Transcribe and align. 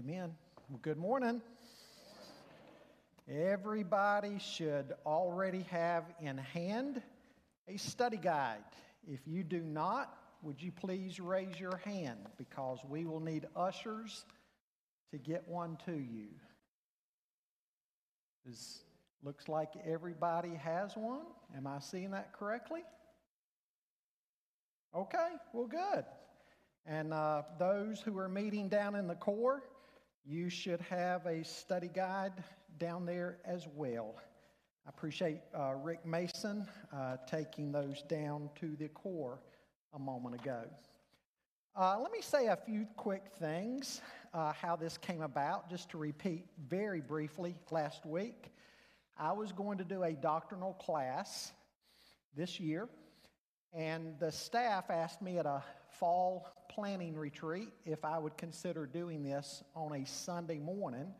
Amen. 0.00 0.32
Well, 0.70 0.78
good 0.80 0.96
morning. 0.96 1.42
Everybody 3.28 4.38
should 4.38 4.94
already 5.04 5.66
have 5.70 6.04
in 6.22 6.38
hand 6.38 7.02
a 7.68 7.76
study 7.76 8.16
guide. 8.16 8.64
If 9.06 9.20
you 9.26 9.44
do 9.44 9.60
not, 9.60 10.16
would 10.42 10.62
you 10.62 10.72
please 10.72 11.20
raise 11.20 11.60
your 11.60 11.76
hand 11.84 12.20
because 12.38 12.78
we 12.88 13.04
will 13.04 13.20
need 13.20 13.44
ushers 13.54 14.24
to 15.10 15.18
get 15.18 15.46
one 15.46 15.76
to 15.84 15.92
you. 15.92 16.28
This 18.46 18.84
looks 19.22 19.48
like 19.48 19.68
everybody 19.84 20.54
has 20.54 20.96
one. 20.96 21.26
Am 21.54 21.66
I 21.66 21.78
seeing 21.78 22.12
that 22.12 22.32
correctly? 22.32 22.84
Okay, 24.96 25.28
well, 25.52 25.66
good. 25.66 26.04
And 26.86 27.12
uh, 27.12 27.42
those 27.58 28.00
who 28.00 28.16
are 28.16 28.30
meeting 28.30 28.70
down 28.70 28.94
in 28.94 29.06
the 29.06 29.14
core, 29.14 29.62
you 30.30 30.48
should 30.48 30.80
have 30.82 31.26
a 31.26 31.44
study 31.44 31.90
guide 31.92 32.32
down 32.78 33.04
there 33.04 33.38
as 33.44 33.66
well. 33.74 34.14
I 34.86 34.88
appreciate 34.88 35.40
uh, 35.52 35.72
Rick 35.82 36.06
Mason 36.06 36.68
uh, 36.92 37.16
taking 37.26 37.72
those 37.72 38.02
down 38.02 38.48
to 38.60 38.76
the 38.76 38.86
core 38.88 39.40
a 39.92 39.98
moment 39.98 40.40
ago. 40.40 40.62
Uh, 41.74 41.98
let 42.00 42.12
me 42.12 42.20
say 42.20 42.46
a 42.46 42.54
few 42.56 42.86
quick 42.96 43.24
things 43.40 44.02
uh, 44.32 44.52
how 44.52 44.76
this 44.76 44.96
came 44.96 45.20
about, 45.20 45.68
just 45.68 45.90
to 45.90 45.98
repeat 45.98 46.46
very 46.68 47.00
briefly. 47.00 47.56
Last 47.72 48.06
week, 48.06 48.52
I 49.18 49.32
was 49.32 49.50
going 49.50 49.78
to 49.78 49.84
do 49.84 50.04
a 50.04 50.12
doctrinal 50.12 50.74
class 50.74 51.50
this 52.36 52.60
year, 52.60 52.88
and 53.72 54.14
the 54.20 54.30
staff 54.30 54.90
asked 54.90 55.22
me 55.22 55.38
at 55.38 55.46
a 55.46 55.64
fall 55.98 56.46
planning 56.70 57.16
retreat 57.16 57.68
if 57.84 58.04
I 58.04 58.18
would 58.18 58.36
consider 58.36 58.86
doing 58.86 59.24
this 59.24 59.64
on 59.74 59.92
a 59.92 60.06
Sunday 60.06 60.60
morning 60.60 61.12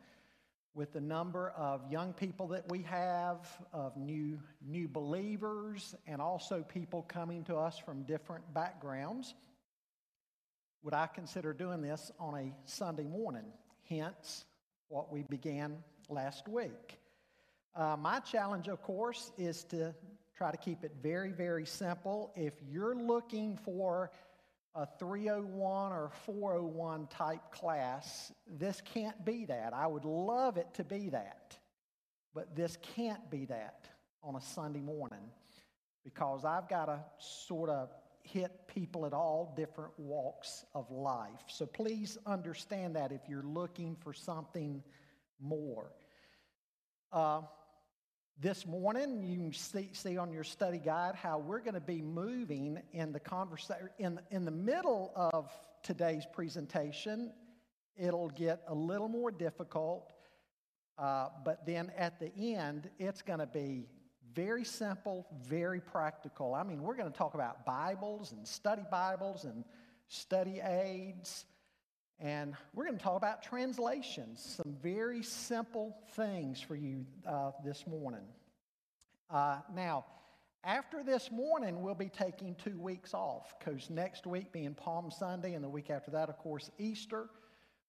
with 0.73 0.93
the 0.93 1.01
number 1.01 1.49
of 1.57 1.81
young 1.91 2.13
people 2.13 2.47
that 2.47 2.71
we 2.71 2.81
have, 2.83 3.45
of 3.73 3.97
new, 3.97 4.39
new 4.65 4.87
believers, 4.87 5.93
and 6.07 6.21
also 6.21 6.63
people 6.63 7.01
coming 7.01 7.43
to 7.43 7.57
us 7.57 7.77
from 7.77 8.03
different 8.03 8.53
backgrounds. 8.53 9.35
Would 10.83 10.93
I 10.93 11.07
consider 11.07 11.51
doing 11.51 11.81
this 11.81 12.11
on 12.17 12.35
a 12.35 12.53
Sunday 12.63 13.03
morning? 13.03 13.51
Hence, 13.89 14.45
what 14.87 15.11
we 15.11 15.23
began 15.23 15.77
last 16.07 16.47
week. 16.47 16.97
Uh, 17.75 17.97
my 17.99 18.19
challenge, 18.19 18.69
of 18.69 18.81
course, 18.81 19.33
is 19.37 19.65
to 19.65 19.93
try 20.33 20.49
to 20.49 20.57
keep 20.57 20.85
it 20.85 20.93
very, 21.03 21.33
very 21.33 21.65
simple. 21.65 22.31
If 22.37 22.53
you're 22.69 22.95
looking 22.95 23.57
for 23.57 24.11
a 24.73 24.87
301 24.99 25.91
or 25.91 26.11
401 26.25 27.07
type 27.07 27.51
class, 27.51 28.31
this 28.47 28.81
can't 28.81 29.25
be 29.25 29.45
that. 29.45 29.73
I 29.73 29.87
would 29.87 30.05
love 30.05 30.57
it 30.57 30.73
to 30.75 30.83
be 30.83 31.09
that, 31.09 31.57
but 32.33 32.55
this 32.55 32.77
can't 32.95 33.29
be 33.29 33.45
that 33.45 33.87
on 34.23 34.35
a 34.35 34.41
Sunday 34.41 34.79
morning 34.79 35.29
because 36.03 36.45
I've 36.45 36.69
got 36.69 36.85
to 36.85 36.99
sort 37.19 37.69
of 37.69 37.89
hit 38.23 38.67
people 38.67 39.05
at 39.05 39.13
all 39.13 39.53
different 39.57 39.91
walks 39.97 40.65
of 40.73 40.89
life. 40.89 41.43
So 41.47 41.65
please 41.65 42.17
understand 42.25 42.95
that 42.95 43.11
if 43.11 43.21
you're 43.27 43.43
looking 43.43 43.95
for 43.95 44.13
something 44.13 44.83
more. 45.39 45.91
Uh, 47.11 47.41
this 48.39 48.65
morning, 48.65 49.23
you 49.23 49.51
see, 49.51 49.89
see 49.93 50.17
on 50.17 50.31
your 50.31 50.43
study 50.43 50.79
guide 50.79 51.15
how 51.15 51.37
we're 51.37 51.59
going 51.59 51.75
to 51.75 51.79
be 51.79 52.01
moving 52.01 52.81
in 52.91 53.11
the 53.11 53.19
conversation. 53.19 53.89
In, 53.99 54.19
in 54.31 54.45
the 54.45 54.51
middle 54.51 55.11
of 55.15 55.51
today's 55.83 56.25
presentation, 56.33 57.31
it'll 57.95 58.29
get 58.29 58.61
a 58.67 58.73
little 58.73 59.09
more 59.09 59.31
difficult, 59.31 60.11
uh, 60.97 61.27
but 61.45 61.65
then 61.65 61.91
at 61.97 62.19
the 62.19 62.55
end, 62.55 62.89
it's 62.97 63.21
going 63.21 63.39
to 63.39 63.47
be 63.47 63.87
very 64.33 64.63
simple, 64.63 65.27
very 65.43 65.81
practical. 65.81 66.53
I 66.53 66.63
mean, 66.63 66.81
we're 66.81 66.95
going 66.95 67.11
to 67.11 67.17
talk 67.17 67.33
about 67.33 67.65
Bibles 67.65 68.31
and 68.31 68.47
study 68.47 68.83
Bibles 68.89 69.43
and 69.43 69.63
study 70.07 70.61
aids 70.63 71.45
and 72.21 72.53
we're 72.75 72.85
going 72.85 72.97
to 72.97 73.03
talk 73.03 73.17
about 73.17 73.41
translations, 73.41 74.59
some 74.63 74.75
very 74.83 75.23
simple 75.23 75.97
things 76.15 76.61
for 76.61 76.75
you 76.75 77.03
uh, 77.27 77.49
this 77.65 77.87
morning. 77.87 78.27
Uh, 79.31 79.57
now, 79.73 80.05
after 80.63 81.01
this 81.03 81.31
morning, 81.31 81.81
we'll 81.81 81.95
be 81.95 82.09
taking 82.09 82.53
two 82.63 82.79
weeks 82.79 83.15
off 83.15 83.55
because 83.57 83.89
next 83.89 84.27
week 84.27 84.51
being 84.51 84.75
Palm 84.75 85.09
Sunday, 85.09 85.55
and 85.55 85.63
the 85.63 85.69
week 85.69 85.89
after 85.89 86.11
that, 86.11 86.29
of 86.29 86.37
course, 86.37 86.69
Easter, 86.77 87.27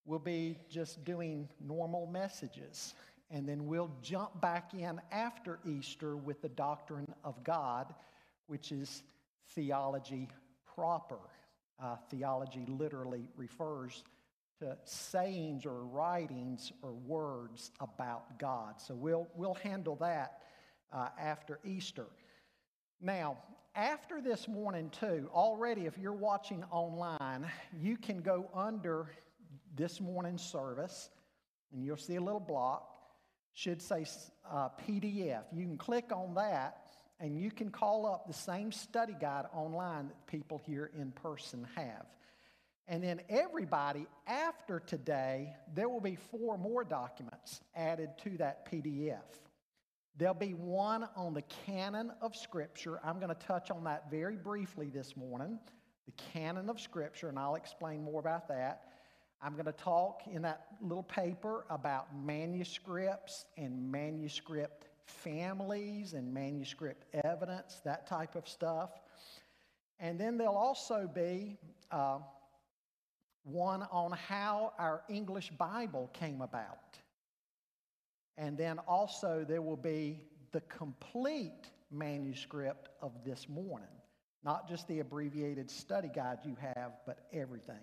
we'll 0.06 0.19
be 0.19 0.56
just 0.70 1.04
doing 1.04 1.47
normal 1.60 2.06
messages. 2.06 2.94
And 3.31 3.47
then 3.47 3.66
we'll 3.66 3.91
jump 4.00 4.41
back 4.41 4.72
in 4.72 4.99
after 5.10 5.59
Easter 5.66 6.16
with 6.16 6.41
the 6.41 6.49
doctrine 6.49 7.12
of 7.22 7.44
God, 7.44 7.94
which 8.47 8.72
is 8.72 9.03
theology 9.54 10.31
proper. 10.75 11.19
Uh, 11.82 11.97
theology 12.10 12.64
literally 12.66 13.28
refers 13.37 14.04
to 14.62 14.77
sayings 14.84 15.67
or 15.67 15.84
writings 15.84 16.73
or 16.83 16.93
words 16.93 17.71
about 17.81 18.39
God. 18.39 18.81
So 18.81 18.95
we'll, 18.95 19.28
we'll 19.34 19.55
handle 19.55 19.97
that 19.97 20.39
uh, 20.93 21.09
after 21.21 21.59
Easter. 21.65 22.06
Now, 23.00 23.39
after 23.75 24.21
this 24.21 24.47
morning, 24.47 24.91
too, 24.91 25.28
already 25.34 25.87
if 25.87 25.99
you're 25.99 26.12
watching 26.12 26.62
online, 26.71 27.47
you 27.81 27.97
can 27.97 28.21
go 28.21 28.49
under 28.55 29.11
this 29.75 30.00
morning's 30.00 30.43
service 30.43 31.11
and 31.73 31.84
you'll 31.84 31.97
see 31.97 32.17
a 32.17 32.21
little 32.21 32.41
block, 32.41 32.89
should 33.55 33.83
say 33.83 34.05
uh, 34.49 34.69
PDF. 34.87 35.43
You 35.53 35.65
can 35.65 35.79
click 35.79 36.12
on 36.12 36.34
that 36.34 36.77
and 37.19 37.37
you 37.37 37.50
can 37.50 37.71
call 37.71 38.06
up 38.06 38.29
the 38.29 38.34
same 38.34 38.71
study 38.71 39.17
guide 39.21 39.47
online 39.53 40.09
that 40.09 40.27
people 40.27 40.61
here 40.67 40.91
in 40.97 41.11
person 41.11 41.67
have. 41.75 42.06
And 42.88 43.03
then 43.03 43.20
everybody 43.28 44.06
after 44.26 44.81
today, 44.81 45.54
there 45.75 45.88
will 45.88 46.00
be 46.00 46.16
four 46.16 46.59
more 46.59 46.84
documents 46.84 47.60
added 47.75 48.10
to 48.25 48.31
that 48.38 48.70
PDF. 48.70 49.20
There'll 50.16 50.34
be 50.34 50.54
one 50.54 51.09
on 51.16 51.32
the 51.32 51.43
canon 51.66 52.12
of 52.20 52.37
Scripture. 52.37 53.00
I'm 53.03 53.19
going 53.19 53.34
to 53.34 53.47
touch 53.47 53.70
on 53.70 53.84
that 53.84 54.10
very 54.10 54.37
briefly 54.37 54.91
this 54.91 55.16
morning. 55.16 55.59
The 56.06 56.12
canon 56.32 56.69
of 56.69 56.81
Scripture, 56.81 57.28
and 57.28 57.38
I'll 57.38 57.54
explain 57.54 58.03
more 58.03 58.20
about 58.20 58.48
that. 58.48 58.82
I'm 59.41 59.54
going 59.54 59.66
to 59.66 59.72
talk 59.72 60.22
in 60.31 60.43
that 60.43 60.66
little 60.81 61.03
paper 61.03 61.64
about 61.70 62.14
manuscripts 62.14 63.47
and 63.56 63.91
manuscript 63.91 64.88
families 65.06 66.12
and 66.12 66.32
manuscript 66.32 67.06
evidence, 67.25 67.81
that 67.84 68.06
type 68.06 68.34
of 68.34 68.49
stuff. 68.49 68.91
And 69.99 70.19
then 70.19 70.37
there'll 70.37 70.56
also 70.56 71.09
be 71.12 71.59
uh, 71.91 72.19
one 73.44 73.82
on 73.91 74.12
how 74.12 74.72
our 74.78 75.03
English 75.08 75.50
Bible 75.58 76.10
came 76.12 76.41
about. 76.41 76.98
And 78.38 78.56
then 78.56 78.78
also 78.80 79.44
there 79.47 79.62
will 79.62 79.76
be 79.76 80.20
the 80.53 80.60
complete 80.62 81.70
manuscript 81.91 82.88
of 83.00 83.12
this 83.25 83.48
morning, 83.48 83.88
not 84.44 84.69
just 84.69 84.88
the 84.88 85.00
abbreviated 85.00 85.70
study 85.70 86.10
guide 86.14 86.38
you 86.44 86.56
have, 86.60 86.92
but 87.06 87.26
everything. 87.32 87.81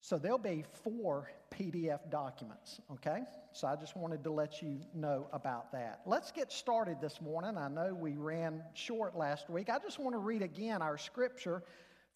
So 0.00 0.18
there'll 0.18 0.36
be 0.36 0.64
four 0.82 1.30
PDF 1.50 2.10
documents, 2.10 2.80
okay? 2.92 3.22
So 3.52 3.66
I 3.66 3.76
just 3.76 3.96
wanted 3.96 4.22
to 4.24 4.30
let 4.30 4.60
you 4.60 4.80
know 4.94 5.28
about 5.32 5.72
that. 5.72 6.02
Let's 6.04 6.30
get 6.30 6.52
started 6.52 6.98
this 7.00 7.22
morning. 7.22 7.56
I 7.56 7.68
know 7.68 7.94
we 7.94 8.12
ran 8.12 8.62
short 8.74 9.16
last 9.16 9.48
week. 9.48 9.70
I 9.70 9.78
just 9.78 9.98
want 9.98 10.14
to 10.14 10.18
read 10.18 10.42
again 10.42 10.82
our 10.82 10.98
scripture 10.98 11.62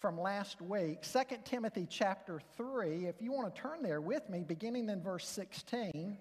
from 0.00 0.20
last 0.20 0.62
week, 0.62 1.02
2 1.02 1.20
Timothy 1.44 1.86
chapter 1.88 2.40
3. 2.56 3.06
If 3.06 3.20
you 3.20 3.32
want 3.32 3.52
to 3.52 3.60
turn 3.60 3.82
there 3.82 4.00
with 4.00 4.28
me, 4.30 4.44
beginning 4.46 4.88
in 4.88 5.02
verse 5.02 5.26
16, 5.26 6.16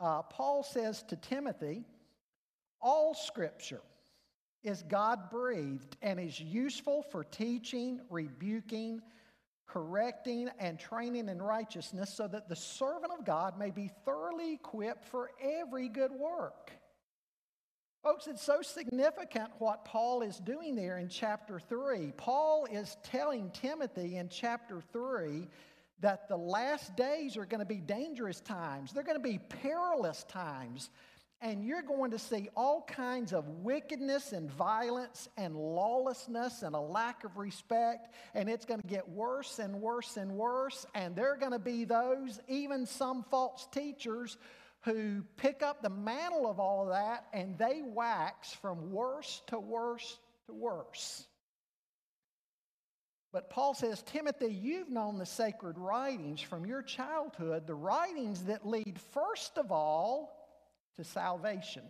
uh, 0.00 0.22
Paul 0.22 0.62
says 0.62 1.02
to 1.08 1.16
Timothy, 1.16 1.84
All 2.80 3.14
scripture 3.14 3.82
is 4.62 4.82
God 4.84 5.30
breathed 5.30 5.96
and 6.00 6.18
is 6.18 6.40
useful 6.40 7.02
for 7.02 7.24
teaching, 7.24 8.00
rebuking, 8.08 9.02
correcting, 9.66 10.48
and 10.58 10.78
training 10.78 11.28
in 11.28 11.42
righteousness, 11.42 12.12
so 12.12 12.26
that 12.28 12.48
the 12.48 12.56
servant 12.56 13.12
of 13.18 13.26
God 13.26 13.58
may 13.58 13.70
be 13.70 13.90
thoroughly 14.06 14.54
equipped 14.54 15.04
for 15.04 15.30
every 15.42 15.90
good 15.90 16.12
work. 16.12 16.70
Folks, 18.04 18.26
it's 18.26 18.42
so 18.42 18.60
significant 18.60 19.48
what 19.60 19.86
Paul 19.86 20.20
is 20.20 20.38
doing 20.38 20.76
there 20.76 20.98
in 20.98 21.08
chapter 21.08 21.58
3. 21.58 22.12
Paul 22.18 22.66
is 22.70 22.98
telling 23.02 23.50
Timothy 23.54 24.18
in 24.18 24.28
chapter 24.28 24.82
3 24.92 25.48
that 26.00 26.28
the 26.28 26.36
last 26.36 26.94
days 26.96 27.38
are 27.38 27.46
going 27.46 27.60
to 27.60 27.64
be 27.64 27.80
dangerous 27.80 28.40
times, 28.40 28.92
they're 28.92 29.04
going 29.04 29.16
to 29.16 29.26
be 29.26 29.38
perilous 29.38 30.22
times. 30.24 30.90
and 31.44 31.62
you're 31.62 31.82
going 31.82 32.10
to 32.10 32.18
see 32.18 32.48
all 32.56 32.86
kinds 32.88 33.34
of 33.34 33.46
wickedness 33.62 34.32
and 34.32 34.50
violence 34.50 35.28
and 35.36 35.54
lawlessness 35.54 36.62
and 36.62 36.74
a 36.74 36.80
lack 36.80 37.22
of 37.22 37.36
respect, 37.36 38.14
and 38.34 38.48
it's 38.48 38.64
going 38.64 38.80
to 38.80 38.86
get 38.86 39.06
worse 39.10 39.58
and 39.58 39.74
worse 39.78 40.16
and 40.16 40.32
worse. 40.32 40.86
And 40.94 41.14
there 41.14 41.30
are 41.32 41.36
going 41.36 41.52
to 41.52 41.58
be 41.58 41.84
those, 41.84 42.40
even 42.48 42.86
some 42.86 43.24
false 43.30 43.68
teachers, 43.70 44.38
who 44.84 45.22
pick 45.36 45.62
up 45.62 45.82
the 45.82 45.90
mantle 45.90 46.48
of 46.48 46.60
all 46.60 46.82
of 46.82 46.90
that 46.90 47.26
and 47.32 47.56
they 47.58 47.82
wax 47.82 48.52
from 48.52 48.90
worse 48.92 49.42
to 49.46 49.58
worse 49.58 50.18
to 50.46 50.52
worse. 50.52 51.26
But 53.32 53.50
Paul 53.50 53.74
says, 53.74 54.02
Timothy, 54.02 54.52
you've 54.52 54.90
known 54.90 55.18
the 55.18 55.26
sacred 55.26 55.76
writings 55.76 56.40
from 56.40 56.64
your 56.64 56.82
childhood, 56.82 57.66
the 57.66 57.74
writings 57.74 58.44
that 58.44 58.66
lead 58.66 59.00
first 59.12 59.58
of 59.58 59.72
all 59.72 60.46
to 60.96 61.04
salvation. 61.04 61.82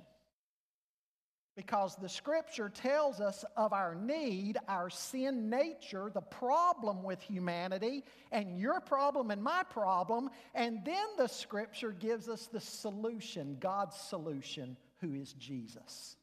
Because 1.56 1.94
the 1.94 2.08
scripture 2.08 2.68
tells 2.68 3.20
us 3.20 3.44
of 3.56 3.72
our 3.72 3.94
need, 3.94 4.58
our 4.66 4.90
sin 4.90 5.48
nature, 5.48 6.10
the 6.12 6.20
problem 6.20 7.04
with 7.04 7.22
humanity, 7.22 8.02
and 8.32 8.58
your 8.58 8.80
problem 8.80 9.30
and 9.30 9.40
my 9.40 9.62
problem. 9.70 10.30
And 10.54 10.84
then 10.84 11.06
the 11.16 11.28
scripture 11.28 11.92
gives 11.92 12.28
us 12.28 12.48
the 12.48 12.60
solution, 12.60 13.56
God's 13.60 13.96
solution, 13.96 14.76
who 15.00 15.14
is 15.14 15.32
Jesus. 15.34 16.16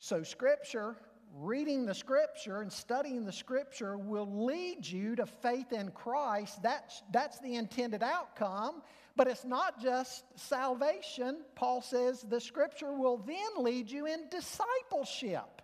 So, 0.00 0.24
scripture, 0.24 0.96
reading 1.34 1.86
the 1.86 1.94
scripture 1.94 2.60
and 2.60 2.72
studying 2.72 3.24
the 3.24 3.32
scripture 3.32 3.96
will 3.96 4.46
lead 4.46 4.84
you 4.84 5.14
to 5.16 5.26
faith 5.26 5.72
in 5.72 5.90
Christ. 5.92 6.62
That's, 6.62 7.02
that's 7.12 7.38
the 7.38 7.54
intended 7.54 8.02
outcome. 8.02 8.82
But 9.14 9.28
it's 9.28 9.44
not 9.44 9.80
just 9.80 10.24
salvation. 10.36 11.38
Paul 11.54 11.82
says 11.82 12.22
the 12.22 12.40
scripture 12.40 12.92
will 12.92 13.18
then 13.18 13.64
lead 13.64 13.90
you 13.90 14.06
in 14.06 14.28
discipleship. 14.30 15.62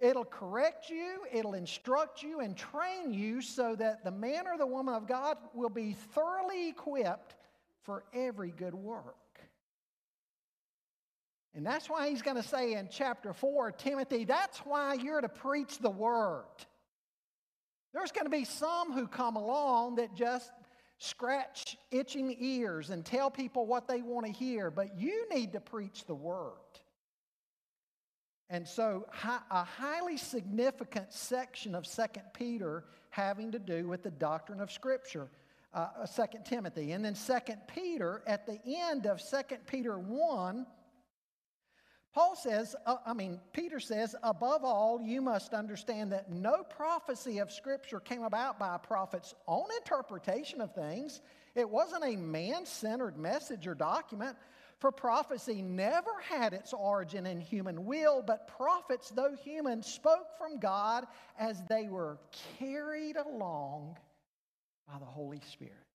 It'll 0.00 0.24
correct 0.24 0.90
you, 0.90 1.24
it'll 1.32 1.54
instruct 1.54 2.22
you, 2.22 2.38
and 2.38 2.56
train 2.56 3.12
you 3.12 3.42
so 3.42 3.74
that 3.74 4.04
the 4.04 4.12
man 4.12 4.46
or 4.46 4.56
the 4.56 4.66
woman 4.66 4.94
of 4.94 5.08
God 5.08 5.36
will 5.54 5.70
be 5.70 5.94
thoroughly 6.14 6.68
equipped 6.68 7.34
for 7.82 8.04
every 8.14 8.52
good 8.52 8.74
work. 8.74 9.16
And 11.54 11.66
that's 11.66 11.90
why 11.90 12.10
he's 12.10 12.22
going 12.22 12.36
to 12.36 12.48
say 12.48 12.74
in 12.74 12.88
chapter 12.88 13.32
4, 13.32 13.72
Timothy, 13.72 14.24
that's 14.24 14.58
why 14.58 14.94
you're 14.94 15.20
to 15.20 15.28
preach 15.28 15.78
the 15.78 15.90
word. 15.90 16.44
There's 17.92 18.12
going 18.12 18.26
to 18.26 18.30
be 18.30 18.44
some 18.44 18.92
who 18.92 19.08
come 19.08 19.34
along 19.34 19.96
that 19.96 20.14
just 20.14 20.52
scratch 20.98 21.76
itching 21.90 22.36
ears 22.38 22.90
and 22.90 23.04
tell 23.04 23.30
people 23.30 23.66
what 23.66 23.88
they 23.88 24.02
want 24.02 24.26
to 24.26 24.32
hear, 24.32 24.70
but 24.70 24.98
you 24.98 25.26
need 25.32 25.52
to 25.52 25.60
preach 25.60 26.04
the 26.06 26.14
word. 26.14 26.52
And 28.50 28.66
so, 28.66 29.06
a 29.50 29.62
highly 29.62 30.16
significant 30.16 31.12
section 31.12 31.74
of 31.74 31.86
2 31.86 32.02
Peter 32.32 32.84
having 33.10 33.52
to 33.52 33.58
do 33.58 33.86
with 33.86 34.02
the 34.02 34.10
doctrine 34.10 34.60
of 34.60 34.72
Scripture, 34.72 35.28
uh, 35.74 36.06
2 36.06 36.22
Timothy. 36.44 36.92
And 36.92 37.04
then 37.04 37.14
2 37.14 37.52
Peter, 37.66 38.22
at 38.26 38.46
the 38.46 38.58
end 38.64 39.06
of 39.06 39.20
2 39.22 39.56
Peter 39.66 39.98
1, 39.98 40.66
Paul 42.14 42.36
says, 42.36 42.74
uh, 42.86 42.96
I 43.06 43.12
mean, 43.12 43.40
Peter 43.52 43.80
says, 43.80 44.16
above 44.22 44.64
all, 44.64 45.00
you 45.00 45.20
must 45.20 45.52
understand 45.52 46.12
that 46.12 46.30
no 46.30 46.62
prophecy 46.62 47.38
of 47.38 47.52
Scripture 47.52 48.00
came 48.00 48.22
about 48.22 48.58
by 48.58 48.74
a 48.74 48.78
prophet's 48.78 49.34
own 49.46 49.66
interpretation 49.78 50.60
of 50.60 50.74
things. 50.74 51.20
It 51.54 51.68
wasn't 51.68 52.04
a 52.04 52.16
man 52.16 52.64
centered 52.64 53.18
message 53.18 53.66
or 53.66 53.74
document, 53.74 54.36
for 54.78 54.90
prophecy 54.90 55.60
never 55.60 56.10
had 56.28 56.52
its 56.52 56.72
origin 56.72 57.26
in 57.26 57.40
human 57.40 57.84
will, 57.84 58.22
but 58.22 58.48
prophets, 58.56 59.10
though 59.10 59.34
human, 59.34 59.82
spoke 59.82 60.28
from 60.38 60.58
God 60.58 61.04
as 61.38 61.62
they 61.68 61.88
were 61.88 62.18
carried 62.58 63.16
along 63.16 63.96
by 64.86 64.98
the 64.98 65.04
Holy 65.04 65.40
Spirit. 65.50 65.87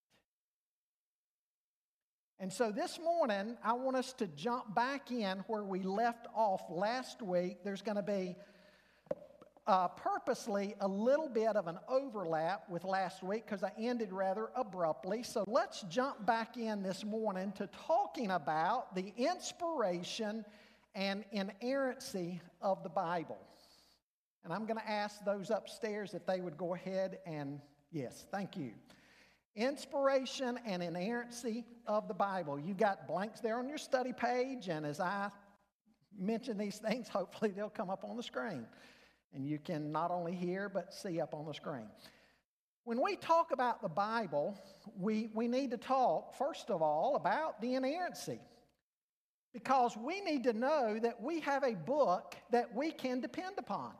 And 2.44 2.52
so 2.52 2.74
this 2.74 3.00
morning, 3.00 3.56
I 3.64 3.72
want 3.72 3.96
us 3.96 4.12
to 4.18 4.28
jump 4.28 4.76
back 4.76 5.12
in 5.12 5.46
where 5.48 5.64
we 5.64 5.82
left 5.82 6.28
off 6.36 6.62
last 6.70 7.22
week. 7.22 7.60
There's 7.64 7.82
going 7.82 7.96
to 7.96 8.04
be 8.04 8.36
uh, 9.66 9.88
purposely 9.88 10.76
a 10.82 10.88
little 10.90 11.30
bit 11.30 11.56
of 11.56 11.68
an 11.68 11.80
overlap 11.88 12.70
with 12.70 12.84
last 12.84 13.24
week 13.24 13.46
because 13.46 13.64
I 13.64 13.72
ended 13.80 14.12
rather 14.12 14.50
abruptly. 14.58 15.24
So 15.24 15.46
let's 15.48 15.84
jump 15.84 16.26
back 16.26 16.58
in 16.58 16.84
this 16.84 17.06
morning 17.06 17.54
to 17.54 17.70
talking 17.88 18.32
about 18.32 18.94
the 18.94 19.14
inspiration 19.16 20.44
and 20.96 21.24
inerrancy 21.32 22.42
of 22.62 22.84
the 22.84 22.90
Bible. 22.90 23.40
And 24.44 24.52
I'm 24.52 24.66
going 24.66 24.80
to 24.80 24.92
ask 24.92 25.24
those 25.24 25.50
upstairs 25.50 26.14
if 26.14 26.26
they 26.26 26.42
would 26.42 26.58
go 26.58 26.74
ahead 26.74 27.20
and, 27.26 27.62
yes, 27.90 28.26
thank 28.34 28.58
you. 28.58 28.74
Inspiration 29.56 30.60
and 30.66 30.82
inerrancy 30.82 31.66
of 31.86 32.08
the 32.08 32.14
Bible. 32.14 32.60
You've 32.60 32.78
got 32.78 33.08
blanks 33.08 33.40
there 33.40 33.60
on 33.60 33.70
your 33.70 33.78
study 33.78 34.12
page, 34.12 34.68
and 34.68 34.86
as 34.86 35.00
I 35.00 35.30
mention 36.18 36.58
these 36.58 36.78
things, 36.78 37.08
hopefully 37.10 37.52
they'll 37.52 37.70
come 37.70 37.90
up 37.90 38.04
on 38.04 38.18
the 38.18 38.24
screen. 38.24 38.66
And 39.34 39.46
you 39.46 39.60
can 39.60 39.92
not 39.92 40.12
only 40.12 40.34
hear, 40.34 40.70
but 40.70 40.94
see 40.94 41.20
up 41.20 41.34
on 41.34 41.46
the 41.46 41.54
screen. 41.54 41.88
When 42.84 43.02
we 43.02 43.16
talk 43.16 43.52
about 43.52 43.82
the 43.82 43.90
Bible, 43.90 44.58
we, 45.00 45.30
we 45.34 45.48
need 45.48 45.72
to 45.72 45.78
talk, 45.78 46.36
first 46.36 46.70
of 46.70 46.82
all, 46.82 47.16
about 47.16 47.62
the 47.62 47.76
inerrancy. 47.76 48.40
Because 49.54 49.96
we 49.96 50.20
need 50.22 50.44
to 50.44 50.54
know 50.54 51.00
that 51.00 51.22
we 51.22 51.40
have 51.42 51.64
a 51.64 51.76
book 51.76 52.36
that 52.52 52.76
we 52.76 52.92
can 52.92 53.22
depend 53.22 53.58
upon. 53.58 53.94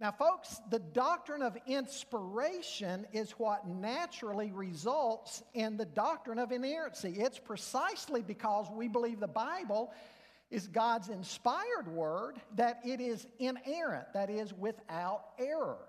Now, 0.00 0.10
folks, 0.10 0.60
the 0.70 0.80
doctrine 0.80 1.42
of 1.42 1.56
inspiration 1.66 3.06
is 3.12 3.30
what 3.32 3.66
naturally 3.66 4.50
results 4.50 5.42
in 5.54 5.76
the 5.76 5.84
doctrine 5.84 6.38
of 6.38 6.50
inerrancy. 6.50 7.14
It's 7.16 7.38
precisely 7.38 8.20
because 8.20 8.66
we 8.72 8.88
believe 8.88 9.20
the 9.20 9.28
Bible 9.28 9.92
is 10.50 10.66
God's 10.66 11.08
inspired 11.08 11.88
word 11.88 12.40
that 12.56 12.80
it 12.84 13.00
is 13.00 13.26
inerrant, 13.38 14.12
that 14.14 14.30
is, 14.30 14.52
without 14.52 15.26
error. 15.38 15.86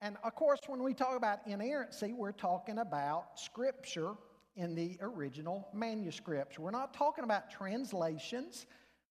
And 0.00 0.16
of 0.24 0.34
course, 0.34 0.58
when 0.66 0.82
we 0.82 0.94
talk 0.94 1.16
about 1.16 1.40
inerrancy, 1.46 2.12
we're 2.12 2.32
talking 2.32 2.78
about 2.78 3.38
scripture 3.38 4.14
in 4.56 4.74
the 4.74 4.98
original 5.00 5.68
manuscripts. 5.72 6.58
We're 6.58 6.72
not 6.72 6.92
talking 6.92 7.24
about 7.24 7.50
translations. 7.50 8.66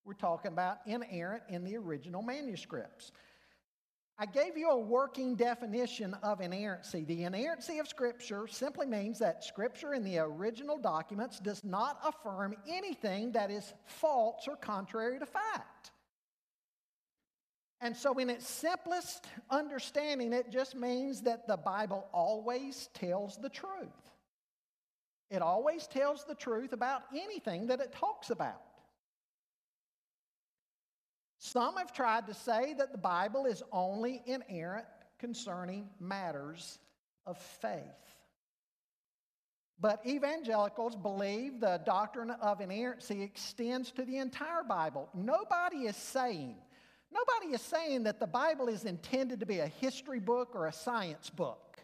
We're 0.06 0.13
talking 0.13 0.51
about 0.51 0.80
inerrant 0.86 1.44
in 1.50 1.63
the 1.63 1.77
original 1.77 2.21
manuscripts. 2.21 3.12
I 4.18 4.25
gave 4.25 4.56
you 4.56 4.69
a 4.69 4.80
working 4.80 5.36
definition 5.36 6.13
of 6.21 6.42
inerrancy. 6.42 7.03
The 7.06 7.24
inerrancy 7.24 7.79
of 7.79 7.88
Scripture 7.88 8.48
simply 8.48 8.86
means 8.86 9.17
that 9.20 9.43
Scripture 9.43 9.96
in 9.96 10.03
the 10.03 10.20
original 10.20 10.77
documents 10.77 11.39
does 11.39 11.63
not 11.63 12.00
affirm 12.05 12.55
anything 12.67 13.31
that 13.31 13.50
is 13.50 13.74
false 13.86 14.48
or 14.48 14.58
contrary 14.58 15.17
to 15.17 15.25
fact. 15.25 15.91
And 17.79 17.98
so, 17.98 18.20
in 18.20 18.29
its 18.29 18.48
simplest 18.48 19.25
understanding, 19.50 20.34
it 20.34 20.51
just 20.51 20.75
means 20.75 21.22
that 21.22 21.48
the 21.48 21.58
Bible 21.58 22.08
always 22.13 22.89
tells 22.93 23.38
the 23.38 23.50
truth. 23.50 23.89
It 25.31 25.41
always 25.41 25.88
tells 25.88 26.25
the 26.25 26.36
truth 26.36 26.74
about 26.74 27.01
anything 27.12 27.67
that 27.67 27.79
it 27.79 27.91
talks 27.91 28.29
about. 28.29 28.62
Some 31.43 31.77
have 31.77 31.91
tried 31.91 32.27
to 32.27 32.36
say 32.36 32.75
that 32.75 32.91
the 32.91 33.00
Bible 33.00 33.48
is 33.48 33.63
only 33.71 34.21
inerrant 34.27 34.86
concerning 35.17 35.89
matters 36.00 36.77
of 37.25 37.36
faith. 37.39 37.81
But 39.79 40.05
evangelicals 40.05 40.95
believe 40.95 41.60
the 41.60 41.81
doctrine 41.83 42.29
of 42.29 42.62
inerrancy 42.62 43.24
extends 43.24 43.89
to 43.93 44.05
the 44.05 44.17
entire 44.17 44.62
Bible. 44.62 45.10
Nobody 45.15 45.88
is 45.88 45.95
saying, 45.95 46.57
nobody 47.12 47.55
is 47.55 47.62
saying 47.63 48.03
that 48.03 48.19
the 48.19 48.27
Bible 48.27 48.67
is 48.67 48.86
intended 48.86 49.39
to 49.39 49.48
be 49.48 49.62
a 49.62 49.67
history 49.67 50.19
book 50.19 50.50
or 50.53 50.67
a 50.67 50.74
science 50.74 51.31
book. 51.31 51.79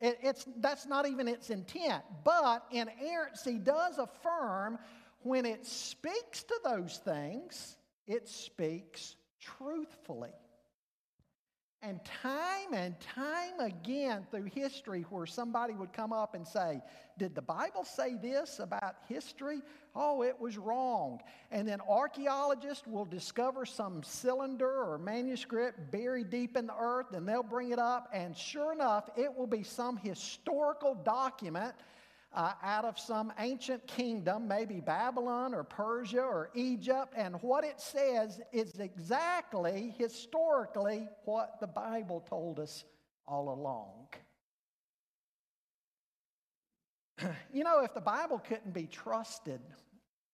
It, 0.00 0.16
it's, 0.22 0.46
that's 0.56 0.86
not 0.86 1.06
even 1.06 1.28
its 1.28 1.50
intent. 1.50 2.02
But 2.24 2.64
inerrancy 2.70 3.58
does 3.58 3.98
affirm 3.98 4.78
when 5.20 5.44
it 5.44 5.66
speaks 5.66 6.42
to 6.44 6.58
those 6.64 6.96
things 7.04 7.76
it 8.06 8.28
speaks 8.28 9.16
truthfully. 9.40 10.32
And 11.82 12.02
time 12.02 12.72
and 12.72 12.98
time 12.98 13.60
again 13.60 14.26
through 14.30 14.44
history, 14.54 15.04
where 15.10 15.26
somebody 15.26 15.74
would 15.74 15.92
come 15.92 16.14
up 16.14 16.34
and 16.34 16.46
say, 16.46 16.80
Did 17.18 17.34
the 17.34 17.42
Bible 17.42 17.84
say 17.84 18.14
this 18.14 18.58
about 18.58 18.94
history? 19.06 19.60
Oh, 19.94 20.22
it 20.22 20.40
was 20.40 20.56
wrong. 20.56 21.20
And 21.50 21.68
then 21.68 21.82
archaeologists 21.86 22.86
will 22.86 23.04
discover 23.04 23.66
some 23.66 24.02
cylinder 24.02 24.82
or 24.82 24.96
manuscript 24.96 25.90
buried 25.90 26.30
deep 26.30 26.56
in 26.56 26.68
the 26.68 26.74
earth, 26.74 27.12
and 27.12 27.28
they'll 27.28 27.42
bring 27.42 27.70
it 27.70 27.78
up, 27.78 28.08
and 28.14 28.34
sure 28.34 28.72
enough, 28.72 29.10
it 29.14 29.34
will 29.36 29.46
be 29.46 29.62
some 29.62 29.98
historical 29.98 30.94
document 30.94 31.74
uh, 32.34 32.52
out 32.62 32.84
of 32.84 32.98
some 32.98 33.32
ancient 33.38 33.86
kingdom, 33.86 34.48
maybe 34.48 34.80
Babylon 34.80 35.54
or 35.54 35.62
Persia 35.64 36.20
or 36.20 36.50
Egypt, 36.54 37.14
and 37.16 37.40
what 37.42 37.64
it 37.64 37.80
says 37.80 38.40
is 38.52 38.78
exactly, 38.78 39.94
historically, 39.96 41.08
what 41.24 41.60
the 41.60 41.66
Bible 41.66 42.24
told 42.28 42.58
us 42.58 42.84
all 43.26 43.52
along. 43.52 44.08
you 47.52 47.64
know, 47.64 47.80
if 47.80 47.94
the 47.94 48.00
Bible 48.00 48.38
couldn't 48.38 48.74
be 48.74 48.86
trusted 48.86 49.60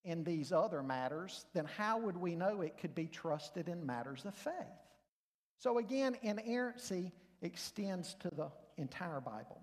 in 0.05 0.25
these 0.25 0.53
other 0.53 0.83
matters, 0.83 1.45
then 1.53 1.67
how 1.67 1.99
would 1.99 2.17
we 2.17 2.35
know 2.35 2.63
it 2.63 2.79
could 2.79 2.95
be 2.95 3.07
trusted 3.07 3.69
in 3.69 3.85
matters 3.85 4.25
of 4.25 4.35
faith? 4.35 4.55
So, 5.59 5.79
again, 5.79 6.17
inerrancy 6.23 7.13
extends 7.43 8.15
to 8.21 8.31
the 8.31 8.51
entire 8.79 9.21
Bible. 9.21 9.61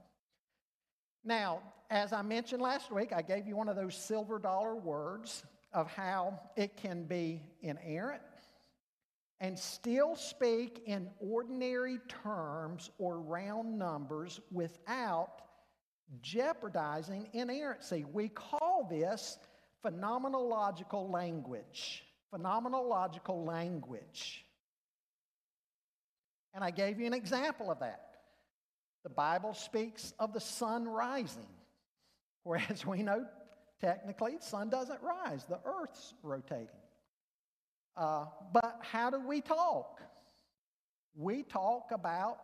Now, 1.24 1.62
as 1.89 2.13
I 2.13 2.22
mentioned 2.22 2.62
last 2.62 2.91
week, 2.91 3.13
I 3.13 3.22
gave 3.22 3.48
you 3.48 3.56
one 3.56 3.70
of 3.70 3.75
those 3.75 3.96
silver 3.96 4.39
dollar 4.39 4.75
words 4.75 5.44
of 5.74 5.89
how 5.89 6.39
it 6.56 6.77
can 6.77 7.03
be 7.03 7.41
inerrant 7.62 8.22
and 9.39 9.58
still 9.58 10.15
speak 10.15 10.82
in 10.86 11.10
ordinary 11.20 12.00
terms 12.24 12.89
or 12.98 13.20
round 13.20 13.77
numbers 13.77 14.39
without 14.51 15.41
jeopardizing 16.22 17.27
inerrancy. 17.34 18.06
We 18.12 18.29
call 18.29 18.88
this 18.89 19.38
phenomenological 19.86 21.12
language. 21.12 22.03
Phenomenological 22.34 23.46
language. 23.46 24.44
And 26.53 26.63
I 26.63 26.72
gave 26.72 27.00
you 27.00 27.06
an 27.06 27.13
example 27.13 27.70
of 27.70 27.79
that. 27.79 28.03
The 29.03 29.10
Bible 29.10 29.53
speaks 29.53 30.13
of 30.20 30.34
the 30.34 30.39
sun 30.39 30.88
rising, 30.88 31.48
whereas 32.48 32.86
we 32.86 33.04
know 33.04 33.25
technically 33.82 34.38
the 34.38 34.46
sun 34.46 34.70
doesn't 34.70 35.00
rise, 35.01 35.46
the 35.46 35.60
earth's 35.66 36.13
rotating. 36.24 36.68
Uh, 37.96 38.25
but 38.54 38.80
how 38.82 39.10
do 39.10 39.20
we 39.20 39.42
talk? 39.42 40.01
We 41.16 41.44
talk 41.44 41.89
about 41.92 42.38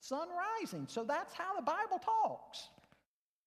sun 0.00 0.28
rising. 0.60 0.86
So 0.88 1.04
that's 1.04 1.32
how 1.32 1.54
the 1.56 1.62
Bible 1.62 2.00
talks. 2.04 2.68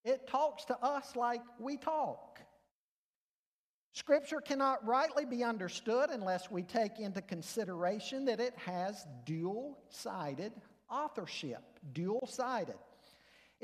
It 0.04 0.26
talks 0.26 0.64
to 0.66 0.78
us 0.82 1.16
like 1.16 1.42
we 1.58 1.76
talk. 1.76 2.40
Scripture 3.92 4.40
cannot 4.40 4.84
rightly 4.86 5.24
be 5.24 5.44
understood 5.44 6.10
unless 6.10 6.50
we 6.50 6.62
take 6.62 6.98
into 6.98 7.22
consideration 7.22 8.24
that 8.24 8.40
it 8.40 8.54
has 8.56 9.06
dual 9.24 9.78
sided 9.88 10.52
authorship, 10.90 11.62
dual 11.92 12.26
sided. 12.26 12.76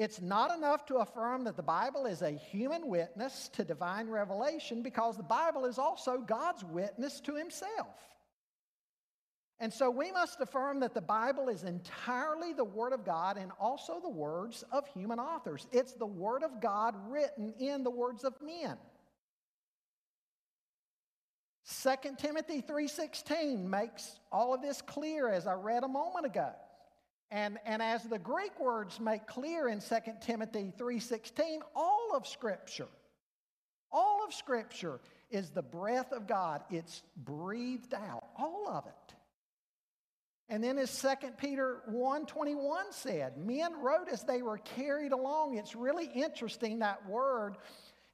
It's 0.01 0.23
not 0.23 0.57
enough 0.57 0.87
to 0.87 0.97
affirm 0.97 1.45
that 1.45 1.59
the 1.59 1.63
Bible 1.63 2.07
is 2.07 2.23
a 2.23 2.31
human 2.31 2.89
witness 2.89 3.51
to 3.53 3.65
divine 3.65 4.09
revelation 4.09 4.83
because 4.83 5.19
the 5.19 5.23
Bible 5.23 5.67
is 5.67 5.79
also 5.79 6.23
God's 6.23 6.65
witness 6.65 7.21
to 7.21 7.35
himself. 7.35 7.99
And 9.59 9.71
so 9.71 9.91
we 9.91 10.11
must 10.11 10.41
affirm 10.41 10.81
that 10.81 10.95
the 10.95 11.03
Bible 11.03 11.51
is 11.51 11.65
entirely 11.65 12.55
the 12.55 12.65
Word 12.65 12.95
of 12.95 13.05
God 13.05 13.37
and 13.37 13.53
also 13.61 14.01
the 14.01 14.09
words 14.09 14.65
of 14.73 14.87
human 14.87 15.19
authors. 15.19 15.67
It's 15.71 15.93
the 15.93 16.07
Word 16.07 16.45
of 16.45 16.63
God 16.63 16.95
written 17.11 17.53
in 17.59 17.85
the 17.85 17.91
words 17.91 18.25
of 18.25 18.33
men. 18.41 18.79
2 21.67 22.17
Timothy 22.17 22.63
3:16 22.63 23.69
makes 23.69 24.19
all 24.33 24.55
of 24.55 24.63
this 24.63 24.81
clear 24.81 25.29
as 25.29 25.47
I 25.47 25.53
read 25.53 25.85
a 25.85 25.89
moment 25.89 26.25
ago. 26.25 26.55
And, 27.31 27.59
and 27.65 27.81
as 27.81 28.03
the 28.03 28.19
Greek 28.19 28.59
words 28.59 28.99
make 28.99 29.27
clear 29.27 29.69
in 29.69 29.81
2 29.81 29.97
Timothy 30.21 30.73
3:16, 30.77 31.61
all 31.77 32.11
of 32.15 32.27
Scripture, 32.27 32.89
all 33.93 34.25
of 34.25 34.35
Scripture 34.35 35.01
is 35.31 35.51
the 35.51 35.63
breath 35.63 36.13
of 36.13 36.27
God. 36.27 36.63
It's 36.71 37.03
breathed 37.17 37.95
out, 37.95 38.25
all 38.37 38.69
of 38.69 38.87
it. 38.87 39.15
And 40.49 40.65
then 40.65 40.79
as 40.79 41.01
2 41.01 41.37
Peter 41.39 41.83
1:21 41.89 42.93
said, 42.93 43.39
men 43.39 43.81
wrote 43.81 44.09
as 44.09 44.25
they 44.25 44.43
were 44.43 44.59
carried 44.59 45.13
along. 45.13 45.57
It's 45.57 45.77
really 45.77 46.07
interesting 46.07 46.81
that 46.81 47.09
word 47.09 47.57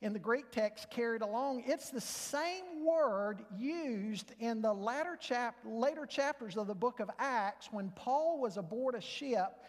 in 0.07 0.13
the 0.13 0.19
Greek 0.21 0.53
text 0.53 0.89
carried 0.89 1.21
along, 1.21 1.65
it's 1.67 1.91
the 1.91 2.01
same 2.01 2.85
word 2.85 3.45
used 3.59 4.33
in 4.39 4.63
the 4.63 4.73
latter 4.73 5.17
chap- 5.21 5.57
later 5.65 6.07
chapters 6.07 6.57
of 6.57 6.69
the 6.69 6.75
book 6.75 7.01
of 7.01 7.11
Acts 7.19 7.69
when 7.73 7.91
Paul 7.91 8.41
was 8.41 8.57
aboard 8.57 8.95
a 8.95 9.01
ship 9.01 9.65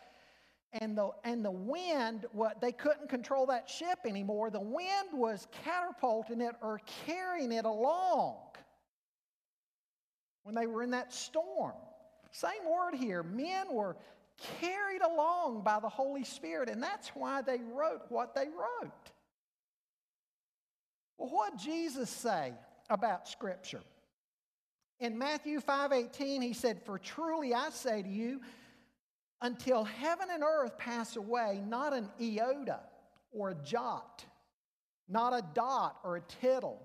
and 0.74 0.96
the, 0.96 1.10
and 1.24 1.44
the 1.44 1.52
wind, 1.52 2.28
what, 2.34 2.62
they 2.62 2.72
couldn't 2.72 3.10
control 3.10 3.48
that 3.48 3.68
ship 3.68 3.98
anymore. 4.06 4.52
The 4.52 4.62
wind 4.62 5.10
was 5.12 5.48
catapulting 5.64 6.42
it 6.42 6.54
or 6.62 6.82
carrying 7.08 7.52
it 7.52 7.66
along 7.66 8.38
when 10.44 10.54
they 10.54 10.68
were 10.68 10.84
in 10.84 10.92
that 10.92 11.12
storm. 11.12 11.74
Same 12.30 12.64
word 12.70 12.94
here. 12.94 13.24
Men 13.24 13.74
were 13.74 13.98
carried 14.62 15.02
along 15.02 15.64
by 15.64 15.80
the 15.80 15.90
Holy 15.90 16.24
Spirit, 16.24 16.70
and 16.70 16.84
that's 16.84 17.10
why 17.16 17.42
they 17.42 17.60
wrote 17.74 18.04
what 18.10 18.36
they 18.36 18.46
wrote. 18.46 19.12
Well, 21.18 21.30
what 21.30 21.58
Jesus 21.58 22.10
say 22.10 22.54
about 22.90 23.28
Scripture? 23.28 23.82
In 25.00 25.18
Matthew 25.18 25.60
5:18, 25.60 26.42
he 26.42 26.54
said, 26.54 26.82
For 26.84 26.98
truly 26.98 27.54
I 27.54 27.70
say 27.70 28.02
to 28.02 28.10
you, 28.10 28.42
until 29.42 29.84
heaven 29.84 30.30
and 30.32 30.44
earth 30.44 30.78
pass 30.78 31.16
away, 31.16 31.62
not 31.68 31.94
an 31.94 32.10
iota 32.20 32.80
or 33.32 33.52
a 33.52 33.56
jot, 33.56 34.26
not 35.08 35.34
a 35.34 35.44
dot 35.54 36.00
or 36.04 36.18
a 36.18 36.22
tittle 36.22 36.82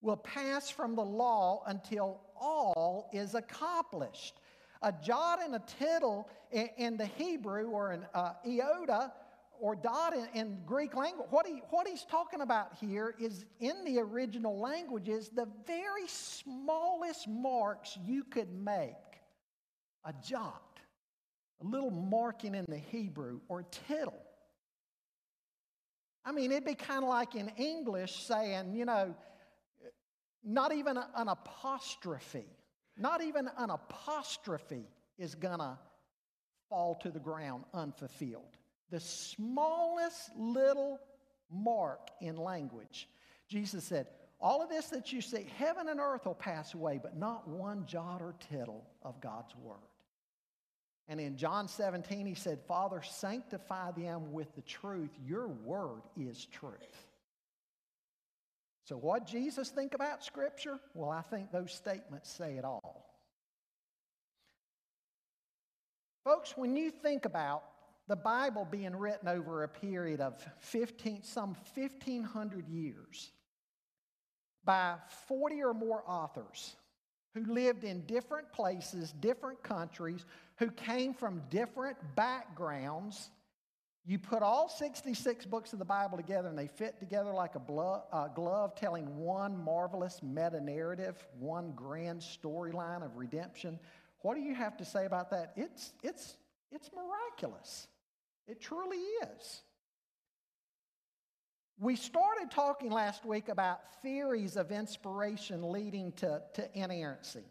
will 0.00 0.16
pass 0.16 0.70
from 0.70 0.94
the 0.94 1.04
law 1.04 1.62
until 1.66 2.20
all 2.40 3.10
is 3.12 3.34
accomplished. 3.34 4.40
A 4.82 4.92
jot 4.92 5.40
and 5.42 5.54
a 5.54 5.62
tittle 5.78 6.28
in 6.52 6.96
the 6.96 7.06
Hebrew 7.06 7.68
or 7.68 7.90
an 7.90 8.06
uh, 8.14 8.34
iota 8.46 9.12
or 9.60 9.74
dot 9.74 10.14
in, 10.14 10.26
in 10.34 10.58
Greek 10.66 10.94
language, 10.94 11.26
what, 11.30 11.46
he, 11.46 11.62
what 11.70 11.86
he's 11.86 12.04
talking 12.04 12.40
about 12.40 12.74
here 12.80 13.14
is 13.18 13.44
in 13.60 13.84
the 13.84 13.98
original 13.98 14.58
languages, 14.58 15.28
the 15.28 15.48
very 15.66 16.06
smallest 16.06 17.28
marks 17.28 17.98
you 18.04 18.24
could 18.24 18.52
make. 18.52 18.94
A 20.04 20.14
jot, 20.24 20.80
a 21.60 21.66
little 21.66 21.90
marking 21.90 22.54
in 22.54 22.64
the 22.68 22.78
Hebrew, 22.78 23.40
or 23.48 23.64
tittle. 23.88 24.22
I 26.24 26.32
mean, 26.32 26.52
it'd 26.52 26.64
be 26.64 26.74
kind 26.74 27.02
of 27.02 27.08
like 27.08 27.34
in 27.34 27.48
English 27.56 28.24
saying, 28.24 28.74
you 28.74 28.84
know, 28.84 29.14
not 30.44 30.72
even 30.72 30.96
an 30.96 31.28
apostrophe, 31.28 32.46
not 32.96 33.22
even 33.22 33.50
an 33.58 33.70
apostrophe 33.70 34.88
is 35.18 35.34
going 35.34 35.58
to 35.58 35.78
fall 36.68 36.94
to 37.02 37.10
the 37.10 37.18
ground 37.18 37.64
unfulfilled 37.74 38.57
the 38.90 39.00
smallest 39.00 40.30
little 40.36 41.00
mark 41.50 42.10
in 42.20 42.36
language. 42.36 43.08
Jesus 43.48 43.84
said, 43.84 44.06
All 44.40 44.62
of 44.62 44.68
this 44.68 44.86
that 44.88 45.12
you 45.12 45.20
see, 45.20 45.46
heaven 45.56 45.88
and 45.88 46.00
earth 46.00 46.26
will 46.26 46.34
pass 46.34 46.74
away, 46.74 46.98
but 47.02 47.16
not 47.16 47.48
one 47.48 47.86
jot 47.86 48.20
or 48.22 48.34
tittle 48.50 48.84
of 49.02 49.20
God's 49.20 49.54
word. 49.56 49.76
And 51.08 51.20
in 51.20 51.36
John 51.36 51.68
17, 51.68 52.26
he 52.26 52.34
said, 52.34 52.60
Father, 52.68 53.00
sanctify 53.02 53.92
them 53.92 54.30
with 54.32 54.54
the 54.54 54.62
truth. 54.62 55.10
Your 55.26 55.48
word 55.48 56.02
is 56.16 56.44
truth. 56.46 57.06
So, 58.84 58.96
what 58.96 59.26
Jesus 59.26 59.70
think 59.70 59.94
about 59.94 60.24
Scripture? 60.24 60.78
Well, 60.94 61.10
I 61.10 61.22
think 61.22 61.50
those 61.50 61.72
statements 61.72 62.30
say 62.30 62.56
it 62.56 62.64
all. 62.64 63.06
Folks, 66.24 66.54
when 66.56 66.76
you 66.76 66.90
think 66.90 67.24
about 67.24 67.62
the 68.08 68.16
Bible 68.16 68.66
being 68.68 68.96
written 68.96 69.28
over 69.28 69.62
a 69.62 69.68
period 69.68 70.20
of 70.20 70.34
15, 70.60 71.22
some 71.22 71.54
1,500 71.74 72.68
years 72.68 73.30
by 74.64 74.94
40 75.26 75.62
or 75.62 75.74
more 75.74 76.02
authors 76.06 76.74
who 77.34 77.52
lived 77.52 77.84
in 77.84 78.00
different 78.06 78.50
places, 78.52 79.12
different 79.20 79.62
countries, 79.62 80.24
who 80.56 80.70
came 80.70 81.12
from 81.12 81.42
different 81.50 81.98
backgrounds. 82.16 83.30
You 84.06 84.18
put 84.18 84.42
all 84.42 84.70
66 84.70 85.44
books 85.44 85.74
of 85.74 85.78
the 85.78 85.84
Bible 85.84 86.16
together 86.16 86.48
and 86.48 86.58
they 86.58 86.66
fit 86.66 86.98
together 86.98 87.32
like 87.32 87.54
a 87.56 87.72
uh, 88.12 88.28
glove, 88.28 88.74
telling 88.74 89.18
one 89.18 89.62
marvelous 89.62 90.22
meta 90.22 90.60
narrative, 90.62 91.22
one 91.38 91.72
grand 91.72 92.20
storyline 92.20 93.04
of 93.04 93.16
redemption 93.16 93.78
What 94.22 94.34
do 94.34 94.40
you 94.40 94.54
have 94.54 94.78
to 94.78 94.84
say 94.86 95.04
about 95.04 95.30
that? 95.30 95.52
It's, 95.56 95.92
it's, 96.02 96.38
it's 96.72 96.90
miraculous. 96.94 97.86
It 98.48 98.60
truly 98.60 98.96
is. 98.96 99.62
We 101.78 101.94
started 101.94 102.50
talking 102.50 102.90
last 102.90 103.24
week 103.24 103.48
about 103.48 103.80
theories 104.02 104.56
of 104.56 104.72
inspiration 104.72 105.70
leading 105.70 106.12
to, 106.12 106.42
to 106.54 106.68
inerrancy. 106.76 107.44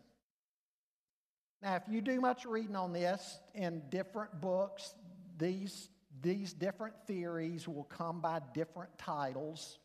Now, 1.61 1.75
if 1.75 1.83
you 1.87 2.01
do 2.01 2.19
much 2.19 2.45
reading 2.45 2.75
on 2.75 2.91
this 2.91 3.39
in 3.55 3.83
different 3.89 4.41
books, 4.41 4.95
these, 5.37 5.89
these 6.21 6.51
different 6.51 6.95
theories 7.05 7.67
will 7.67 7.85
come 7.85 8.19
by 8.19 8.41
different 8.53 8.97
titles. 8.97 9.79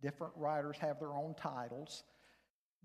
Different 0.00 0.32
writers 0.36 0.76
have 0.78 0.98
their 0.98 1.12
own 1.12 1.34
titles. 1.34 2.04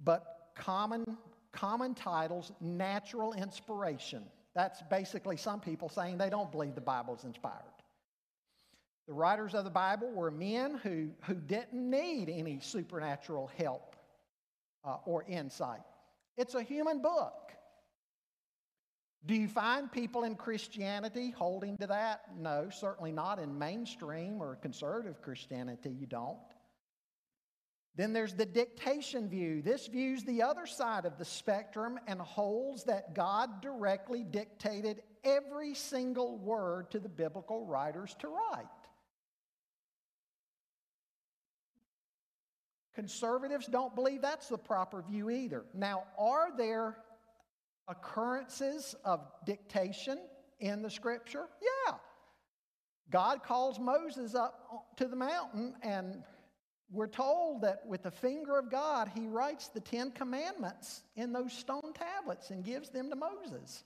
But 0.03 0.49
common, 0.55 1.17
common 1.51 1.95
titles, 1.95 2.51
natural 2.59 3.33
inspiration. 3.33 4.23
That's 4.57 4.81
basically 4.89 5.37
some 5.37 5.59
people 5.59 5.87
saying 5.87 6.17
they 6.17 6.31
don't 6.31 6.51
believe 6.51 6.73
the 6.73 6.81
Bible 6.81 7.15
is 7.15 7.25
inspired. 7.25 7.61
The 9.07 9.13
writers 9.13 9.53
of 9.53 9.65
the 9.65 9.69
Bible 9.69 10.11
were 10.11 10.31
men 10.31 10.79
who, 10.81 11.11
who 11.27 11.35
didn't 11.35 11.73
need 11.73 12.27
any 12.27 12.59
supernatural 12.59 13.51
help 13.55 13.95
uh, 14.83 14.97
or 15.05 15.23
insight. 15.27 15.83
It's 16.37 16.55
a 16.55 16.63
human 16.63 17.03
book. 17.03 17.51
Do 19.27 19.35
you 19.35 19.47
find 19.47 19.91
people 19.91 20.23
in 20.23 20.33
Christianity 20.33 21.29
holding 21.29 21.77
to 21.77 21.85
that? 21.85 22.21
No, 22.35 22.69
certainly 22.71 23.11
not 23.11 23.37
in 23.37 23.59
mainstream 23.59 24.41
or 24.41 24.55
conservative 24.55 25.21
Christianity, 25.21 25.91
you 25.91 26.07
don't. 26.07 26.39
Then 27.97 28.13
there's 28.13 28.35
the 28.35 28.45
dictation 28.45 29.27
view. 29.27 29.63
This 29.63 29.87
views 29.87 30.23
the 30.23 30.43
other 30.43 30.67
side 30.67 31.05
of 31.05 31.17
the 31.17 31.25
spectrum 31.25 31.99
and 32.05 32.21
holds 32.21 32.83
that 32.83 33.15
God 33.15 33.59
directly 33.59 34.23
dictated 34.23 35.01
every 35.23 35.73
single 35.73 36.37
word 36.37 36.91
to 36.91 36.99
the 36.99 37.09
biblical 37.09 37.65
writers 37.65 38.15
to 38.19 38.27
write. 38.27 38.67
Conservatives 42.93 43.65
don't 43.65 43.95
believe 43.95 44.21
that's 44.21 44.47
the 44.47 44.57
proper 44.59 45.01
view 45.01 45.31
either. 45.31 45.65
Now, 45.73 46.03
are 46.19 46.55
there 46.55 46.97
occurrences 47.87 48.95
of 49.05 49.21
dictation 49.43 50.19
in 50.59 50.83
the 50.83 50.89
scripture? 50.89 51.45
Yeah. 51.61 51.95
God 53.09 53.41
calls 53.43 53.79
Moses 53.79 54.35
up 54.35 54.95
to 54.97 55.07
the 55.07 55.15
mountain, 55.15 55.75
and 55.81 56.23
we're 56.91 57.07
told 57.07 57.61
that 57.61 57.85
with 57.85 58.03
the 58.03 58.11
finger 58.11 58.57
of 58.57 58.71
God, 58.71 59.11
he 59.13 59.27
writes 59.27 59.67
the 59.67 59.81
Ten 59.81 60.11
Commandments 60.11 61.01
in 61.15 61.33
those 61.33 61.51
stone 61.51 61.93
tablets 61.93 62.49
and 62.49 62.63
gives 62.63 62.89
them 62.89 63.09
to 63.09 63.15
Moses. 63.15 63.83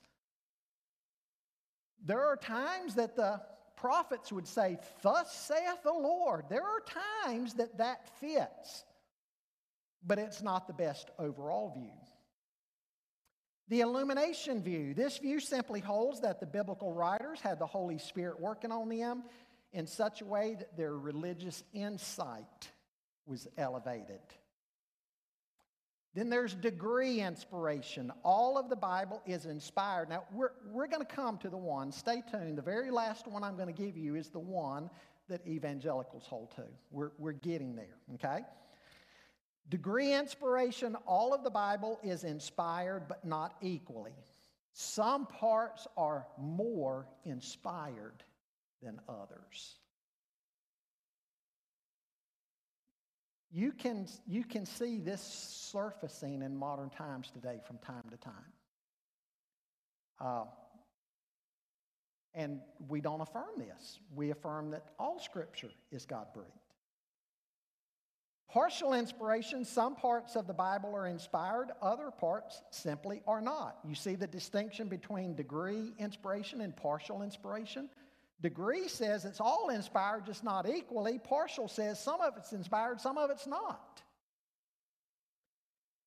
There 2.04 2.24
are 2.24 2.36
times 2.36 2.94
that 2.94 3.16
the 3.16 3.40
prophets 3.76 4.32
would 4.32 4.46
say, 4.46 4.78
Thus 5.02 5.32
saith 5.32 5.82
the 5.82 5.92
Lord. 5.92 6.44
There 6.48 6.62
are 6.62 6.82
times 7.24 7.54
that 7.54 7.78
that 7.78 8.08
fits, 8.20 8.84
but 10.06 10.18
it's 10.18 10.42
not 10.42 10.68
the 10.68 10.72
best 10.72 11.10
overall 11.18 11.72
view. 11.76 11.90
The 13.68 13.80
illumination 13.80 14.62
view. 14.62 14.94
This 14.94 15.18
view 15.18 15.40
simply 15.40 15.80
holds 15.80 16.20
that 16.20 16.40
the 16.40 16.46
biblical 16.46 16.92
writers 16.92 17.40
had 17.40 17.58
the 17.58 17.66
Holy 17.66 17.98
Spirit 17.98 18.38
working 18.38 18.70
on 18.70 18.88
them 18.88 19.24
in 19.72 19.86
such 19.86 20.20
a 20.20 20.26
way 20.26 20.56
that 20.58 20.76
their 20.76 20.94
religious 20.94 21.64
insight 21.72 22.70
was 23.26 23.48
elevated. 23.56 24.20
Then 26.14 26.28
there's 26.28 26.54
degree 26.54 27.20
inspiration. 27.20 28.12
All 28.22 28.58
of 28.58 28.68
the 28.68 28.76
Bible 28.76 29.22
is 29.26 29.46
inspired. 29.46 30.10
Now, 30.10 30.24
we're, 30.32 30.52
we're 30.70 30.86
going 30.86 31.04
to 31.04 31.14
come 31.14 31.38
to 31.38 31.48
the 31.48 31.56
one, 31.56 31.90
stay 31.90 32.22
tuned. 32.30 32.58
The 32.58 32.62
very 32.62 32.90
last 32.90 33.26
one 33.26 33.42
I'm 33.42 33.56
going 33.56 33.74
to 33.74 33.82
give 33.82 33.96
you 33.96 34.14
is 34.14 34.28
the 34.28 34.38
one 34.38 34.90
that 35.28 35.46
evangelicals 35.46 36.26
hold 36.26 36.50
to. 36.56 36.64
We're, 36.90 37.12
we're 37.18 37.32
getting 37.32 37.74
there, 37.74 37.96
okay? 38.14 38.40
Degree 39.70 40.12
inspiration, 40.12 40.96
all 41.06 41.32
of 41.32 41.44
the 41.44 41.50
Bible 41.50 41.98
is 42.02 42.24
inspired, 42.24 43.08
but 43.08 43.24
not 43.24 43.54
equally. 43.62 44.12
Some 44.74 45.26
parts 45.26 45.86
are 45.96 46.26
more 46.38 47.06
inspired 47.24 48.22
than 48.82 49.00
others. 49.08 49.76
You 53.52 53.72
can, 53.72 54.06
you 54.26 54.44
can 54.44 54.64
see 54.64 54.98
this 54.98 55.20
surfacing 55.20 56.42
in 56.42 56.56
modern 56.56 56.88
times 56.88 57.30
today 57.30 57.60
from 57.66 57.78
time 57.78 58.04
to 58.10 58.16
time. 58.16 58.34
Uh, 60.18 60.44
and 62.34 62.60
we 62.88 63.02
don't 63.02 63.20
affirm 63.20 63.58
this. 63.58 63.98
We 64.14 64.30
affirm 64.30 64.70
that 64.70 64.84
all 64.98 65.20
Scripture 65.20 65.70
is 65.90 66.06
God 66.06 66.28
breathed. 66.32 66.50
Partial 68.48 68.94
inspiration, 68.94 69.64
some 69.64 69.96
parts 69.96 70.36
of 70.36 70.46
the 70.46 70.52
Bible 70.52 70.94
are 70.94 71.06
inspired, 71.06 71.68
other 71.80 72.10
parts 72.10 72.62
simply 72.70 73.22
are 73.26 73.40
not. 73.40 73.78
You 73.86 73.94
see 73.94 74.14
the 74.14 74.26
distinction 74.26 74.88
between 74.88 75.34
degree 75.34 75.92
inspiration 75.98 76.60
and 76.60 76.76
partial 76.76 77.22
inspiration? 77.22 77.88
Degree 78.42 78.88
says 78.88 79.24
it's 79.24 79.40
all 79.40 79.68
inspired, 79.70 80.26
just 80.26 80.42
not 80.42 80.68
equally. 80.68 81.18
Partial 81.18 81.68
says 81.68 82.02
some 82.02 82.20
of 82.20 82.34
it's 82.36 82.52
inspired, 82.52 83.00
some 83.00 83.16
of 83.16 83.30
it's 83.30 83.46
not. 83.46 84.02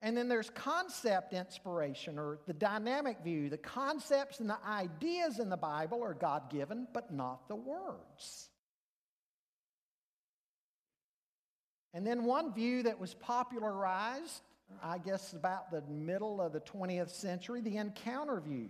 And 0.01 0.15
then 0.15 0.27
there's 0.27 0.49
concept 0.51 1.33
inspiration 1.33 2.19
or 2.19 2.39
the 2.45 2.53
dynamic 2.53 3.23
view. 3.23 3.49
The 3.49 3.57
concepts 3.57 4.39
and 4.39 4.49
the 4.49 4.57
ideas 4.67 5.39
in 5.39 5.49
the 5.49 5.57
Bible 5.57 6.03
are 6.03 6.13
God 6.13 6.51
given, 6.51 6.87
but 6.93 7.11
not 7.11 7.47
the 7.47 7.55
words. 7.55 8.49
And 11.93 12.05
then 12.05 12.25
one 12.25 12.53
view 12.53 12.83
that 12.83 12.99
was 12.99 13.13
popularized, 13.13 14.41
I 14.83 14.97
guess, 14.97 15.31
about 15.31 15.71
the 15.71 15.81
middle 15.89 16.41
of 16.41 16.51
the 16.51 16.59
20th 16.59 17.09
century, 17.11 17.61
the 17.61 17.77
encounter 17.77 18.41
view. 18.41 18.69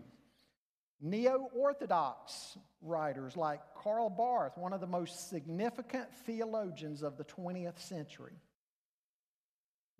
Neo 1.02 1.50
Orthodox 1.54 2.58
writers 2.82 3.36
like 3.36 3.60
Karl 3.76 4.10
Barth, 4.10 4.58
one 4.58 4.74
of 4.74 4.82
the 4.82 4.88
most 4.88 5.30
significant 5.30 6.14
theologians 6.26 7.04
of 7.04 7.18
the 7.18 7.26
20th 7.26 7.80
century. 7.80 8.34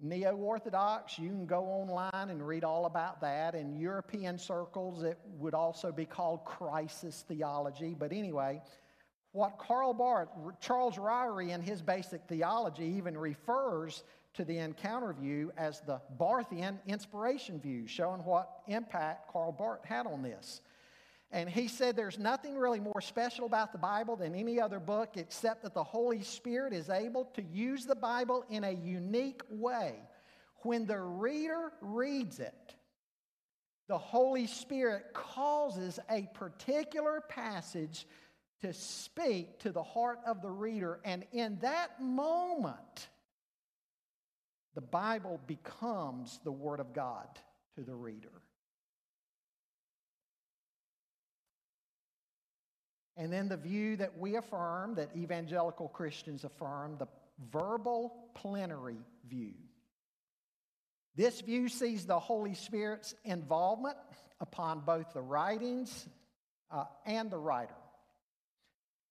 Neo 0.02 0.36
Orthodox, 0.36 1.18
you 1.18 1.30
can 1.30 1.46
go 1.46 1.64
online 1.64 2.30
and 2.30 2.46
read 2.46 2.64
all 2.64 2.86
about 2.86 3.22
that. 3.22 3.56
In 3.56 3.78
European 3.78 4.38
circles, 4.38 5.04
it 5.04 5.18
would 5.38 5.54
also 5.54 5.92
be 5.92 6.06
called 6.06 6.44
crisis 6.44 7.24
theology. 7.28 7.96
But 7.98 8.12
anyway, 8.12 8.62
what 9.32 9.58
Karl 9.58 9.94
Barth, 9.94 10.30
Charles 10.60 10.98
Ryrie 10.98 11.50
in 11.50 11.62
his 11.62 11.82
basic 11.82 12.22
theology 12.28 12.86
even 12.98 13.18
refers 13.18 14.04
to 14.34 14.44
the 14.44 14.58
encounter 14.58 15.14
view 15.14 15.52
as 15.58 15.80
the 15.82 16.02
Barthian 16.20 16.78
inspiration 16.88 17.60
view, 17.60 17.88
showing 17.88 18.24
what 18.26 18.50
impact 18.68 19.32
Karl 19.32 19.54
Barth 19.54 19.86
had 19.86 20.08
on 20.08 20.22
this. 20.22 20.62
And 21.32 21.50
he 21.50 21.68
said 21.68 21.96
there's 21.96 22.20
nothing 22.20 22.56
really 22.56 22.80
more 22.80 23.02
special 23.02 23.46
about 23.46 23.72
the 23.72 23.78
Bible 23.78 24.16
than 24.16 24.36
any 24.36 24.60
other 24.60 24.80
book 24.80 25.18
except 25.18 25.64
that 25.64 25.74
the 25.74 25.84
Holy 25.84 26.22
Spirit 26.22 26.72
is 26.72 26.90
able 26.90 27.26
to 27.34 27.42
use 27.42 27.86
the 27.86 27.96
Bible 27.96 28.46
in 28.50 28.64
a 28.64 28.72
unique 28.72 29.42
way. 29.50 29.96
When 30.64 30.86
the 30.86 31.00
reader 31.00 31.72
reads 31.82 32.40
it, 32.40 32.76
the 33.88 33.98
Holy 33.98 34.48
Spirit 34.48 35.14
causes 35.14 36.00
a 36.10 36.28
particular 36.34 37.22
passage 37.28 38.08
to 38.62 38.74
speak 38.74 39.60
to 39.60 39.72
the 39.72 39.84
heart 39.84 40.20
of 40.26 40.42
the 40.42 40.50
reader. 40.50 41.00
And 41.04 41.24
in 41.32 41.60
that 41.60 42.02
moment, 42.02 43.10
the 44.74 44.82
Bible 44.82 45.40
becomes 45.46 46.40
the 46.44 46.52
Word 46.52 46.80
of 46.80 46.94
God 46.94 47.28
to 47.76 47.84
the 47.84 47.94
reader. 47.94 48.42
And 53.18 53.32
then 53.32 53.48
the 53.48 53.58
view 53.58 53.96
that 53.98 54.18
we 54.18 54.36
affirm, 54.36 54.96
that 54.96 55.16
evangelical 55.16 55.88
Christians 55.88 56.44
affirm, 56.44 56.98
the 56.98 57.08
verbal 57.52 58.14
plenary 58.34 58.98
view. 59.28 59.54
This 61.16 61.40
view 61.42 61.70
sees 61.70 62.06
the 62.06 62.20
Holy 62.20 62.56
Spirit's 62.56 63.16
involvement 63.24 63.98
upon 64.42 64.82
both 64.82 65.14
the 65.14 65.22
writings 65.22 66.08
uh, 66.70 66.86
and 67.06 67.32
the 67.32 67.38
writer. 67.38 67.76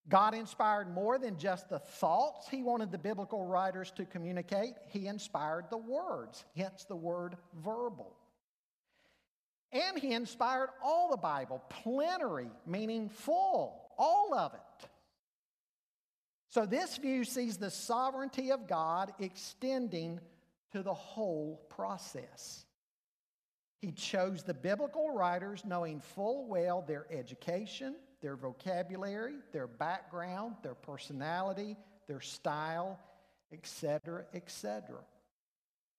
God 0.07 0.35
inspired 0.35 0.93
more 0.93 1.19
than 1.19 1.39
just 1.39 1.71
the 1.71 1.79
thoughts 1.79 2.47
he 2.51 2.63
wanted 2.63 2.93
the 2.93 2.99
biblical 2.99 3.47
writers 3.47 3.91
to 3.97 4.05
communicate, 4.05 4.75
he 4.89 5.07
inspired 5.07 5.71
the 5.71 5.79
words, 5.79 6.45
hence 6.55 6.85
the 6.85 6.97
word 6.97 7.39
verbal. 7.63 8.15
And 9.73 9.99
he 9.99 10.13
inspired 10.13 10.69
all 10.83 11.11
the 11.11 11.17
Bible, 11.17 11.63
plenary, 11.71 12.51
meaning 12.67 13.09
full 13.09 13.84
all 13.99 14.35
of 14.35 14.55
it. 14.55 14.89
So, 16.49 16.67
this 16.67 16.97
view 16.99 17.25
sees 17.25 17.57
the 17.57 17.71
sovereignty 17.71 18.53
of 18.53 18.69
God 18.69 19.13
extending 19.19 20.21
to 20.73 20.83
the 20.83 20.95
whole 20.95 21.65
process. 21.69 22.65
He 23.81 23.93
chose 23.93 24.43
the 24.43 24.55
biblical 24.55 25.11
writers 25.11 25.63
knowing 25.65 26.01
full 26.01 26.49
well 26.49 26.83
their 26.83 27.07
education, 27.11 27.95
their 28.23 28.35
vocabulary, 28.35 29.35
their 29.53 29.67
background, 29.67 30.57
their 30.63 30.75
personality, 30.75 31.77
their 32.07 32.21
style, 32.21 32.99
etc., 33.53 34.25
etc. 34.35 34.97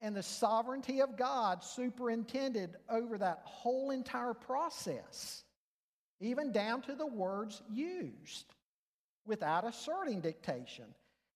And 0.01 0.15
the 0.15 0.23
sovereignty 0.23 1.01
of 1.01 1.15
God 1.15 1.63
superintended 1.63 2.75
over 2.89 3.17
that 3.17 3.41
whole 3.45 3.91
entire 3.91 4.33
process, 4.33 5.44
even 6.19 6.51
down 6.51 6.81
to 6.83 6.95
the 6.95 7.07
words 7.07 7.61
used, 7.71 8.53
without 9.25 9.65
asserting 9.65 10.21
dictation, 10.21 10.85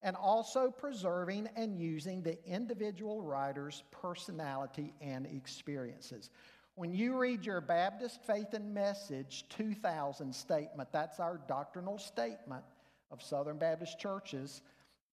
and 0.01 0.15
also 0.15 0.71
preserving 0.71 1.49
and 1.55 1.77
using 1.77 2.21
the 2.21 2.37
individual 2.45 3.21
writer's 3.21 3.83
personality 3.91 4.93
and 5.01 5.25
experiences. 5.25 6.29
When 6.75 6.93
you 6.93 7.17
read 7.17 7.45
your 7.45 7.59
Baptist 7.59 8.21
Faith 8.25 8.53
and 8.53 8.73
Message 8.73 9.43
2000 9.49 10.33
statement, 10.33 10.89
that's 10.93 11.19
our 11.19 11.41
doctrinal 11.47 11.97
statement 11.97 12.63
of 13.11 13.21
Southern 13.21 13.57
Baptist 13.57 13.99
churches. 13.99 14.61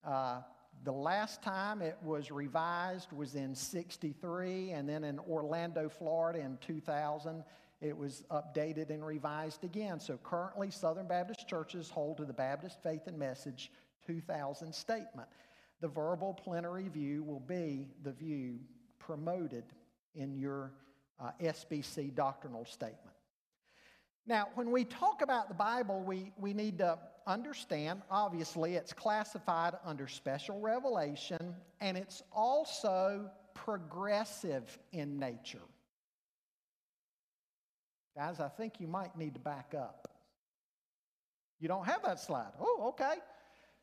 Uh, 0.05 0.43
the 0.85 0.93
last 0.93 1.43
time 1.43 1.83
it 1.83 1.97
was 2.05 2.31
revised 2.31 3.11
was 3.13 3.35
in 3.35 3.55
63, 3.55 4.71
and 4.71 4.89
then 4.89 5.03
in 5.03 5.19
Orlando, 5.19 5.89
Florida 5.89 6.39
in 6.39 6.59
2000, 6.65 7.43
it 7.81 7.97
was 7.97 8.25
updated 8.31 8.91
and 8.91 9.05
revised 9.05 9.65
again. 9.65 10.01
So 10.01 10.19
currently, 10.23 10.71
Southern 10.71 11.07
Baptist 11.07 11.47
churches 11.47 11.91
hold 11.91 12.17
to 12.19 12.25
the 12.25 12.33
Baptist 12.33 12.83
Faith 12.83 13.07
and 13.07 13.19
Message 13.19 13.71
2000 14.07 14.75
statement. 14.75 15.29
The 15.81 15.89
verbal 15.89 16.33
plenary 16.33 16.89
view 16.89 17.23
will 17.23 17.41
be 17.41 17.89
the 18.03 18.13
view 18.13 18.59
promoted 18.99 19.65
in 20.15 20.37
your 20.37 20.73
uh, 21.21 21.33
SBC 21.41 22.15
doctrinal 22.15 22.65
statement. 22.65 23.15
Now, 24.27 24.49
when 24.55 24.71
we 24.71 24.85
talk 24.85 25.23
about 25.23 25.49
the 25.49 25.55
Bible, 25.55 26.03
we, 26.03 26.33
we 26.39 26.53
need 26.53 26.79
to 26.79 26.99
understand 27.27 28.03
obviously, 28.11 28.75
it's 28.75 28.93
classified 28.93 29.75
under 29.85 30.09
special 30.09 30.61
revelation 30.61 31.55
and 31.81 31.97
it's 31.97 32.23
also 32.33 33.31
progressive 33.55 34.79
in 34.93 35.19
nature. 35.19 35.61
Guys, 38.17 38.41
I 38.41 38.49
think 38.49 38.81
you 38.81 38.89
might 38.89 39.17
need 39.17 39.35
to 39.35 39.41
back 39.41 39.75
up. 39.79 40.09
You 41.61 41.69
don't 41.69 41.85
have 41.85 42.03
that 42.05 42.19
slide. 42.19 42.53
Oh, 42.59 42.89
okay. 42.89 43.15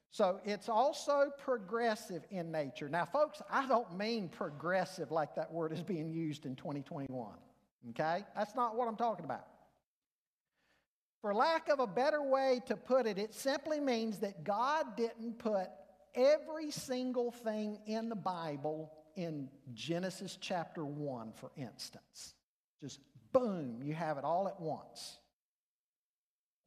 So 0.09 0.39
it's 0.43 0.69
also 0.69 1.31
progressive 1.43 2.23
in 2.29 2.51
nature. 2.51 2.89
Now, 2.89 3.05
folks, 3.05 3.41
I 3.49 3.67
don't 3.67 3.97
mean 3.97 4.29
progressive 4.29 5.11
like 5.11 5.35
that 5.35 5.51
word 5.51 5.71
is 5.71 5.81
being 5.81 6.11
used 6.11 6.45
in 6.45 6.55
2021. 6.55 7.31
Okay? 7.91 8.23
That's 8.35 8.55
not 8.55 8.75
what 8.75 8.87
I'm 8.87 8.95
talking 8.95 9.25
about. 9.25 9.47
For 11.21 11.33
lack 11.33 11.69
of 11.69 11.79
a 11.79 11.87
better 11.87 12.21
way 12.21 12.61
to 12.67 12.75
put 12.75 13.05
it, 13.07 13.17
it 13.17 13.33
simply 13.33 13.79
means 13.79 14.19
that 14.19 14.43
God 14.43 14.97
didn't 14.97 15.39
put 15.39 15.67
every 16.15 16.69
single 16.69 17.31
thing 17.31 17.79
in 17.85 18.09
the 18.09 18.15
Bible 18.15 18.91
in 19.15 19.49
Genesis 19.73 20.37
chapter 20.39 20.85
1, 20.85 21.33
for 21.33 21.51
instance. 21.55 22.33
Just 22.81 22.99
boom, 23.33 23.81
you 23.83 23.93
have 23.93 24.17
it 24.17 24.23
all 24.23 24.47
at 24.47 24.59
once. 24.61 25.17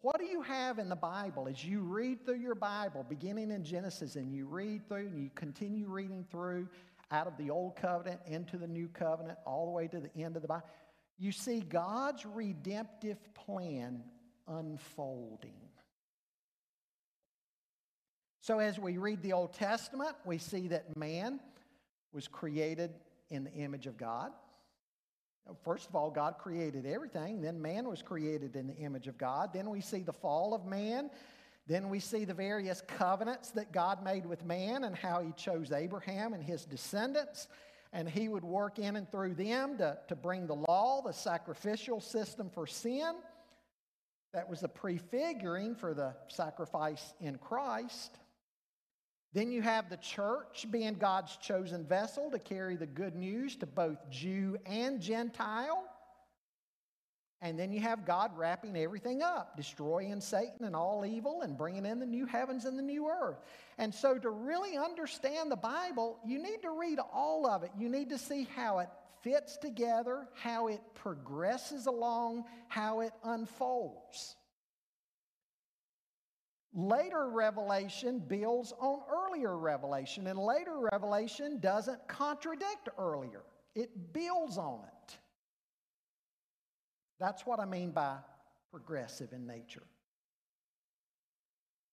What 0.00 0.18
do 0.18 0.26
you 0.26 0.42
have 0.42 0.78
in 0.78 0.88
the 0.88 0.96
Bible 0.96 1.48
as 1.48 1.64
you 1.64 1.80
read 1.80 2.24
through 2.24 2.38
your 2.38 2.54
Bible, 2.54 3.04
beginning 3.08 3.50
in 3.50 3.64
Genesis, 3.64 4.16
and 4.16 4.32
you 4.32 4.46
read 4.46 4.86
through 4.88 5.06
and 5.06 5.18
you 5.18 5.30
continue 5.34 5.88
reading 5.88 6.24
through 6.30 6.68
out 7.10 7.26
of 7.26 7.36
the 7.38 7.50
Old 7.50 7.76
Covenant 7.76 8.20
into 8.26 8.58
the 8.58 8.66
New 8.66 8.88
Covenant, 8.88 9.38
all 9.46 9.66
the 9.66 9.72
way 9.72 9.88
to 9.88 9.98
the 10.00 10.16
end 10.16 10.36
of 10.36 10.42
the 10.42 10.48
Bible? 10.48 10.66
You 11.18 11.32
see 11.32 11.60
God's 11.60 12.26
redemptive 12.26 13.18
plan 13.34 14.02
unfolding. 14.46 15.54
So, 18.42 18.60
as 18.60 18.78
we 18.78 18.98
read 18.98 19.22
the 19.22 19.32
Old 19.32 19.54
Testament, 19.54 20.14
we 20.24 20.38
see 20.38 20.68
that 20.68 20.96
man 20.96 21.40
was 22.12 22.28
created 22.28 22.92
in 23.28 23.42
the 23.42 23.52
image 23.54 23.86
of 23.86 23.96
God. 23.96 24.30
First 25.64 25.88
of 25.88 25.94
all, 25.94 26.10
God 26.10 26.38
created 26.38 26.86
everything. 26.86 27.40
Then 27.40 27.60
man 27.60 27.88
was 27.88 28.02
created 28.02 28.56
in 28.56 28.66
the 28.66 28.76
image 28.76 29.06
of 29.06 29.16
God. 29.16 29.50
Then 29.52 29.70
we 29.70 29.80
see 29.80 30.00
the 30.00 30.12
fall 30.12 30.54
of 30.54 30.66
man. 30.66 31.10
Then 31.68 31.88
we 31.88 32.00
see 32.00 32.24
the 32.24 32.34
various 32.34 32.80
covenants 32.80 33.50
that 33.52 33.72
God 33.72 34.02
made 34.02 34.26
with 34.26 34.44
man 34.44 34.84
and 34.84 34.96
how 34.96 35.22
he 35.22 35.32
chose 35.32 35.72
Abraham 35.72 36.32
and 36.32 36.42
his 36.42 36.64
descendants. 36.64 37.48
And 37.92 38.08
he 38.08 38.28
would 38.28 38.44
work 38.44 38.78
in 38.78 38.96
and 38.96 39.10
through 39.10 39.34
them 39.34 39.78
to, 39.78 39.98
to 40.08 40.16
bring 40.16 40.46
the 40.46 40.54
law, 40.54 41.02
the 41.04 41.12
sacrificial 41.12 42.00
system 42.00 42.50
for 42.50 42.66
sin. 42.66 43.14
That 44.32 44.48
was 44.48 44.62
a 44.62 44.68
prefiguring 44.68 45.74
for 45.76 45.94
the 45.94 46.14
sacrifice 46.28 47.14
in 47.20 47.38
Christ. 47.38 48.18
Then 49.36 49.50
you 49.50 49.60
have 49.60 49.90
the 49.90 49.98
church 49.98 50.64
being 50.70 50.94
God's 50.94 51.36
chosen 51.36 51.84
vessel 51.84 52.30
to 52.30 52.38
carry 52.38 52.74
the 52.74 52.86
good 52.86 53.14
news 53.14 53.54
to 53.56 53.66
both 53.66 53.98
Jew 54.08 54.56
and 54.64 54.98
Gentile. 54.98 55.84
And 57.42 57.58
then 57.58 57.70
you 57.70 57.80
have 57.80 58.06
God 58.06 58.30
wrapping 58.34 58.78
everything 58.78 59.22
up, 59.22 59.54
destroying 59.54 60.22
Satan 60.22 60.64
and 60.64 60.74
all 60.74 61.04
evil 61.04 61.42
and 61.42 61.54
bringing 61.54 61.84
in 61.84 61.98
the 61.98 62.06
new 62.06 62.24
heavens 62.24 62.64
and 62.64 62.78
the 62.78 62.82
new 62.82 63.10
earth. 63.10 63.36
And 63.76 63.94
so, 63.94 64.16
to 64.16 64.30
really 64.30 64.78
understand 64.78 65.50
the 65.50 65.56
Bible, 65.56 66.18
you 66.24 66.42
need 66.42 66.62
to 66.62 66.70
read 66.70 66.98
all 67.12 67.46
of 67.46 67.62
it. 67.62 67.72
You 67.78 67.90
need 67.90 68.08
to 68.08 68.18
see 68.18 68.48
how 68.56 68.78
it 68.78 68.88
fits 69.20 69.58
together, 69.58 70.28
how 70.32 70.68
it 70.68 70.80
progresses 70.94 71.84
along, 71.84 72.44
how 72.68 73.00
it 73.00 73.12
unfolds. 73.22 74.36
Later 76.76 77.30
revelation 77.30 78.18
builds 78.18 78.74
on 78.78 79.00
earlier 79.10 79.56
revelation, 79.56 80.26
and 80.26 80.38
later 80.38 80.78
revelation 80.92 81.58
doesn't 81.58 82.06
contradict 82.06 82.90
earlier, 82.98 83.40
it 83.74 84.12
builds 84.12 84.58
on 84.58 84.80
it. 84.84 85.16
That's 87.18 87.46
what 87.46 87.60
I 87.60 87.64
mean 87.64 87.92
by 87.92 88.18
progressive 88.70 89.32
in 89.32 89.46
nature. 89.46 89.84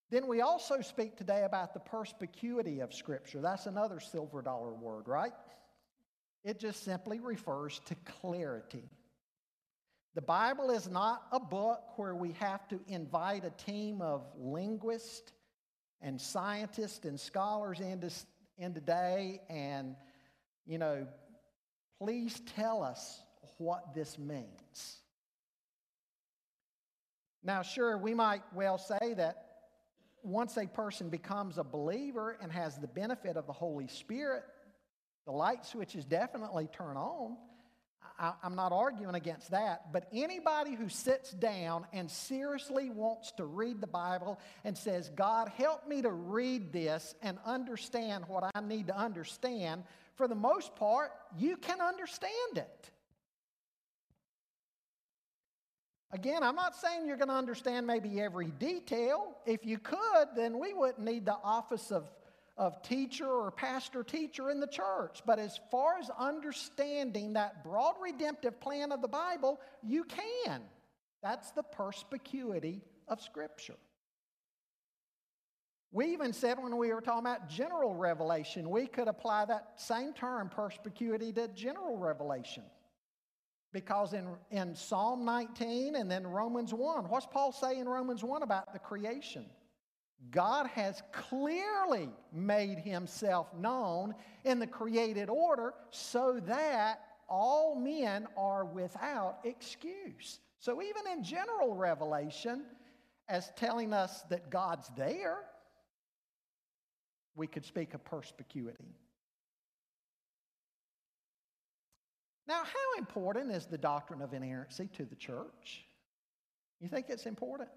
Then 0.09 0.27
we 0.27 0.41
also 0.41 0.81
speak 0.81 1.15
today 1.15 1.45
about 1.45 1.73
the 1.73 1.79
perspicuity 1.79 2.81
of 2.81 2.93
Scripture. 2.93 3.39
That's 3.39 3.67
another 3.67 4.01
silver 4.01 4.41
dollar 4.41 4.73
word, 4.73 5.07
right? 5.07 5.31
It 6.43 6.59
just 6.59 6.83
simply 6.83 7.21
refers 7.21 7.79
to 7.85 7.95
clarity. 8.21 8.83
The 10.15 10.21
Bible 10.21 10.69
is 10.69 10.87
not 10.87 11.23
a 11.31 11.39
book 11.39 11.81
where 11.95 12.13
we 12.15 12.33
have 12.33 12.67
to 12.67 12.79
invite 12.87 13.45
a 13.45 13.49
team 13.49 14.01
of 14.01 14.25
linguists 14.37 15.31
and 16.01 16.21
scientists 16.21 17.05
and 17.05 17.19
scholars 17.19 17.79
into, 17.79 18.11
in 18.59 18.75
today 18.75 19.41
and, 19.49 19.95
you 20.67 20.77
know, 20.77 21.07
please 21.99 22.41
tell 22.55 22.83
us 22.83 23.21
what 23.57 23.95
this 23.95 24.19
means. 24.19 24.97
Now, 27.43 27.63
sure, 27.63 27.97
we 27.97 28.13
might 28.13 28.43
well 28.53 28.77
say 28.77 29.15
that 29.15 29.45
once 30.21 30.57
a 30.57 30.67
person 30.67 31.09
becomes 31.09 31.57
a 31.57 31.63
believer 31.63 32.37
and 32.41 32.51
has 32.51 32.77
the 32.77 32.87
benefit 32.87 33.35
of 33.35 33.47
the 33.47 33.53
Holy 33.53 33.87
Spirit, 33.87 34.43
the 35.25 35.31
light 35.31 35.65
switches 35.65 36.05
definitely 36.05 36.69
turn 36.71 36.97
on. 36.97 37.35
I, 38.19 38.33
am 38.43 38.55
not 38.55 38.71
arguing 38.71 39.15
against 39.15 39.51
that, 39.51 39.91
but 39.91 40.07
anybody 40.13 40.75
who 40.75 40.89
sits 40.89 41.31
down 41.31 41.85
and 41.93 42.09
seriously 42.09 42.89
wants 42.89 43.31
to 43.33 43.45
read 43.45 43.81
the 43.81 43.87
Bible 43.87 44.39
and 44.63 44.77
says, 44.77 45.09
God, 45.15 45.49
help 45.49 45.87
me 45.87 46.01
to 46.01 46.11
read 46.11 46.71
this 46.71 47.15
and 47.21 47.37
understand 47.45 48.25
what 48.27 48.43
I 48.55 48.61
need 48.61 48.87
to 48.87 48.97
understand, 48.97 49.83
for 50.15 50.27
the 50.27 50.35
most 50.35 50.75
part, 50.75 51.11
you 51.37 51.57
can 51.57 51.81
understand 51.81 52.57
it. 52.57 52.89
Again, 56.13 56.43
I'm 56.43 56.55
not 56.55 56.75
saying 56.75 57.07
you're 57.07 57.17
going 57.17 57.29
to 57.29 57.33
understand 57.33 57.87
maybe 57.87 58.21
every 58.21 58.51
detail. 58.51 59.35
If 59.47 59.65
you 59.65 59.79
could, 59.79 60.27
then 60.35 60.59
we 60.59 60.71
wouldn't 60.71 61.03
need 61.03 61.25
the 61.25 61.37
office 61.43 61.91
of 61.91 62.07
of 62.57 62.81
teacher 62.83 63.27
or 63.27 63.51
pastor 63.51 64.03
teacher 64.03 64.51
in 64.51 64.59
the 64.59 64.67
church. 64.67 65.21
But 65.25 65.39
as 65.39 65.59
far 65.71 65.97
as 65.99 66.09
understanding 66.19 67.33
that 67.33 67.63
broad 67.63 67.95
redemptive 68.01 68.59
plan 68.59 68.91
of 68.91 69.01
the 69.01 69.07
Bible, 69.07 69.59
you 69.81 70.03
can. 70.03 70.61
That's 71.21 71.51
the 71.51 71.63
perspicuity 71.63 72.81
of 73.07 73.21
Scripture. 73.21 73.75
We 75.91 76.07
even 76.07 76.33
said 76.33 76.57
when 76.59 76.77
we 76.77 76.91
were 76.91 77.01
talking 77.01 77.25
about 77.25 77.49
general 77.49 77.93
revelation, 77.93 78.69
we 78.69 78.87
could 78.87 79.07
apply 79.07 79.45
that 79.45 79.73
same 79.75 80.13
term, 80.13 80.49
perspicuity, 80.49 81.31
to 81.33 81.47
general 81.49 81.97
revelation. 81.97 82.63
Because 83.71 84.13
in, 84.13 84.27
in 84.51 84.75
Psalm 84.75 85.23
19 85.23 85.95
and 85.95 86.09
then 86.09 86.25
Romans 86.25 86.73
1, 86.73 87.09
what's 87.09 87.27
Paul 87.27 87.51
say 87.51 87.79
in 87.79 87.87
Romans 87.87 88.23
1 88.23 88.43
about 88.43 88.73
the 88.73 88.79
creation? 88.79 89.45
God 90.31 90.67
has 90.67 91.01
clearly 91.11 92.09
made 92.31 92.79
himself 92.79 93.53
known 93.53 94.15
in 94.43 94.59
the 94.59 94.67
created 94.67 95.29
order 95.29 95.73
so 95.91 96.39
that 96.45 97.01
all 97.27 97.75
men 97.75 98.27
are 98.37 98.65
without 98.65 99.39
excuse. 99.43 100.39
So, 100.59 100.81
even 100.81 101.03
in 101.11 101.23
general 101.23 101.75
revelation, 101.75 102.63
as 103.27 103.51
telling 103.55 103.93
us 103.93 104.21
that 104.29 104.49
God's 104.49 104.89
there, 104.95 105.39
we 107.35 107.47
could 107.47 107.65
speak 107.65 107.93
of 107.93 108.03
perspicuity. 108.05 108.95
Now, 112.47 112.63
how 112.63 112.99
important 112.99 113.51
is 113.51 113.65
the 113.65 113.77
doctrine 113.77 114.21
of 114.21 114.33
inerrancy 114.33 114.89
to 114.93 115.05
the 115.05 115.15
church? 115.15 115.85
You 116.81 116.89
think 116.89 117.07
it's 117.09 117.25
important? 117.25 117.69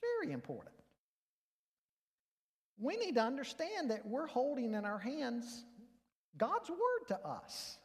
Very 0.00 0.32
important. 0.32 0.74
We 2.78 2.96
need 2.96 3.16
to 3.16 3.22
understand 3.22 3.90
that 3.90 4.06
we're 4.06 4.26
holding 4.26 4.74
in 4.74 4.84
our 4.84 4.98
hands 4.98 5.64
God's 6.36 6.70
word 6.70 7.08
to 7.08 7.18
us 7.26 7.78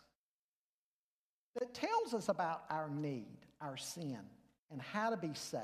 that 1.60 1.74
tells 1.74 2.14
us 2.14 2.30
about 2.30 2.64
our 2.70 2.90
need, 2.90 3.38
our 3.62 3.78
sin, 3.78 4.20
and 4.72 4.82
how 4.82 5.10
to 5.10 5.18
be 5.18 5.34
saved. 5.34 5.64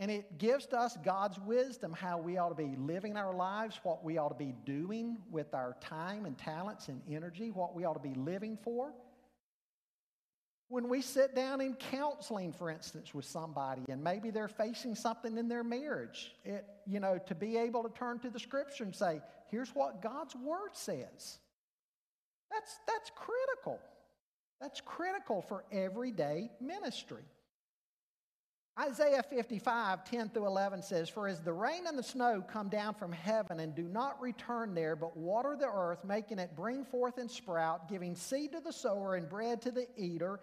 And 0.00 0.12
it 0.12 0.38
gives 0.38 0.66
to 0.66 0.78
us 0.78 0.96
God's 1.04 1.40
wisdom 1.40 1.92
how 1.92 2.18
we 2.18 2.38
ought 2.38 2.50
to 2.50 2.54
be 2.54 2.76
living 2.76 3.16
our 3.16 3.34
lives, 3.34 3.80
what 3.82 4.04
we 4.04 4.16
ought 4.16 4.28
to 4.28 4.34
be 4.36 4.54
doing 4.64 5.18
with 5.28 5.54
our 5.54 5.76
time 5.80 6.24
and 6.24 6.38
talents 6.38 6.86
and 6.86 7.02
energy, 7.10 7.50
what 7.50 7.74
we 7.74 7.84
ought 7.84 8.00
to 8.00 8.08
be 8.08 8.14
living 8.14 8.56
for. 8.62 8.92
When 10.70 10.88
we 10.88 11.00
sit 11.00 11.34
down 11.34 11.62
in 11.62 11.74
counseling, 11.74 12.52
for 12.52 12.70
instance, 12.70 13.14
with 13.14 13.24
somebody, 13.24 13.82
and 13.88 14.04
maybe 14.04 14.30
they're 14.30 14.48
facing 14.48 14.94
something 14.94 15.38
in 15.38 15.48
their 15.48 15.64
marriage, 15.64 16.34
it, 16.44 16.66
you 16.86 17.00
know, 17.00 17.18
to 17.26 17.34
be 17.34 17.56
able 17.56 17.82
to 17.84 17.88
turn 17.90 18.18
to 18.20 18.30
the 18.30 18.38
scripture 18.38 18.84
and 18.84 18.94
say, 18.94 19.22
here's 19.50 19.70
what 19.70 20.02
God's 20.02 20.36
word 20.36 20.70
says. 20.74 21.38
That's, 22.50 22.78
that's 22.86 23.10
critical. 23.14 23.80
That's 24.60 24.80
critical 24.82 25.40
for 25.40 25.64
everyday 25.72 26.50
ministry. 26.60 27.22
Isaiah 28.80 29.24
55, 29.28 30.04
10 30.04 30.28
through 30.28 30.46
11 30.46 30.82
says, 30.82 31.08
For 31.08 31.26
as 31.26 31.40
the 31.40 31.52
rain 31.52 31.86
and 31.88 31.98
the 31.98 32.02
snow 32.02 32.44
come 32.46 32.68
down 32.68 32.94
from 32.94 33.10
heaven 33.10 33.58
and 33.58 33.74
do 33.74 33.82
not 33.82 34.20
return 34.20 34.72
there, 34.72 34.94
but 34.94 35.16
water 35.16 35.56
the 35.58 35.66
earth, 35.66 36.04
making 36.04 36.38
it 36.38 36.54
bring 36.54 36.84
forth 36.84 37.18
and 37.18 37.28
sprout, 37.28 37.88
giving 37.88 38.14
seed 38.14 38.52
to 38.52 38.60
the 38.60 38.72
sower 38.72 39.16
and 39.16 39.28
bread 39.28 39.62
to 39.62 39.72
the 39.72 39.88
eater, 39.96 40.38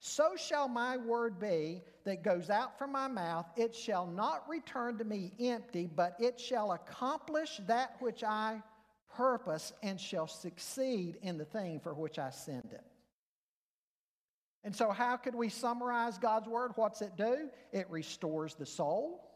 so 0.00 0.34
shall 0.34 0.66
my 0.66 0.96
word 0.96 1.38
be 1.38 1.82
that 2.04 2.24
goes 2.24 2.48
out 2.48 2.78
from 2.78 2.90
my 2.90 3.06
mouth. 3.06 3.44
It 3.54 3.74
shall 3.74 4.06
not 4.06 4.48
return 4.48 4.96
to 4.96 5.04
me 5.04 5.32
empty, 5.38 5.86
but 5.94 6.16
it 6.18 6.40
shall 6.40 6.72
accomplish 6.72 7.60
that 7.66 7.96
which 8.00 8.24
I 8.24 8.62
purpose 9.14 9.74
and 9.82 10.00
shall 10.00 10.26
succeed 10.26 11.18
in 11.20 11.36
the 11.36 11.44
thing 11.44 11.80
for 11.80 11.92
which 11.92 12.18
I 12.18 12.30
send 12.30 12.70
it. 12.72 12.84
And 14.64 14.74
so, 14.74 14.90
how 14.90 15.16
could 15.16 15.34
we 15.34 15.50
summarize 15.50 16.16
God's 16.16 16.48
word? 16.48 16.72
What's 16.76 17.02
it 17.02 17.12
do? 17.16 17.50
It 17.72 17.86
restores 17.90 18.54
the 18.54 18.66
soul. 18.66 19.26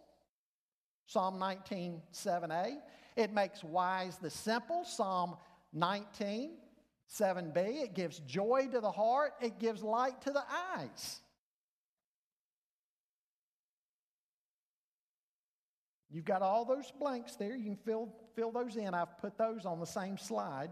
Psalm 1.07 1.39
19, 1.39 2.01
7a. 2.13 2.77
It 3.17 3.33
makes 3.33 3.63
wise 3.63 4.17
the 4.17 4.31
simple. 4.31 4.85
Psalm 4.85 5.37
19, 5.75 6.53
7b. 7.19 7.57
It 7.57 7.95
gives 7.95 8.19
joy 8.21 8.69
to 8.73 8.81
the 8.81 8.91
heart. 8.91 9.33
It 9.41 9.59
gives 9.59 9.83
light 9.83 10.21
to 10.23 10.31
the 10.31 10.43
eyes. 10.77 11.21
You've 16.11 16.25
got 16.25 16.43
all 16.43 16.65
those 16.65 16.93
blanks 16.93 17.35
there. 17.35 17.57
You 17.57 17.65
can 17.65 17.77
fill, 17.77 18.09
fill 18.37 18.53
those 18.53 18.77
in. 18.77 18.95
I've 18.95 19.19
put 19.19 19.37
those 19.37 19.67
on 19.67 19.81
the 19.81 19.87
same 19.87 20.17
slide. 20.17 20.71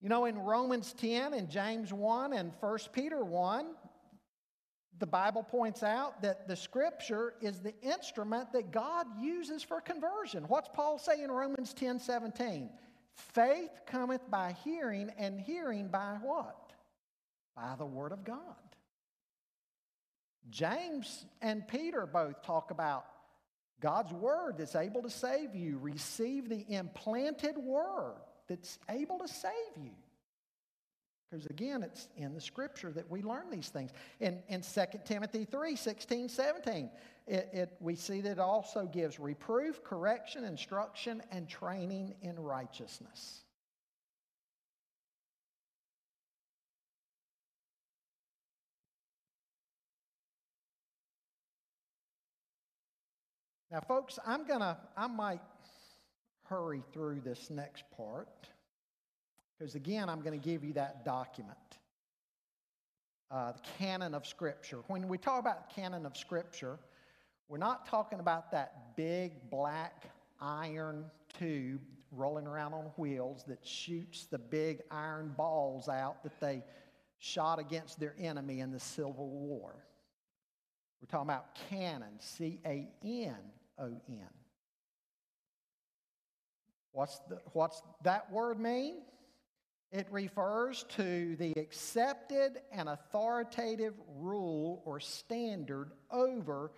You 0.00 0.08
know, 0.08 0.24
in 0.24 0.38
Romans 0.38 0.92
10 0.92 1.34
and 1.34 1.50
James 1.50 1.92
1 1.92 2.32
and 2.32 2.52
1 2.60 2.78
Peter 2.92 3.24
1, 3.24 3.66
the 5.00 5.06
Bible 5.06 5.42
points 5.42 5.82
out 5.82 6.22
that 6.22 6.46
the 6.46 6.54
scripture 6.54 7.34
is 7.40 7.60
the 7.60 7.74
instrument 7.82 8.52
that 8.52 8.70
God 8.70 9.06
uses 9.18 9.62
for 9.62 9.80
conversion. 9.80 10.44
What's 10.44 10.68
Paul 10.72 10.98
say 10.98 11.22
in 11.22 11.30
Romans 11.30 11.74
10 11.74 11.98
17? 11.98 12.70
Faith 13.34 13.70
cometh 13.86 14.28
by 14.30 14.56
hearing, 14.64 15.10
and 15.18 15.40
hearing 15.40 15.88
by 15.88 16.18
what? 16.22 16.72
By 17.54 17.74
the 17.78 17.86
word 17.86 18.12
of 18.12 18.24
God. 18.24 18.36
James 20.48 21.24
and 21.40 21.66
Peter 21.68 22.06
both 22.06 22.42
talk 22.42 22.70
about 22.70 23.04
God's 23.80 24.12
word 24.12 24.56
that's 24.58 24.74
able 24.74 25.02
to 25.02 25.10
save 25.10 25.54
you. 25.54 25.78
Receive 25.78 26.48
the 26.48 26.64
implanted 26.68 27.56
word 27.56 28.16
that's 28.48 28.78
able 28.88 29.18
to 29.18 29.28
save 29.28 29.52
you. 29.76 29.92
Because 31.30 31.46
again, 31.46 31.84
it's 31.84 32.08
in 32.16 32.34
the 32.34 32.40
scripture 32.40 32.90
that 32.92 33.08
we 33.08 33.22
learn 33.22 33.50
these 33.50 33.68
things. 33.68 33.92
In, 34.18 34.42
in 34.48 34.62
2 34.62 34.82
Timothy 35.04 35.44
3 35.44 35.76
16, 35.76 36.28
17, 36.28 36.90
it, 37.28 37.48
it, 37.52 37.76
we 37.78 37.94
see 37.94 38.20
that 38.20 38.32
it 38.32 38.38
also 38.40 38.86
gives 38.86 39.20
reproof, 39.20 39.84
correction, 39.84 40.44
instruction, 40.44 41.22
and 41.30 41.48
training 41.48 42.14
in 42.22 42.36
righteousness. 42.36 43.42
Now, 53.70 53.80
folks, 53.86 54.18
I'm 54.26 54.44
going 54.48 54.60
to, 54.60 54.76
I 54.96 55.06
might 55.06 55.42
hurry 56.42 56.82
through 56.92 57.20
this 57.20 57.50
next 57.50 57.84
part 57.96 58.48
because, 59.60 59.74
again, 59.74 60.08
I'm 60.08 60.22
going 60.22 60.38
to 60.38 60.42
give 60.44 60.64
you 60.64 60.72
that 60.72 61.04
document. 61.04 61.58
Uh, 63.30 63.52
the 63.52 63.60
canon 63.78 64.14
of 64.14 64.26
Scripture. 64.26 64.78
When 64.86 65.06
we 65.06 65.18
talk 65.18 65.38
about 65.38 65.68
canon 65.74 66.06
of 66.06 66.16
Scripture, 66.16 66.78
we're 67.46 67.58
not 67.58 67.86
talking 67.86 68.20
about 68.20 68.50
that 68.52 68.96
big 68.96 69.50
black 69.50 70.04
iron 70.40 71.04
tube 71.38 71.82
rolling 72.10 72.46
around 72.46 72.72
on 72.72 72.84
wheels 72.96 73.44
that 73.48 73.58
shoots 73.64 74.24
the 74.24 74.38
big 74.38 74.80
iron 74.90 75.34
balls 75.36 75.90
out 75.90 76.22
that 76.22 76.40
they 76.40 76.64
shot 77.18 77.58
against 77.58 78.00
their 78.00 78.14
enemy 78.18 78.60
in 78.60 78.72
the 78.72 78.80
Civil 78.80 79.28
War. 79.28 79.74
We're 81.02 81.06
talking 81.06 81.28
about 81.28 81.54
canon, 81.68 82.18
C 82.18 82.60
A 82.64 82.88
N 83.04 83.36
O 83.78 84.00
N. 84.08 84.26
What's, 86.92 87.20
what's 87.52 87.82
that 88.04 88.32
word 88.32 88.58
mean? 88.58 89.02
It 89.92 90.06
refers 90.10 90.84
to 90.90 91.34
the 91.36 91.52
accepted 91.56 92.60
and 92.70 92.88
authoritative 92.88 93.94
rule 94.16 94.82
or 94.84 95.00
standard 95.00 95.90
over 96.10 96.70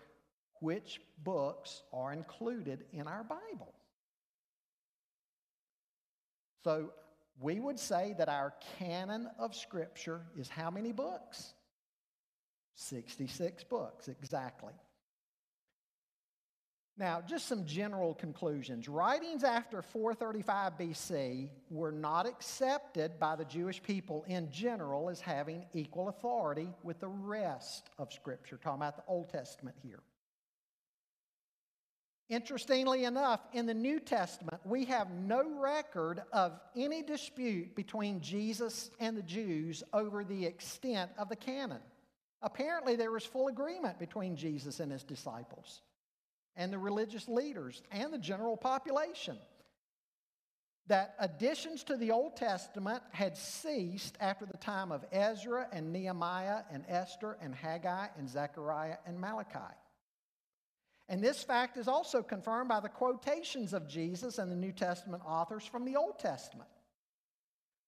which 0.61 1.01
books 1.23 1.83
are 1.93 2.13
included 2.13 2.85
in 2.93 3.07
our 3.07 3.25
Bible. 3.25 3.75
So 6.65 6.93
we 7.41 7.61
would 7.61 7.79
say 7.79 8.15
that 8.19 8.29
our 8.29 8.55
canon 8.79 9.29
of 9.39 9.55
Scripture 9.55 10.23
is 10.39 10.49
how 10.49 10.71
many 10.71 10.93
books? 10.93 11.53
66 12.77 13.65
books, 13.65 14.09
exactly. 14.09 14.73
Now, 16.99 17.23
just 17.27 17.49
some 17.49 17.65
general 17.65 18.15
conclusions. 18.15 18.87
Writings 18.87 19.45
after 19.45 19.81
435 19.81 20.77
BC 20.77 21.49
were 21.71 21.91
not 21.91 22.27
accepted 22.27 23.19
by 23.19 23.35
the 23.35 23.47
Jewish 23.47 23.83
people 23.83 24.25
in 24.29 24.51
general 24.51 25.09
as 25.09 25.21
having 25.21 25.65
equal 25.73 26.09
authority 26.09 26.69
with 26.83 27.01
the 27.01 27.09
rest 27.09 27.89
of 27.99 28.13
Scripture. 28.13 28.59
Talking 28.63 28.83
about 28.83 28.97
the 28.97 29.05
Old 29.09 29.31
Testament 29.31 29.77
here. 29.83 30.01
Interestingly 32.29 33.05
enough, 33.05 33.41
in 33.55 33.67
the 33.67 33.75
New 33.75 33.99
Testament, 33.99 34.61
we 34.65 34.85
have 34.85 35.11
no 35.11 35.43
record 35.59 36.23
of 36.33 36.61
any 36.77 37.03
dispute 37.03 37.75
between 37.75 38.21
Jesus 38.21 38.91
and 39.01 39.17
the 39.17 39.23
Jews 39.23 39.83
over 39.95 40.25
the 40.25 40.45
extent 40.45 41.11
of 41.19 41.31
the 41.31 41.37
canon. 41.37 41.81
Apparently, 42.43 42.97
there 42.97 43.11
was 43.11 43.25
full 43.25 43.49
agreement 43.49 43.99
between 43.99 44.37
Jesus 44.37 44.79
and 44.79 44.93
his 44.93 45.05
disciples 45.05 45.81
and 46.57 46.73
the 46.73 46.79
religious 46.79 47.29
leaders 47.29 47.83
and 47.91 48.13
the 48.13 48.19
general 48.19 48.57
population 48.57 49.37
that 50.89 51.15
additions 51.21 51.85
to 51.85 51.97
the 51.97 52.11
Old 52.11 52.37
Testament 52.37 53.03
had 53.13 53.37
ceased 53.37 54.17
after 54.21 54.45
the 54.45 54.57
time 54.57 54.91
of 54.91 55.05
Ezra 55.13 55.69
and 55.73 55.93
Nehemiah 55.93 56.63
and 56.71 56.85
Esther 56.89 57.39
and 57.41 57.55
Haggai 57.55 58.09
and 58.19 58.29
Zechariah 58.29 58.97
and 59.07 59.21
Malachi. 59.21 59.75
And 61.09 61.23
this 61.23 61.43
fact 61.43 61.77
is 61.77 61.89
also 61.89 62.23
confirmed 62.23 62.69
by 62.69 62.81
the 62.81 62.89
quotations 62.89 63.73
of 63.73 63.89
Jesus 63.89 64.39
and 64.39 64.51
the 64.51 64.57
New 64.57 64.73
Testament 64.73 65.23
authors 65.27 65.65
from 65.65 65.85
the 65.85 65.97
Old 65.97 66.19
Testament. 66.19 66.69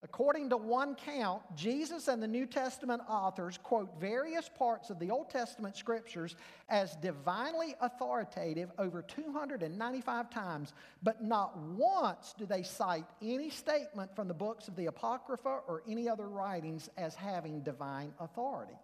According 0.05 0.51
to 0.51 0.59
one 0.59 0.97
count, 0.97 1.43
Jesus 1.57 2.09
and 2.09 2.23
the 2.23 2.29
New 2.29 2.45
Testament 2.45 3.01
authors 3.09 3.59
quote 3.63 3.99
various 3.99 4.51
parts 4.51 4.91
of 4.91 4.99
the 4.99 5.11
Old 5.11 5.31
Testament 5.31 5.79
scriptures 5.79 6.37
as 6.69 6.95
divinely 6.97 7.75
authoritative 7.81 8.71
over 8.79 9.01
295 9.01 10.29
times, 10.29 10.75
but 11.03 11.25
not 11.25 11.57
once 11.57 12.35
do 12.37 12.45
they 12.45 12.63
cite 12.63 13.07
any 13.23 13.49
statement 13.49 14.15
from 14.15 14.29
the 14.29 14.35
books 14.35 14.69
of 14.69 14.77
the 14.77 14.87
Apocrypha 14.87 15.61
or 15.67 15.83
any 15.89 16.07
other 16.07 16.29
writings 16.29 16.91
as 16.99 17.15
having 17.15 17.63
divine 17.63 18.13
authority. 18.21 18.77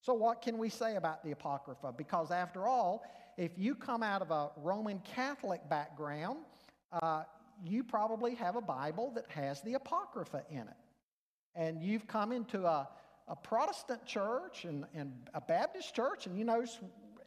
So, 0.00 0.14
what 0.14 0.42
can 0.42 0.58
we 0.58 0.68
say 0.68 0.94
about 0.94 1.24
the 1.24 1.32
Apocrypha? 1.32 1.92
Because, 1.96 2.30
after 2.30 2.68
all, 2.68 3.04
if 3.36 3.50
you 3.56 3.74
come 3.74 4.04
out 4.04 4.22
of 4.22 4.30
a 4.30 4.50
Roman 4.56 5.00
Catholic 5.00 5.68
background, 5.68 6.38
uh, 6.92 7.24
you 7.64 7.84
probably 7.84 8.34
have 8.34 8.56
a 8.56 8.60
Bible 8.60 9.12
that 9.14 9.26
has 9.30 9.60
the 9.62 9.74
Apocrypha 9.74 10.44
in 10.50 10.58
it. 10.58 10.76
And 11.54 11.82
you've 11.82 12.06
come 12.06 12.32
into 12.32 12.66
a, 12.66 12.88
a 13.28 13.36
Protestant 13.36 14.04
church 14.06 14.64
and, 14.64 14.84
and 14.94 15.12
a 15.34 15.40
Baptist 15.40 15.94
church, 15.94 16.26
and 16.26 16.38
you 16.38 16.44
know, 16.44 16.64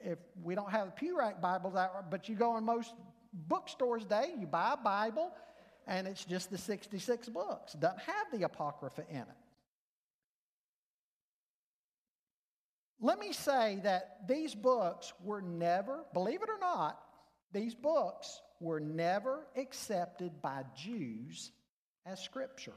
if 0.01 0.19
we 0.41 0.55
don't 0.55 0.71
have 0.71 0.87
the 0.87 0.91
Pew 0.91 1.17
Rack 1.17 1.41
Bibles 1.41 1.75
out, 1.75 2.09
but 2.11 2.29
you 2.29 2.35
go 2.35 2.57
in 2.57 2.63
most 2.63 2.93
bookstores 3.33 4.03
today, 4.03 4.33
you 4.37 4.47
buy 4.47 4.73
a 4.73 4.77
Bible, 4.77 5.31
and 5.87 6.07
it's 6.07 6.23
just 6.23 6.51
the 6.51 6.57
66 6.57 7.29
books. 7.29 7.73
Doesn't 7.73 7.99
have 7.99 8.27
the 8.31 8.43
Apocrypha 8.43 9.03
in 9.09 9.17
it. 9.17 9.27
Let 13.01 13.19
me 13.19 13.31
say 13.31 13.79
that 13.83 14.27
these 14.27 14.53
books 14.53 15.13
were 15.23 15.41
never, 15.41 16.03
believe 16.13 16.43
it 16.43 16.49
or 16.49 16.59
not, 16.59 16.99
these 17.53 17.73
books 17.73 18.41
were 18.59 18.79
never 18.79 19.47
accepted 19.55 20.41
by 20.41 20.63
Jews 20.75 21.51
as 22.05 22.19
Scripture. 22.19 22.73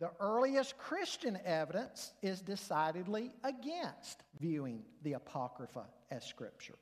The 0.00 0.10
earliest 0.18 0.78
Christian 0.78 1.38
evidence 1.44 2.12
is 2.22 2.40
decidedly 2.40 3.32
against 3.44 4.22
viewing 4.38 4.82
the 5.02 5.12
Apocrypha 5.12 5.84
as 6.10 6.24
Scripture. 6.24 6.78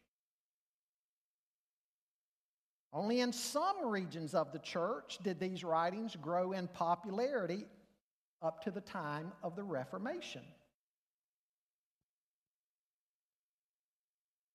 Only 2.92 3.20
in 3.20 3.32
some 3.32 3.86
regions 3.86 4.34
of 4.34 4.52
the 4.52 4.60
church 4.60 5.18
did 5.22 5.40
these 5.40 5.64
writings 5.64 6.16
grow 6.16 6.52
in 6.52 6.68
popularity 6.68 7.66
up 8.40 8.62
to 8.64 8.70
the 8.70 8.80
time 8.80 9.32
of 9.42 9.56
the 9.56 9.64
Reformation. 9.64 10.42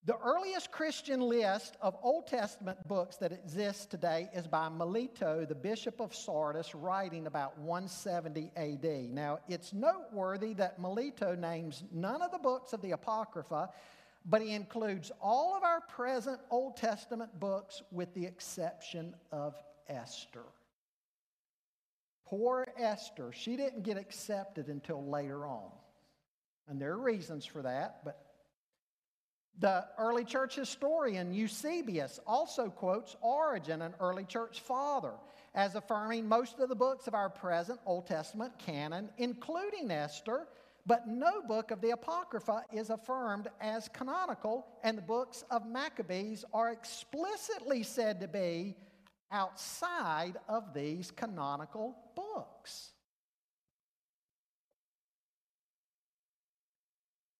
The 0.05 0.17
earliest 0.17 0.69
Christian 0.69 1.21
list 1.21 1.77
of 1.79 1.95
Old 2.03 2.27
Testament 2.27 2.85
books 2.89 3.15
that 3.17 3.31
exists 3.31 3.85
today 3.85 4.29
is 4.33 4.45
by 4.47 4.67
Melito, 4.67 5.45
the 5.45 5.55
Bishop 5.55 6.01
of 6.01 6.13
Sardis, 6.13 6.75
writing 6.75 7.25
about 7.25 7.57
170 7.57 8.51
AD. 8.57 9.09
Now, 9.13 9.39
it's 9.47 9.71
noteworthy 9.71 10.55
that 10.55 10.77
Melito 10.77 11.35
names 11.35 11.85
none 11.93 12.21
of 12.21 12.31
the 12.31 12.37
books 12.37 12.73
of 12.73 12.81
the 12.81 12.91
Apocrypha, 12.91 13.69
but 14.25 14.41
he 14.41 14.51
includes 14.53 15.09
all 15.21 15.55
of 15.55 15.63
our 15.63 15.79
present 15.79 16.41
Old 16.49 16.75
Testament 16.75 17.39
books 17.39 17.81
with 17.89 18.13
the 18.13 18.25
exception 18.25 19.15
of 19.31 19.55
Esther. 19.87 20.43
Poor 22.25 22.67
Esther, 22.77 23.31
she 23.31 23.55
didn't 23.55 23.83
get 23.83 23.95
accepted 23.95 24.67
until 24.67 25.05
later 25.09 25.45
on. 25.45 25.71
And 26.67 26.81
there 26.81 26.91
are 26.91 26.99
reasons 26.99 27.45
for 27.45 27.61
that, 27.61 28.03
but 28.03 28.32
the 29.59 29.85
early 29.97 30.25
church 30.25 30.55
historian 30.55 31.33
Eusebius 31.33 32.19
also 32.25 32.69
quotes 32.69 33.15
Origen, 33.21 33.81
an 33.81 33.93
early 33.99 34.25
church 34.25 34.61
father, 34.61 35.13
as 35.55 35.75
affirming 35.75 36.27
most 36.27 36.59
of 36.59 36.69
the 36.69 36.75
books 36.75 37.07
of 37.07 37.13
our 37.13 37.29
present 37.29 37.79
Old 37.85 38.07
Testament 38.07 38.57
canon, 38.57 39.09
including 39.17 39.91
Esther, 39.91 40.47
but 40.85 41.07
no 41.07 41.41
book 41.41 41.71
of 41.71 41.81
the 41.81 41.91
Apocrypha 41.91 42.63
is 42.73 42.89
affirmed 42.89 43.47
as 43.61 43.87
canonical, 43.87 44.65
and 44.83 44.97
the 44.97 45.03
books 45.03 45.45
of 45.49 45.67
Maccabees 45.67 46.43
are 46.53 46.71
explicitly 46.71 47.83
said 47.83 48.19
to 48.19 48.27
be 48.27 48.75
outside 49.31 50.37
of 50.49 50.73
these 50.73 51.11
canonical 51.11 51.95
books. 52.15 52.92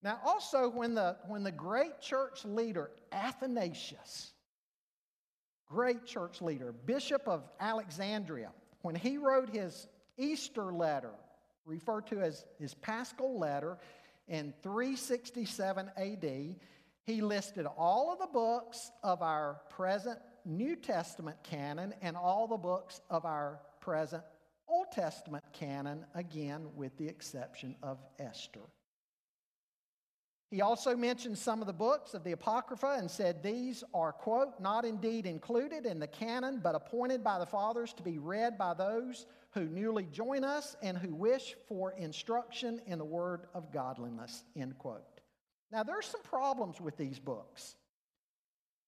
Now, 0.04 0.20
also, 0.26 0.70
when 0.70 0.96
the, 0.96 1.16
when 1.28 1.44
the 1.44 1.52
great 1.52 2.02
church 2.02 2.44
leader, 2.44 2.92
Athanasius, 3.14 4.34
great 5.66 6.06
church 6.06 6.42
leader, 6.42 6.74
Bishop 6.74 7.26
of 7.26 7.44
Alexandria, 7.60 8.52
when 8.82 8.96
he 8.96 9.18
wrote 9.18 9.50
his 9.50 9.88
Easter 10.18 10.74
letter, 10.74 11.14
referred 11.66 12.08
to 12.08 12.22
as 12.22 12.44
his 12.60 12.74
Paschal 12.74 13.40
letter 13.40 13.78
in 14.28 14.54
367 14.62 15.90
AD, 15.96 16.56
he 17.06 17.22
listed 17.22 17.66
all 17.78 18.12
of 18.12 18.20
the 18.20 18.28
books 18.28 18.92
of 19.04 19.22
our 19.22 19.62
present 19.70 20.20
New 20.44 20.76
Testament 20.76 21.38
canon 21.44 21.94
and 22.02 22.18
all 22.18 22.48
the 22.48 22.58
books 22.58 23.00
of 23.10 23.24
our 23.24 23.62
present 23.80 24.24
Old 24.68 24.92
Testament 24.92 25.44
canon, 25.54 26.06
again, 26.14 26.68
with 26.76 26.98
the 26.98 27.08
exception 27.08 27.76
of 27.82 28.00
Esther. 28.20 28.62
He 30.54 30.62
also 30.62 30.96
mentioned 30.96 31.36
some 31.36 31.62
of 31.62 31.68
the 31.68 31.74
books 31.74 32.14
of 32.14 32.24
the 32.24 32.34
Apocrypha 32.34 32.98
and 33.00 33.10
said 33.10 33.42
these 33.42 33.84
are, 33.92 34.12
quote, 34.12 34.60
not 34.60 34.86
indeed 34.86 35.26
included 35.26 35.88
in 35.88 35.98
the 35.98 36.06
canon, 36.06 36.60
but 36.62 36.76
appointed 36.76 37.24
by 37.24 37.40
the 37.40 37.46
fathers 37.48 37.92
to 37.94 38.04
be 38.04 38.20
read 38.20 38.56
by 38.56 38.76
those 38.76 39.26
who 39.56 39.62
newly 39.62 40.06
join 40.12 40.44
us 40.44 40.76
and 40.84 40.96
who 40.96 41.16
wish 41.16 41.56
for 41.68 41.94
instruction 41.94 42.80
in 42.86 43.00
the 43.00 43.04
word 43.04 43.48
of 43.56 43.74
godliness, 43.74 44.44
end 44.56 44.78
quote. 44.78 45.22
Now, 45.72 45.82
there's 45.82 46.06
some 46.06 46.22
problems 46.22 46.80
with 46.80 46.98
these 46.98 47.18
books. 47.18 47.76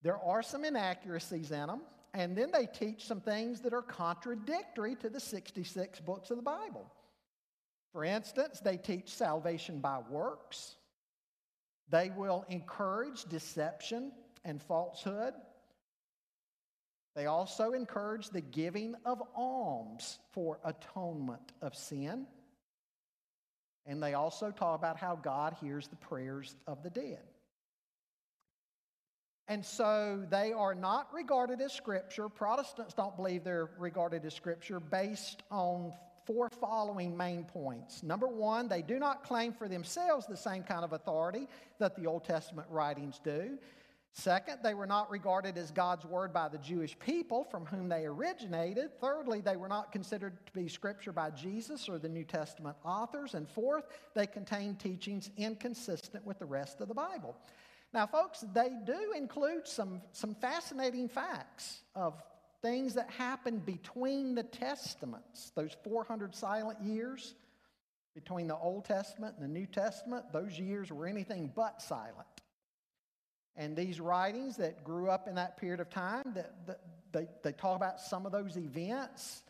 There 0.04 0.20
are 0.20 0.44
some 0.44 0.66
inaccuracies 0.66 1.50
in 1.50 1.66
them, 1.66 1.82
and 2.14 2.38
then 2.38 2.52
they 2.52 2.68
teach 2.68 3.08
some 3.08 3.22
things 3.22 3.62
that 3.62 3.74
are 3.74 3.82
contradictory 3.82 4.94
to 4.98 5.10
the 5.10 5.20
66 5.20 6.00
books 6.02 6.30
of 6.30 6.38
the 6.38 6.44
Bible. 6.44 6.94
For 7.92 8.04
instance, 8.04 8.60
they 8.60 8.78
teach 8.78 9.10
salvation 9.10 9.80
by 9.80 10.02
works. 10.12 10.76
They 11.90 12.12
will 12.16 12.46
encourage 12.50 13.26
deception 13.26 14.12
and 14.44 14.62
falsehood. 14.62 15.34
They 17.16 17.28
also 17.28 17.72
encourage 17.72 18.30
the 18.30 18.42
giving 18.42 18.96
of 19.06 19.22
alms 19.36 20.20
for 20.32 20.60
atonement 20.66 21.54
of 21.62 21.76
sin. 21.76 22.28
And 23.86 24.02
they 24.02 24.16
also 24.16 24.52
talk 24.52 24.78
about 24.78 24.98
how 24.98 25.16
God 25.16 25.56
hears 25.62 25.88
the 25.88 25.96
prayers 25.96 26.56
of 26.68 26.84
the 26.84 26.90
dead. 26.90 27.22
And 29.48 29.64
so 29.64 30.26
they 30.30 30.54
are 30.54 30.74
not 30.74 31.14
regarded 31.14 31.62
as 31.62 31.72
Scripture. 31.72 32.30
Protestants 32.30 32.96
don't 32.96 33.16
believe 33.16 33.44
they're 33.44 33.70
regarded 33.78 34.26
as 34.26 34.34
Scripture 34.34 34.80
based 34.80 35.44
on 35.52 35.94
four 36.26 36.50
following 36.50 37.16
main 37.16 37.44
points. 37.44 38.04
Number 38.04 38.28
one, 38.28 38.68
they 38.68 38.82
do 38.82 39.00
not 39.00 39.24
claim 39.24 39.54
for 39.54 39.68
themselves 39.68 40.26
the 40.26 40.38
same 40.38 40.64
kind 40.64 40.84
of 40.84 40.94
authority 40.94 41.48
that 41.80 41.96
the 41.96 42.08
Old 42.08 42.24
Testament 42.24 42.68
writings 42.70 43.20
do. 43.24 43.58
Second, 44.18 44.60
they 44.64 44.74
were 44.74 44.88
not 44.88 45.12
regarded 45.12 45.58
as 45.58 45.72
God's 45.72 46.06
word 46.06 46.32
by 46.32 46.48
the 46.48 46.58
Jewish 46.58 46.98
people 47.00 47.44
from 47.44 47.66
whom 47.66 47.90
they 47.90 48.06
originated. 48.06 48.98
Thirdly, 49.02 49.42
they 49.42 49.58
were 49.58 49.68
not 49.68 49.92
considered 49.92 50.38
to 50.46 50.54
be 50.54 50.70
scripture 50.70 51.12
by 51.12 51.32
Jesus 51.32 51.90
or 51.90 52.00
the 52.00 52.08
New 52.08 52.24
Testament 52.24 52.78
authors. 52.86 53.34
And 53.34 53.46
fourth, 53.48 53.84
they 54.14 54.26
contain 54.26 54.76
teachings 54.76 55.32
inconsistent 55.36 56.26
with 56.26 56.40
the 56.40 56.46
rest 56.46 56.80
of 56.80 56.88
the 56.88 56.94
Bible. 56.94 57.36
Now, 57.94 58.08
folks, 58.08 58.46
they 58.54 58.72
do 58.86 59.14
include 59.18 59.68
some, 59.68 60.02
some 60.14 60.34
fascinating 60.36 61.10
facts 61.10 61.82
of 61.94 62.22
things 62.62 62.94
that 62.96 63.10
happened 63.10 63.66
between 63.66 64.36
the 64.36 64.44
testaments, 64.44 65.52
those 65.56 65.76
400 65.84 66.36
silent 66.36 66.82
years 66.82 67.36
between 68.14 68.48
the 68.48 68.58
Old 68.58 68.86
Testament 68.86 69.36
and 69.38 69.44
the 69.44 69.60
New 69.60 69.66
Testament, 69.66 70.26
those 70.32 70.58
years 70.58 70.92
were 70.92 71.06
anything 71.06 71.52
but 71.54 71.82
silent. 71.82 72.28
And 73.58 73.76
these 73.76 74.00
writings 74.00 74.58
that 74.58 74.84
grew 74.84 75.10
up 75.10 75.28
in 75.28 75.36
that 75.36 75.58
period 75.58 75.80
of 75.80 75.90
time, 75.90 76.24
that, 76.34 76.68
that 76.68 76.80
they, 77.12 77.28
they 77.44 77.52
talk 77.52 77.76
about 77.76 78.00
some 78.00 78.26
of 78.26 78.32
those 78.32 78.58
events, 78.58 79.44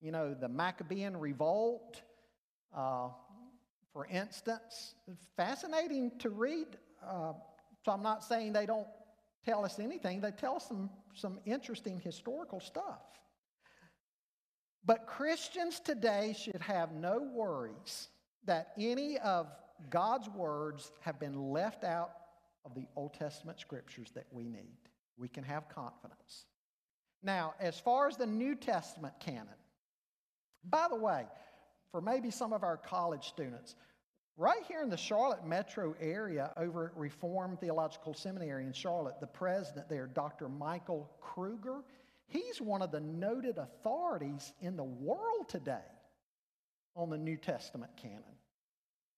you 0.00 0.10
know, 0.10 0.34
the 0.34 0.48
Maccabean 0.48 1.16
revolt, 1.16 2.00
uh, 2.76 3.08
for 3.92 4.06
instance. 4.06 4.94
Fascinating 5.36 6.12
to 6.20 6.30
read. 6.30 6.66
Uh, 7.06 7.32
so 7.84 7.92
I'm 7.92 8.02
not 8.02 8.24
saying 8.24 8.52
they 8.52 8.66
don't 8.66 8.86
tell 9.44 9.64
us 9.64 9.78
anything, 9.78 10.20
they 10.20 10.30
tell 10.30 10.56
us 10.56 10.68
some, 10.68 10.90
some 11.14 11.38
interesting 11.44 12.00
historical 12.00 12.60
stuff. 12.60 13.02
But 14.84 15.06
Christians 15.06 15.80
today 15.80 16.34
should 16.38 16.60
have 16.60 16.92
no 16.92 17.28
worries 17.32 18.08
that 18.44 18.72
any 18.78 19.18
of 19.18 19.46
God's 19.90 20.28
words 20.28 20.90
have 21.00 21.20
been 21.20 21.50
left 21.50 21.84
out 21.84 22.12
of 22.64 22.74
the 22.74 22.86
Old 22.96 23.14
Testament 23.14 23.60
scriptures 23.60 24.10
that 24.14 24.26
we 24.32 24.48
need. 24.48 24.78
We 25.16 25.28
can 25.28 25.44
have 25.44 25.68
confidence. 25.68 26.46
Now, 27.22 27.54
as 27.60 27.78
far 27.78 28.08
as 28.08 28.16
the 28.16 28.26
New 28.26 28.56
Testament 28.56 29.14
canon, 29.20 29.48
By 30.64 30.86
the 30.88 30.96
way, 30.96 31.24
for 31.90 32.00
maybe 32.00 32.30
some 32.30 32.52
of 32.52 32.62
our 32.62 32.76
college 32.76 33.28
students, 33.28 33.74
right 34.36 34.62
here 34.66 34.82
in 34.82 34.88
the 34.88 34.96
Charlotte 34.96 35.46
metro 35.46 35.94
area 36.00 36.52
over 36.56 36.86
at 36.86 36.96
Reformed 36.96 37.60
Theological 37.60 38.14
Seminary 38.14 38.64
in 38.64 38.72
Charlotte, 38.72 39.20
the 39.20 39.26
president 39.26 39.88
there, 39.88 40.06
Dr. 40.06 40.48
Michael 40.48 41.10
Kruger, 41.20 41.82
he's 42.26 42.60
one 42.60 42.82
of 42.82 42.90
the 42.90 43.00
noted 43.00 43.58
authorities 43.58 44.52
in 44.60 44.76
the 44.76 44.84
world 44.84 45.48
today 45.48 45.84
on 46.96 47.10
the 47.10 47.18
New 47.18 47.36
Testament 47.36 47.92
canon. 48.00 48.22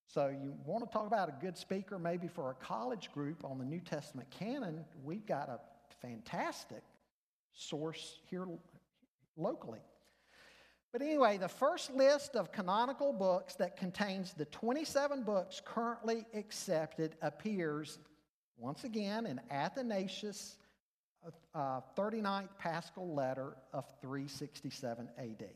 So, 0.06 0.28
you 0.28 0.54
want 0.64 0.84
to 0.84 0.90
talk 0.92 1.06
about 1.06 1.28
a 1.28 1.34
good 1.40 1.56
speaker 1.56 1.98
maybe 1.98 2.28
for 2.28 2.50
a 2.50 2.54
college 2.54 3.10
group 3.12 3.44
on 3.44 3.58
the 3.58 3.64
New 3.64 3.80
Testament 3.80 4.28
canon? 4.30 4.84
We've 5.02 5.26
got 5.26 5.48
a 5.48 5.58
fantastic 6.02 6.82
source 7.52 8.20
here 8.28 8.46
locally. 9.36 9.80
But 10.94 11.02
anyway, 11.02 11.38
the 11.38 11.48
first 11.48 11.92
list 11.92 12.36
of 12.36 12.52
canonical 12.52 13.12
books 13.12 13.56
that 13.56 13.76
contains 13.76 14.32
the 14.32 14.44
27 14.44 15.24
books 15.24 15.60
currently 15.64 16.24
accepted 16.34 17.16
appears 17.20 17.98
once 18.56 18.84
again 18.84 19.26
in 19.26 19.40
Athanasius' 19.50 20.56
uh, 21.52 21.80
39th 21.98 22.50
Paschal 22.60 23.12
letter 23.12 23.56
of 23.72 23.86
367 24.02 25.08
AD. 25.18 25.48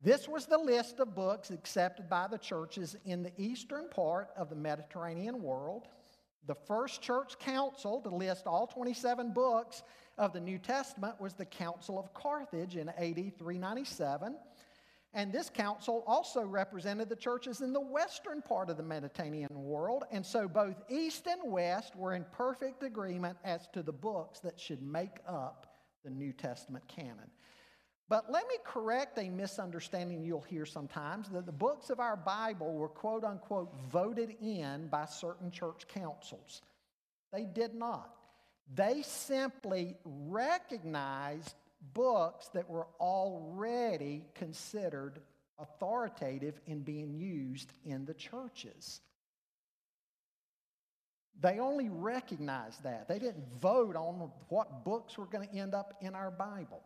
This 0.00 0.28
was 0.28 0.46
the 0.46 0.56
list 0.56 1.00
of 1.00 1.16
books 1.16 1.50
accepted 1.50 2.08
by 2.08 2.28
the 2.28 2.38
churches 2.38 2.94
in 3.04 3.24
the 3.24 3.32
eastern 3.36 3.88
part 3.88 4.28
of 4.36 4.48
the 4.48 4.54
Mediterranean 4.54 5.42
world. 5.42 5.88
The 6.46 6.54
first 6.54 7.02
church 7.02 7.38
council 7.38 8.00
to 8.00 8.08
list 8.08 8.46
all 8.46 8.66
27 8.66 9.32
books 9.32 9.82
of 10.18 10.32
the 10.32 10.40
New 10.40 10.58
Testament 10.58 11.20
was 11.20 11.34
the 11.34 11.44
Council 11.44 11.98
of 11.98 12.12
Carthage 12.14 12.76
in 12.76 12.88
AD 12.88 13.38
397. 13.38 14.36
And 15.12 15.32
this 15.32 15.50
council 15.50 16.04
also 16.06 16.42
represented 16.42 17.08
the 17.08 17.16
churches 17.16 17.62
in 17.62 17.72
the 17.72 17.80
western 17.80 18.42
part 18.42 18.70
of 18.70 18.76
the 18.76 18.82
Mediterranean 18.82 19.48
world. 19.50 20.04
And 20.12 20.24
so 20.24 20.46
both 20.46 20.76
East 20.88 21.26
and 21.26 21.50
West 21.50 21.96
were 21.96 22.14
in 22.14 22.24
perfect 22.32 22.84
agreement 22.84 23.36
as 23.44 23.66
to 23.72 23.82
the 23.82 23.92
books 23.92 24.38
that 24.40 24.58
should 24.58 24.82
make 24.82 25.18
up 25.26 25.66
the 26.04 26.10
New 26.10 26.32
Testament 26.32 26.84
canon. 26.86 27.30
But 28.10 28.28
let 28.28 28.48
me 28.48 28.56
correct 28.64 29.18
a 29.18 29.30
misunderstanding 29.30 30.24
you'll 30.24 30.40
hear 30.40 30.66
sometimes 30.66 31.28
that 31.28 31.46
the 31.46 31.52
books 31.52 31.90
of 31.90 32.00
our 32.00 32.16
Bible 32.16 32.74
were 32.74 32.88
quote 32.88 33.22
unquote 33.22 33.72
voted 33.88 34.34
in 34.42 34.88
by 34.88 35.04
certain 35.04 35.52
church 35.52 35.86
councils. 35.86 36.60
They 37.32 37.44
did 37.44 37.72
not. 37.72 38.10
They 38.74 39.02
simply 39.02 39.94
recognized 40.04 41.54
books 41.94 42.48
that 42.48 42.68
were 42.68 42.88
already 42.98 44.24
considered 44.34 45.20
authoritative 45.60 46.60
in 46.66 46.80
being 46.80 47.14
used 47.14 47.72
in 47.84 48.06
the 48.06 48.14
churches. 48.14 49.00
They 51.40 51.60
only 51.60 51.88
recognized 51.88 52.82
that. 52.82 53.06
They 53.06 53.20
didn't 53.20 53.46
vote 53.60 53.94
on 53.94 54.32
what 54.48 54.84
books 54.84 55.16
were 55.16 55.26
going 55.26 55.48
to 55.48 55.54
end 55.54 55.74
up 55.74 55.94
in 56.00 56.16
our 56.16 56.32
Bible. 56.32 56.82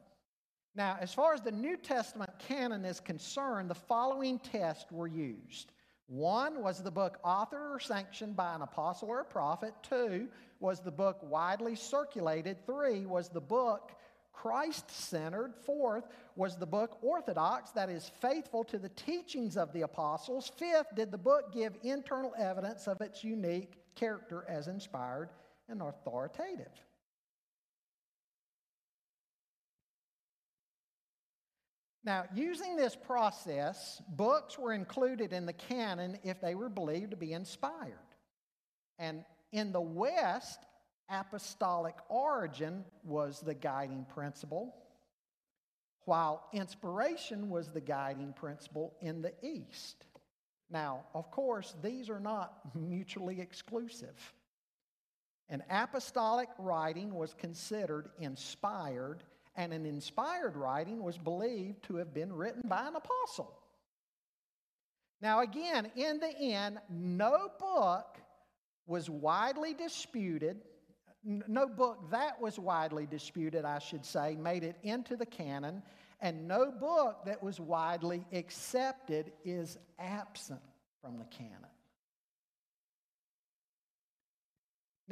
Now, 0.77 0.97
as 1.01 1.14
far 1.14 1.35
as 1.35 1.41
the 1.41 1.53
New 1.53 1.77
Testament 1.77 2.31
canon 2.39 2.85
is 2.85 2.99
concerned, 2.99 3.70
the 3.70 3.75
following 3.75 4.41
tests 4.41 4.91
were 4.91 5.07
used. 5.07 5.70
One 6.07 6.62
was 6.62 6.83
the 6.83 6.91
book 6.91 7.18
authored 7.25 7.75
or 7.75 7.81
sanctioned 7.81 8.37
by 8.37 8.55
an 8.55 8.62
apostle 8.62 9.09
or 9.09 9.20
a 9.20 9.25
prophet. 9.25 9.72
Two 9.83 10.29
was 10.61 10.81
the 10.81 10.91
book 10.91 11.18
widely 11.22 11.77
circulated. 11.77 12.66
Three 12.66 13.07
was 13.07 13.29
the 13.29 13.41
book 13.41 13.93
Christ 14.33 14.91
centered. 14.91 15.55
Fourth 15.55 16.05
was 16.37 16.57
the 16.57 16.66
book 16.66 16.99
orthodox, 17.03 17.70
that 17.70 17.89
is, 17.89 18.11
faithful 18.20 18.64
to 18.64 18.79
the 18.79 18.91
teachings 18.91 19.57
of 19.57 19.72
the 19.72 19.83
apostles. 19.83 20.51
Fifth, 20.57 20.95
did 20.95 21.11
the 21.11 21.18
book 21.18 21.55
give 21.55 21.79
internal 21.83 22.35
evidence 22.37 22.89
of 22.89 23.01
its 23.01 23.22
unique 23.22 23.79
character 23.95 24.45
as 24.49 24.66
inspired 24.66 25.31
and 25.68 25.81
authoritative? 25.81 26.85
Now, 32.05 32.24
using 32.34 32.76
this 32.76 32.94
process, 32.94 34.02
books 34.09 34.59
were 34.59 34.74
included 34.74 35.32
in 35.32 35.46
the 35.46 35.55
canon 35.55 36.18
if 36.22 36.40
they 36.40 36.55
were 36.55 36.68
believed 36.68 37.12
to 37.12 37.16
be 37.16 37.32
inspired. 37.32 37.98
And 38.98 39.24
in 39.52 39.72
the 39.72 39.80
West, 39.80 40.61
apostolic 41.09 41.94
origin 42.11 42.84
was 43.05 43.40
the 43.40 43.55
guiding 43.55 44.05
principle, 44.14 44.74
while 46.05 46.46
inspiration 46.52 47.48
was 47.48 47.70
the 47.70 47.80
guiding 47.80 48.34
principle 48.34 48.94
in 49.00 49.22
the 49.22 49.32
East. 49.42 50.05
Now, 50.70 51.05
of 51.14 51.30
course, 51.30 51.74
these 51.82 52.11
are 52.11 52.20
not 52.20 52.52
mutually 52.74 53.40
exclusive. 53.40 54.34
An 55.48 55.62
apostolic 55.70 56.48
writing 56.59 57.14
was 57.14 57.32
considered 57.34 58.11
inspired 58.18 59.22
and 59.57 59.72
an 59.72 59.86
inspired 59.86 60.57
writing 60.57 61.02
was 61.02 61.18
believed 61.18 61.82
to 61.84 61.96
have 61.96 62.12
been 62.12 62.32
written 62.32 62.62
by 62.66 62.86
an 62.86 62.96
apostle. 62.96 63.52
Now, 65.20 65.40
again, 65.40 65.90
in 65.96 66.18
the 66.18 66.36
end, 66.38 66.78
no 66.90 67.48
book 67.59 68.18
was 68.86 69.09
widely 69.09 69.72
disputed. 69.72 70.59
No 71.24 71.66
book 71.66 72.11
that 72.11 72.40
was 72.40 72.59
widely 72.59 73.07
disputed, 73.07 73.64
I 73.64 73.78
should 73.78 74.05
say, 74.05 74.36
made 74.36 74.62
it 74.62 74.76
into 74.82 75.16
the 75.16 75.24
canon, 75.24 75.82
and 76.20 76.46
no 76.46 76.70
book 76.70 77.24
that 77.24 77.42
was 77.42 77.59
widely 77.59 78.26
accepted 78.32 79.32
is 79.44 79.78
absent 79.98 80.61
from 81.00 81.18
the 81.18 81.24
canon. 81.24 81.70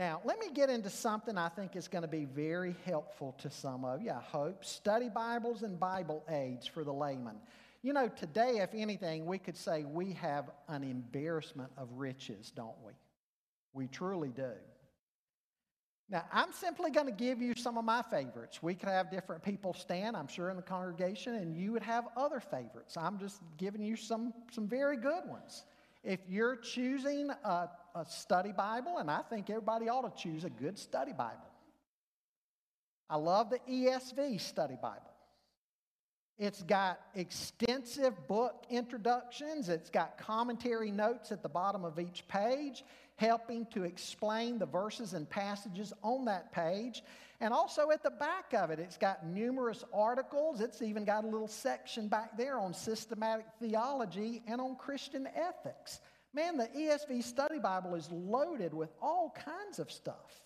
Now, 0.03 0.21
let 0.25 0.41
me 0.41 0.49
get 0.53 0.69
into 0.69 0.91
something 0.91 1.39
I 1.39 1.49
think 1.49 1.77
is 1.77 1.87
going 1.87 2.03
to 2.03 2.09
be 2.09 2.25
very 2.25 2.75
helpful 2.85 3.37
to 3.39 3.49
some 3.49 3.85
of 3.85 4.03
you, 4.03 4.11
I 4.11 4.21
hope. 4.21 4.65
Study 4.65 5.09
Bibles 5.09 5.63
and 5.63 5.79
Bible 5.79 6.25
aids 6.29 6.67
for 6.67 6.83
the 6.83 6.93
layman. 6.93 7.37
You 7.83 7.93
know, 7.93 8.09
today, 8.09 8.59
if 8.63 8.71
anything, 8.75 9.27
we 9.27 9.39
could 9.39 9.57
say 9.57 9.85
we 9.85 10.15
have 10.15 10.51
an 10.67 10.83
embarrassment 10.83 11.71
of 11.79 11.87
riches, 11.93 12.51
don't 12.51 12.75
we? 12.85 12.95
We 13.75 13.87
truly 13.87 14.31
do. 14.31 14.51
Now, 16.11 16.25
I'm 16.33 16.53
simply 16.53 16.91
going 16.91 17.07
to 17.07 17.13
give 17.13 17.41
you 17.41 17.55
some 17.55 17.79
of 17.79 17.85
my 17.85 18.03
favorites. 18.03 18.61
We 18.61 18.75
could 18.75 18.89
have 18.89 19.09
different 19.09 19.45
people 19.45 19.73
stand, 19.73 20.17
I'm 20.17 20.27
sure, 20.27 20.51
in 20.51 20.57
the 20.57 20.63
congregation, 20.63 21.37
and 21.37 21.57
you 21.57 21.71
would 21.71 21.85
have 21.85 22.09
other 22.17 22.41
favorites. 22.41 22.97
I'm 22.97 23.21
just 23.21 23.41
giving 23.57 23.85
you 23.85 23.95
some, 23.95 24.35
some 24.51 24.67
very 24.67 24.97
good 24.97 25.29
ones. 25.29 25.63
If 26.03 26.19
you're 26.29 26.57
choosing 26.57 27.31
a, 27.45 27.69
a 27.95 28.05
study 28.07 28.53
Bible, 28.53 28.99
and 28.99 29.11
I 29.11 29.23
think 29.23 29.51
everybody 29.51 29.89
ought 29.89 30.17
to 30.17 30.23
choose 30.23 30.45
a 30.45 30.51
good 30.51 30.79
study 30.79 31.13
Bible. 31.13 31.39
I 33.09 33.17
love 33.17 33.51
the 33.51 33.59
ESV 33.71 34.41
study 34.41 34.77
Bible. 34.81 35.13
It's 36.39 36.63
got 36.63 36.99
extensive 37.15 38.27
book 38.27 38.65
introductions. 38.71 39.69
It's 39.69 39.91
got 39.91 40.19
commentary 40.19 40.91
notes 40.91 41.31
at 41.31 41.43
the 41.43 41.49
bottom 41.49 41.85
of 41.85 41.99
each 41.99 42.27
page, 42.27 42.85
helping 43.17 43.67
to 43.67 43.85
explain 43.85 44.59
the 44.59 44.67
verses 44.67 45.13
and 45.13 45.29
passages 45.29 45.93
on 46.03 46.25
that 46.25 46.51
page. 46.53 47.03
And 47.41 47.53
also 47.53 47.91
at 47.91 48.03
the 48.03 48.11
back 48.11 48.55
of 48.55 48.71
it, 48.71 48.79
it's 48.79 48.97
got 48.97 49.27
numerous 49.27 49.85
articles. 49.93 50.61
It's 50.61 50.81
even 50.81 51.05
got 51.05 51.25
a 51.25 51.29
little 51.29 51.49
section 51.49 52.09
back 52.09 52.37
there 52.39 52.59
on 52.59 52.73
systematic 52.73 53.47
theology 53.61 54.43
and 54.47 54.61
on 54.61 54.77
Christian 54.77 55.29
ethics. 55.37 56.01
Man, 56.35 56.57
the 56.57 56.69
ESV 56.69 57.23
Study 57.23 57.59
Bible 57.59 57.95
is 57.95 58.11
loaded 58.11 58.73
with 58.73 58.91
all 59.01 59.35
kinds 59.45 59.79
of 59.79 59.91
stuff. 59.91 60.43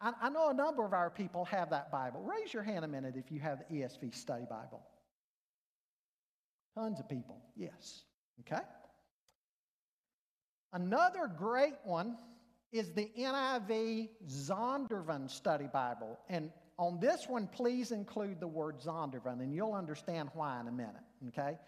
I, 0.00 0.12
I 0.22 0.30
know 0.30 0.48
a 0.48 0.54
number 0.54 0.84
of 0.84 0.94
our 0.94 1.10
people 1.10 1.44
have 1.44 1.70
that 1.70 1.92
Bible. 1.92 2.22
Raise 2.22 2.54
your 2.54 2.62
hand 2.62 2.84
a 2.84 2.88
minute 2.88 3.14
if 3.16 3.30
you 3.30 3.38
have 3.40 3.58
the 3.58 3.76
ESV 3.76 4.14
Study 4.14 4.44
Bible. 4.48 4.82
Tons 6.74 7.00
of 7.00 7.08
people, 7.08 7.42
yes. 7.56 8.04
Okay? 8.40 8.62
Another 10.72 11.30
great 11.36 11.74
one 11.84 12.16
is 12.72 12.92
the 12.92 13.10
NIV 13.18 14.08
Zondervan 14.26 15.28
Study 15.28 15.68
Bible. 15.70 16.18
And 16.28 16.50
on 16.78 17.00
this 17.00 17.26
one, 17.28 17.48
please 17.48 17.90
include 17.90 18.40
the 18.40 18.48
word 18.48 18.78
Zondervan, 18.78 19.40
and 19.40 19.52
you'll 19.52 19.74
understand 19.74 20.30
why 20.32 20.60
in 20.60 20.68
a 20.68 20.72
minute, 20.72 20.94
okay? 21.28 21.58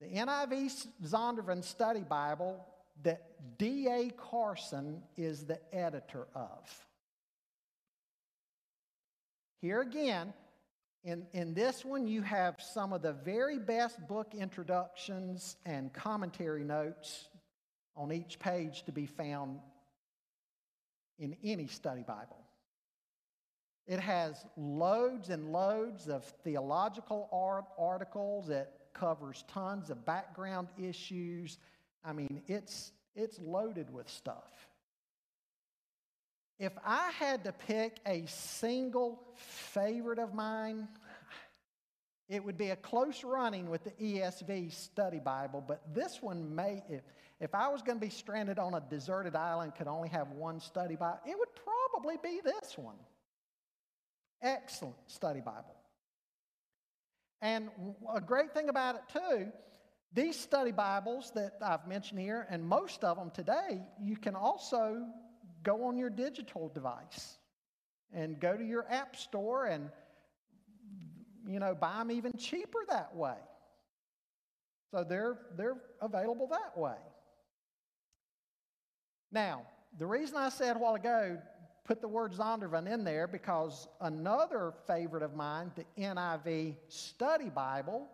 The 0.00 0.08
NIV 0.08 0.86
Zondervan 1.04 1.64
Study 1.64 2.02
Bible 2.02 2.64
that 3.02 3.22
D.A. 3.58 4.10
Carson 4.10 5.02
is 5.16 5.44
the 5.44 5.58
editor 5.74 6.26
of. 6.34 6.86
Here 9.60 9.80
again, 9.80 10.32
in, 11.02 11.26
in 11.32 11.54
this 11.54 11.84
one, 11.84 12.06
you 12.06 12.22
have 12.22 12.60
some 12.60 12.92
of 12.92 13.00
the 13.00 13.12
very 13.12 13.58
best 13.58 14.06
book 14.06 14.34
introductions 14.34 15.56
and 15.64 15.92
commentary 15.92 16.64
notes 16.64 17.28
on 17.96 18.12
each 18.12 18.38
page 18.38 18.82
to 18.84 18.92
be 18.92 19.06
found 19.06 19.60
in 21.18 21.36
any 21.42 21.66
study 21.68 22.02
Bible. 22.02 22.44
It 23.86 24.00
has 24.00 24.44
loads 24.56 25.30
and 25.30 25.52
loads 25.52 26.08
of 26.08 26.24
theological 26.42 27.28
art 27.32 27.66
articles. 27.78 28.48
It 28.50 28.68
covers 28.98 29.44
tons 29.48 29.90
of 29.90 30.04
background 30.04 30.68
issues. 30.78 31.58
I 32.04 32.12
mean, 32.12 32.42
it's, 32.46 32.92
it's 33.14 33.38
loaded 33.38 33.92
with 33.92 34.08
stuff. 34.08 34.68
If 36.58 36.72
I 36.84 37.10
had 37.10 37.44
to 37.44 37.52
pick 37.52 37.98
a 38.06 38.24
single 38.26 39.22
favorite 39.34 40.18
of 40.18 40.32
mine, 40.32 40.88
it 42.28 42.42
would 42.42 42.56
be 42.56 42.70
a 42.70 42.76
close 42.76 43.22
running 43.22 43.68
with 43.68 43.84
the 43.84 43.90
ESV 43.90 44.72
study 44.72 45.20
Bible, 45.20 45.62
but 45.66 45.82
this 45.94 46.22
one 46.22 46.54
may, 46.54 46.82
if, 46.88 47.02
if 47.40 47.54
I 47.54 47.68
was 47.68 47.82
going 47.82 47.98
to 47.98 48.04
be 48.04 48.10
stranded 48.10 48.58
on 48.58 48.74
a 48.74 48.80
deserted 48.80 49.36
island, 49.36 49.74
could 49.76 49.86
only 49.86 50.08
have 50.08 50.30
one 50.30 50.58
study 50.58 50.96
Bible, 50.96 51.20
it 51.26 51.38
would 51.38 51.50
probably 51.54 52.16
be 52.22 52.40
this 52.42 52.76
one. 52.76 52.96
Excellent 54.42 54.96
study 55.06 55.40
Bible. 55.40 55.75
And 57.46 57.70
a 58.12 58.20
great 58.20 58.52
thing 58.52 58.68
about 58.70 58.96
it, 58.96 59.02
too, 59.12 59.52
these 60.12 60.36
study 60.36 60.72
Bibles 60.72 61.30
that 61.36 61.52
I've 61.62 61.86
mentioned 61.86 62.18
here, 62.18 62.44
and 62.50 62.60
most 62.60 63.04
of 63.04 63.16
them 63.16 63.30
today, 63.30 63.82
you 64.02 64.16
can 64.16 64.34
also 64.34 65.06
go 65.62 65.84
on 65.84 65.96
your 65.96 66.10
digital 66.10 66.68
device 66.74 67.38
and 68.12 68.40
go 68.40 68.56
to 68.56 68.64
your 68.64 68.84
app 68.90 69.14
store 69.14 69.66
and 69.66 69.90
you 71.48 71.60
know 71.60 71.72
buy 71.72 71.98
them 71.98 72.10
even 72.10 72.32
cheaper 72.36 72.80
that 72.88 73.14
way. 73.14 73.38
So 74.90 75.04
they're 75.08 75.38
they're 75.56 75.76
available 76.02 76.48
that 76.48 76.76
way. 76.76 76.98
Now 79.30 79.62
the 79.98 80.06
reason 80.06 80.36
i 80.36 80.48
said 80.48 80.76
a 80.76 80.78
while 80.78 80.96
ago 80.96 81.38
put 81.86 82.00
the 82.00 82.08
word 82.08 82.32
zondervan 82.32 82.92
in 82.92 83.04
there 83.04 83.26
because 83.26 83.88
another 84.00 84.72
favorite 84.86 85.22
of 85.22 85.34
mine 85.34 85.70
the 85.76 85.84
niv 85.98 86.76
study 86.88 87.48
bible 87.48 88.08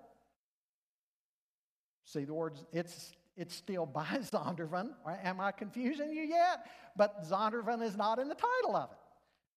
see 2.04 2.24
the 2.24 2.34
words 2.34 2.64
it's 2.72 3.12
it's 3.36 3.54
still 3.54 3.86
by 3.86 4.04
Zondervan. 4.32 4.90
Am 5.06 5.40
I 5.40 5.52
confusing 5.52 6.12
you 6.12 6.22
yet? 6.22 6.66
But 6.96 7.24
Zondervan 7.24 7.82
is 7.82 7.96
not 7.96 8.18
in 8.18 8.28
the 8.28 8.34
title 8.34 8.76
of 8.76 8.90
it. 8.90 8.98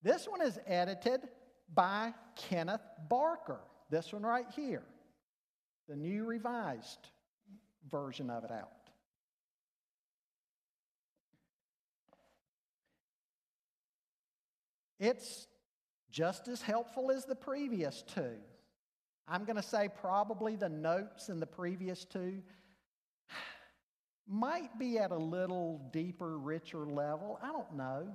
This 0.02 0.26
one 0.26 0.40
is 0.40 0.58
edited 0.66 1.20
by 1.74 2.14
Kenneth 2.36 2.80
Barker. 3.08 3.60
This 3.90 4.12
one 4.12 4.22
right 4.22 4.46
here, 4.54 4.82
the 5.88 5.96
new 5.96 6.24
revised 6.24 7.08
version 7.90 8.30
of 8.30 8.44
it 8.44 8.50
out. 8.50 8.70
It's 14.98 15.46
just 16.10 16.48
as 16.48 16.62
helpful 16.62 17.10
as 17.10 17.24
the 17.24 17.34
previous 17.34 18.02
two. 18.02 18.36
I'm 19.28 19.44
going 19.44 19.56
to 19.56 19.62
say 19.62 19.88
probably 20.00 20.56
the 20.56 20.68
notes 20.68 21.28
in 21.28 21.40
the 21.40 21.46
previous 21.46 22.04
two 22.04 22.42
might 24.28 24.78
be 24.78 24.98
at 24.98 25.10
a 25.10 25.18
little 25.18 25.80
deeper, 25.92 26.38
richer 26.38 26.86
level. 26.86 27.38
I 27.42 27.48
don't 27.48 27.74
know. 27.76 28.08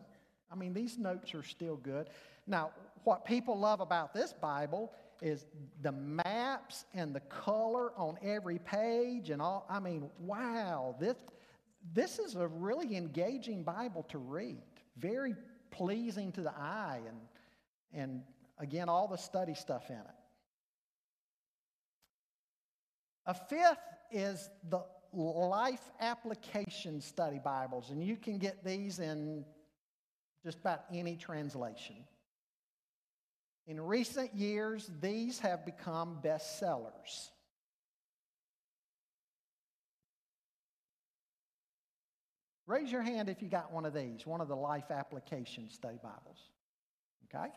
I 0.52 0.56
mean, 0.56 0.74
these 0.74 0.98
notes 0.98 1.34
are 1.34 1.44
still 1.44 1.78
good. 1.78 2.10
Now, 2.48 2.72
what 3.04 3.26
people 3.26 3.58
love 3.58 3.80
about 3.80 4.14
this 4.14 4.34
Bible 4.34 4.92
is 5.22 5.46
the 5.82 5.92
maps 5.92 6.86
and 6.94 7.14
the 7.14 7.22
color 7.22 7.92
on 7.98 8.18
every 8.22 8.60
page 8.60 9.30
and 9.30 9.42
all. 9.42 9.66
I 9.70 9.80
mean, 9.80 10.10
wow, 10.20 10.96
this, 11.00 11.16
this 11.94 12.20
is 12.20 12.36
a 12.36 12.48
really 12.48 12.96
engaging 12.96 13.64
Bible 13.64 14.04
to 14.10 14.18
read. 14.18 14.62
Very 14.98 15.36
pleasing 15.72 16.32
to 16.34 16.42
the 16.42 16.52
eye, 16.52 17.02
and, 17.08 17.18
and 17.94 18.22
again, 18.60 18.90
all 18.90 19.08
the 19.08 19.18
study 19.18 19.54
stuff 19.54 19.90
in 19.90 19.96
it. 19.96 20.06
A 23.26 23.34
fifth 23.34 23.78
is 24.12 24.50
the 24.70 24.84
life 25.14 25.92
application 26.00 27.02
study 27.02 27.40
Bibles, 27.44 27.90
and 27.90 28.04
you 28.04 28.16
can 28.16 28.38
get 28.38 28.64
these 28.64 29.00
in 29.00 29.46
just 30.44 30.60
about 30.60 30.84
any 30.94 31.16
translation. 31.16 31.98
In 33.68 33.80
recent 33.80 34.34
years, 34.34 34.90
these 35.02 35.40
have 35.40 35.66
become 35.66 36.20
bestsellers. 36.24 37.30
Raise 42.72 42.90
your 42.90 43.02
hand 43.02 43.28
if 43.28 43.42
you 43.42 43.50
got 43.50 43.74
one 43.74 43.86
of 43.86 43.94
these, 43.94 44.26
one 44.26 44.40
of 44.40 44.48
the 44.48 44.56
life 44.56 44.92
application 44.92 45.70
study 45.70 45.98
Bibles. 46.02 46.38
Okay? 47.26 47.52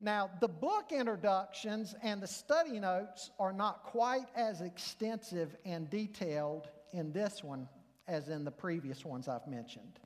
Now, 0.00 0.28
the 0.40 0.48
book 0.48 0.90
introductions 0.90 1.94
and 2.02 2.20
the 2.20 2.26
study 2.26 2.80
notes 2.80 3.30
are 3.38 3.52
not 3.52 3.84
quite 3.84 4.26
as 4.34 4.62
extensive 4.62 5.54
and 5.64 5.88
detailed 5.90 6.66
in 6.92 7.12
this 7.12 7.44
one 7.44 7.68
as 8.08 8.28
in 8.28 8.44
the 8.44 8.50
previous 8.50 9.04
ones 9.04 9.28
I've 9.28 9.46
mentioned. 9.46 10.00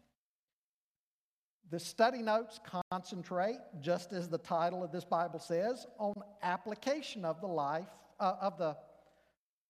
The 1.71 1.81
study 1.81 2.21
notes 2.21 2.61
concentrate, 2.93 3.57
just 3.81 4.13
as 4.13 4.29
the 4.29 4.37
title 4.37 4.85
of 4.85 4.93
this 4.93 5.07
Bible 5.07 5.39
says, 5.39 5.87
on 5.97 6.13
application 6.43 7.25
of 7.25 7.41
the 7.41 7.47
life 7.47 7.89
uh, 8.21 8.35
of 8.43 8.59
the, 8.59 8.77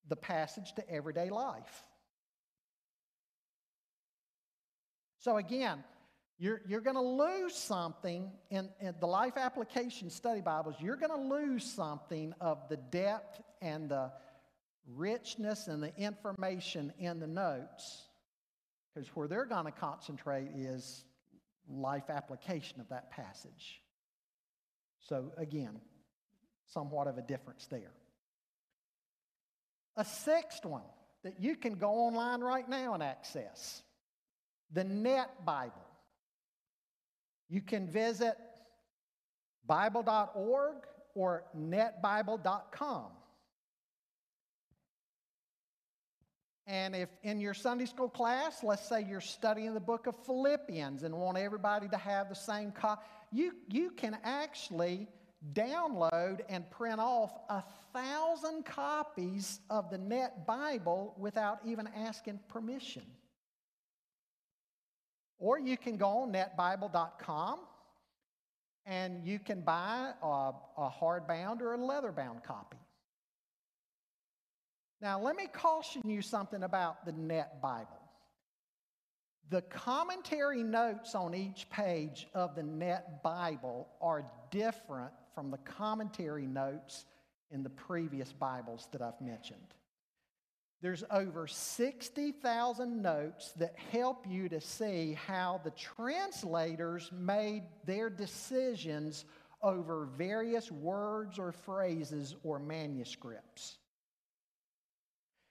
the 0.09 0.17
passage 0.17 0.73
to 0.75 0.91
everyday 0.91 1.31
life. 1.31 1.85
So 5.27 5.39
again, 5.39 5.83
you're, 6.39 6.61
you're 6.69 6.81
going 6.81 6.95
to 6.95 7.03
lose 7.03 7.57
something 7.57 8.31
in, 8.49 8.69
in 8.81 8.95
the 9.01 9.09
life 9.09 9.37
application 9.37 10.09
study 10.09 10.41
Bibles. 10.41 10.77
You're 10.79 10.95
going 10.95 11.11
to 11.11 11.35
lose 11.35 11.65
something 11.65 12.33
of 12.41 12.69
the 12.69 12.77
depth 12.77 13.43
and 13.61 13.89
the 13.89 14.13
richness 14.87 15.67
and 15.67 15.83
the 15.83 15.93
information 15.97 16.93
in 17.01 17.19
the 17.19 17.27
notes 17.27 18.05
because 18.95 19.09
where 19.17 19.27
they're 19.27 19.47
going 19.47 19.65
to 19.65 19.73
concentrate 19.73 20.51
is 20.55 21.03
life 21.69 22.09
application 22.09 22.81
of 22.81 22.89
that 22.91 23.11
passage. 23.11 23.83
So, 25.01 25.33
again, 25.37 25.81
somewhat 26.67 27.09
of 27.09 27.19
a 27.19 27.23
difference 27.23 27.67
there. 27.67 27.91
A 29.97 30.05
sixth 30.05 30.65
one 30.65 30.87
that 31.25 31.41
you 31.41 31.57
can 31.57 31.75
go 31.75 31.91
online 31.91 32.43
right 32.43 32.69
now 32.69 32.95
and 32.95 33.03
access 33.03 33.83
the 34.73 34.85
Net 34.85 35.45
Bible. 35.45 35.73
You 37.49 37.61
can 37.61 37.87
visit 37.87 38.37
Bible.org 39.67 40.77
or 41.15 41.45
netbible.com. 41.57 43.07
And 46.67 46.97
if 46.97 47.09
in 47.23 47.41
your 47.41 47.55
Sunday 47.55 47.87
school 47.87 48.09
class, 48.09 48.65
let's 48.65 48.89
say 48.89 49.05
you're 49.09 49.21
studying 49.21 49.73
the 49.73 49.81
book 49.81 50.09
of 50.09 50.17
Philippians 50.27 51.05
and 51.05 51.15
want 51.15 51.39
everybody 51.39 51.89
to 51.89 51.97
have 51.97 52.29
the 52.29 52.35
same 52.35 52.73
copy, 52.73 53.03
you, 53.31 53.53
you 53.69 53.91
can 53.91 54.19
actually 54.25 55.07
download 55.53 56.41
and 56.49 56.69
print 56.71 56.99
off 56.99 57.39
a 57.49 57.63
thousand 57.93 58.65
copies 58.65 59.61
of 59.71 59.91
the 59.91 59.99
Net 59.99 60.45
Bible 60.45 61.15
without 61.17 61.61
even 61.65 61.89
asking 61.97 62.41
permission. 62.49 63.03
Or 65.39 65.59
you 65.59 65.77
can 65.77 65.97
go 65.97 66.09
on 66.09 66.33
netbible.com 66.33 67.59
and 68.87 69.27
you 69.27 69.39
can 69.39 69.61
buy 69.61 70.13
a, 70.23 70.53
a 70.79 70.91
hardbound 70.91 71.61
or 71.61 71.75
a 71.75 71.79
leatherbound 71.79 72.45
copy. 72.45 72.79
Now, 75.01 75.21
let 75.21 75.37
me 75.37 75.47
caution 75.53 76.03
you 76.05 76.23
something 76.23 76.63
about 76.63 77.05
the 77.05 77.13
Net 77.13 77.61
Bible. 77.61 78.01
The 79.51 79.63
commentary 79.63 80.63
notes 80.63 81.15
on 81.15 81.35
each 81.35 81.69
page 81.71 82.27
of 82.35 82.55
the 82.55 82.63
Net 82.63 83.23
Bible 83.23 83.89
are 84.01 84.25
different 84.51 85.13
from 85.35 85.51
the 85.51 85.59
commentary 85.59 86.47
notes 86.47 87.05
in 87.51 87.63
the 87.63 87.71
previous 87.71 88.33
Bibles 88.33 88.89
that 88.93 89.03
I've 89.03 89.21
mentioned. 89.21 89.75
There's 90.83 91.05
over 91.11 91.47
60,000 91.47 93.03
notes 93.03 93.53
that 93.57 93.75
help 93.91 94.27
you 94.29 94.49
to 94.51 94.61
see 94.61 95.19
how 95.27 95.61
the 95.65 95.71
translators 95.71 97.11
made 97.13 97.63
their 97.85 98.11
decisions 98.11 99.25
over 99.63 100.07
various 100.17 100.71
words 100.71 101.39
or 101.39 101.53
phrases 101.53 102.37
or 102.43 102.59
manuscripts. 102.59 103.79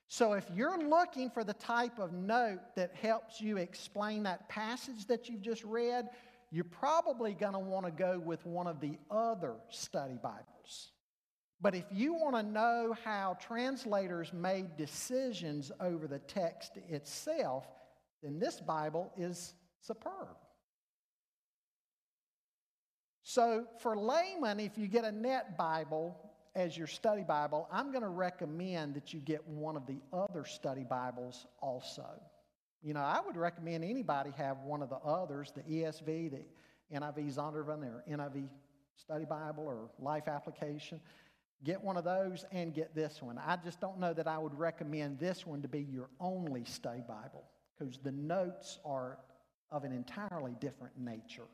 So, 0.07 0.33
if 0.33 0.45
you're 0.53 0.77
looking 0.77 1.31
for 1.31 1.43
the 1.43 1.55
type 1.55 1.97
of 1.97 2.13
note 2.13 2.61
that 2.75 2.93
helps 2.95 3.41
you 3.41 3.57
explain 3.57 4.23
that 4.23 4.47
passage 4.47 5.07
that 5.07 5.27
you've 5.27 5.41
just 5.41 5.63
read, 5.63 6.07
you're 6.51 6.63
probably 6.63 7.33
going 7.33 7.53
to 7.53 7.59
want 7.59 7.85
to 7.85 7.91
go 7.91 8.19
with 8.19 8.45
one 8.45 8.67
of 8.67 8.79
the 8.79 8.97
other 9.09 9.55
study 9.69 10.17
Bibles. 10.21 10.54
But 11.65 11.73
if 11.73 11.85
you 11.91 12.13
want 12.13 12.35
to 12.35 12.43
know 12.43 12.95
how 13.03 13.39
translators 13.41 14.31
made 14.31 14.77
decisions 14.77 15.71
over 15.79 16.05
the 16.05 16.19
text 16.19 16.77
itself, 16.89 17.65
then 18.21 18.37
this 18.37 18.61
Bible 18.61 19.11
is 19.17 19.55
superb. 19.81 20.37
So, 23.23 23.65
for 23.79 23.97
laymen, 23.97 24.59
if 24.59 24.77
you 24.77 24.85
get 24.85 25.05
a 25.05 25.11
net 25.11 25.57
Bible 25.57 26.15
as 26.53 26.77
your 26.77 26.85
study 26.85 27.23
Bible, 27.23 27.67
I'm 27.71 27.89
going 27.89 28.03
to 28.03 28.09
recommend 28.09 28.93
that 28.93 29.11
you 29.11 29.19
get 29.19 29.47
one 29.47 29.75
of 29.75 29.87
the 29.87 29.97
other 30.13 30.45
study 30.45 30.85
Bibles 30.87 31.47
also. 31.63 32.05
You 32.83 32.93
know, 32.93 33.01
I 33.01 33.21
would 33.25 33.37
recommend 33.37 33.83
anybody 33.83 34.29
have 34.37 34.59
one 34.59 34.83
of 34.83 34.89
the 34.89 34.97
others, 34.97 35.51
the 35.55 35.61
ESV, 35.61 36.29
the 36.29 36.45
NIV 36.95 37.33
Zondervan, 37.33 37.83
or 37.85 38.03
NIV 38.07 38.49
Study 38.97 39.25
Bible, 39.25 39.63
or 39.65 39.89
Life 39.97 40.27
Application. 40.27 41.01
Get 41.63 41.83
one 41.83 41.97
of 41.97 42.03
those 42.03 42.45
and 42.51 42.73
get 42.73 42.93
this 42.93 43.21
one. 43.21 43.39
I 43.39 43.57
just 43.57 43.79
don't 43.79 43.99
know 43.99 44.13
that 44.13 44.27
I 44.27 44.37
would 44.37 44.57
recommend 44.57 45.19
this 45.19 45.45
one 45.45 45.61
to 45.61 45.67
be 45.67 45.81
your 45.81 46.09
only 46.19 46.65
study 46.65 47.01
Bible 47.07 47.43
because 47.77 47.97
the 47.97 48.11
notes 48.11 48.79
are 48.85 49.17
of 49.71 49.83
an 49.83 49.91
entirely 49.91 50.55
different 50.59 50.97
nature. 50.99 51.47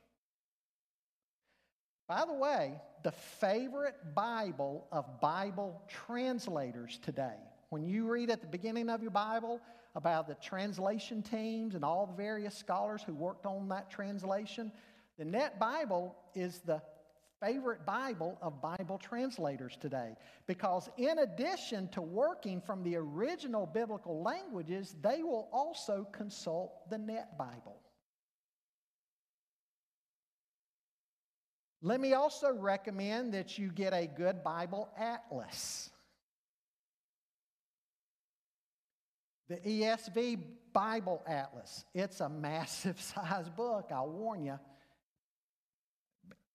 By 2.07 2.25
the 2.25 2.33
way, 2.33 2.73
the 3.03 3.11
favorite 3.11 3.95
Bible 4.13 4.85
of 4.91 5.21
Bible 5.21 5.81
translators 5.87 6.99
today, 7.01 7.37
when 7.69 7.85
you 7.85 8.11
read 8.11 8.29
at 8.29 8.41
the 8.41 8.47
beginning 8.47 8.89
of 8.89 9.01
your 9.01 9.11
Bible 9.11 9.61
about 9.95 10.27
the 10.27 10.35
translation 10.35 11.21
teams 11.21 11.73
and 11.73 11.85
all 11.85 12.05
the 12.05 12.15
various 12.15 12.53
scholars 12.53 13.01
who 13.05 13.13
worked 13.13 13.45
on 13.45 13.69
that 13.69 13.89
translation, 13.89 14.73
the 15.17 15.23
Net 15.23 15.57
Bible 15.57 16.15
is 16.35 16.59
the 16.59 16.81
favorite 17.41 17.85
Bible 17.85 18.37
of 18.41 18.61
Bible 18.61 18.97
translators 18.97 19.77
today. 19.79 20.15
Because 20.47 20.89
in 20.97 21.19
addition 21.19 21.87
to 21.89 22.01
working 22.01 22.61
from 22.61 22.83
the 22.83 22.95
original 22.95 23.65
biblical 23.65 24.21
languages, 24.21 24.95
they 25.01 25.23
will 25.23 25.49
also 25.51 26.07
consult 26.11 26.89
the 26.89 26.97
Net 26.97 27.37
Bible. 27.37 27.79
Let 31.81 31.99
me 31.99 32.13
also 32.13 32.53
recommend 32.53 33.33
that 33.33 33.57
you 33.57 33.71
get 33.71 33.91
a 33.93 34.05
good 34.05 34.43
Bible 34.43 34.89
atlas. 34.95 35.89
The 39.49 39.57
ESV 39.57 40.43
Bible 40.71 41.21
Atlas. 41.27 41.83
It's 41.93 42.21
a 42.21 42.29
massive 42.29 43.01
size 43.01 43.49
book, 43.49 43.89
I'll 43.91 44.09
warn 44.09 44.45
you. 44.45 44.59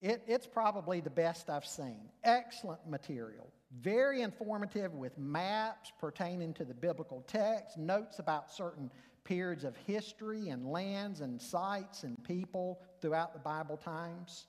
It, 0.07 0.23
it's 0.29 0.47
probably 0.47 1.01
the 1.01 1.11
best 1.11 1.51
I've 1.51 1.67
seen. 1.67 1.99
Excellent 2.23 2.89
material. 2.89 3.53
Very 3.81 4.23
informative 4.23 4.95
with 4.95 5.19
maps 5.19 5.91
pertaining 5.99 6.55
to 6.55 6.65
the 6.65 6.75
biblical 6.75 7.25
text, 7.27 7.77
notes 7.77 8.21
about 8.21 8.49
certain 8.53 8.93
periods 9.25 9.65
of 9.65 9.77
history 9.79 10.51
and 10.51 10.71
lands 10.71 11.23
and 11.23 11.43
sites 11.43 12.05
and 12.05 12.23
people 12.23 12.81
throughout 13.01 13.33
the 13.33 13.41
Bible 13.41 13.77
times. 13.77 14.47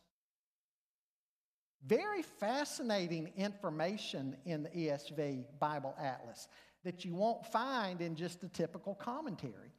Very 1.88 2.22
fascinating 2.22 3.32
information 3.36 4.38
in 4.46 4.62
the 4.62 4.70
ESV 4.70 5.46
Bible 5.60 5.96
Atlas 6.00 6.50
that 6.84 7.04
you 7.04 7.16
won't 7.16 7.44
find 7.48 8.00
in 8.00 8.16
just 8.16 8.44
a 8.44 8.48
typical 8.50 8.94
commentary. 8.94 9.72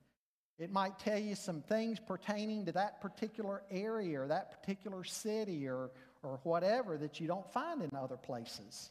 It 0.58 0.72
might 0.72 0.98
tell 0.98 1.18
you 1.18 1.36
some 1.36 1.62
things 1.62 2.00
pertaining 2.00 2.66
to 2.66 2.72
that 2.72 3.00
particular 3.00 3.62
area 3.70 4.20
or 4.20 4.26
that 4.26 4.60
particular 4.60 5.04
city 5.04 5.68
or, 5.68 5.90
or 6.22 6.40
whatever 6.42 6.96
that 6.98 7.20
you 7.20 7.28
don't 7.28 7.50
find 7.52 7.80
in 7.80 7.90
other 7.94 8.16
places. 8.16 8.90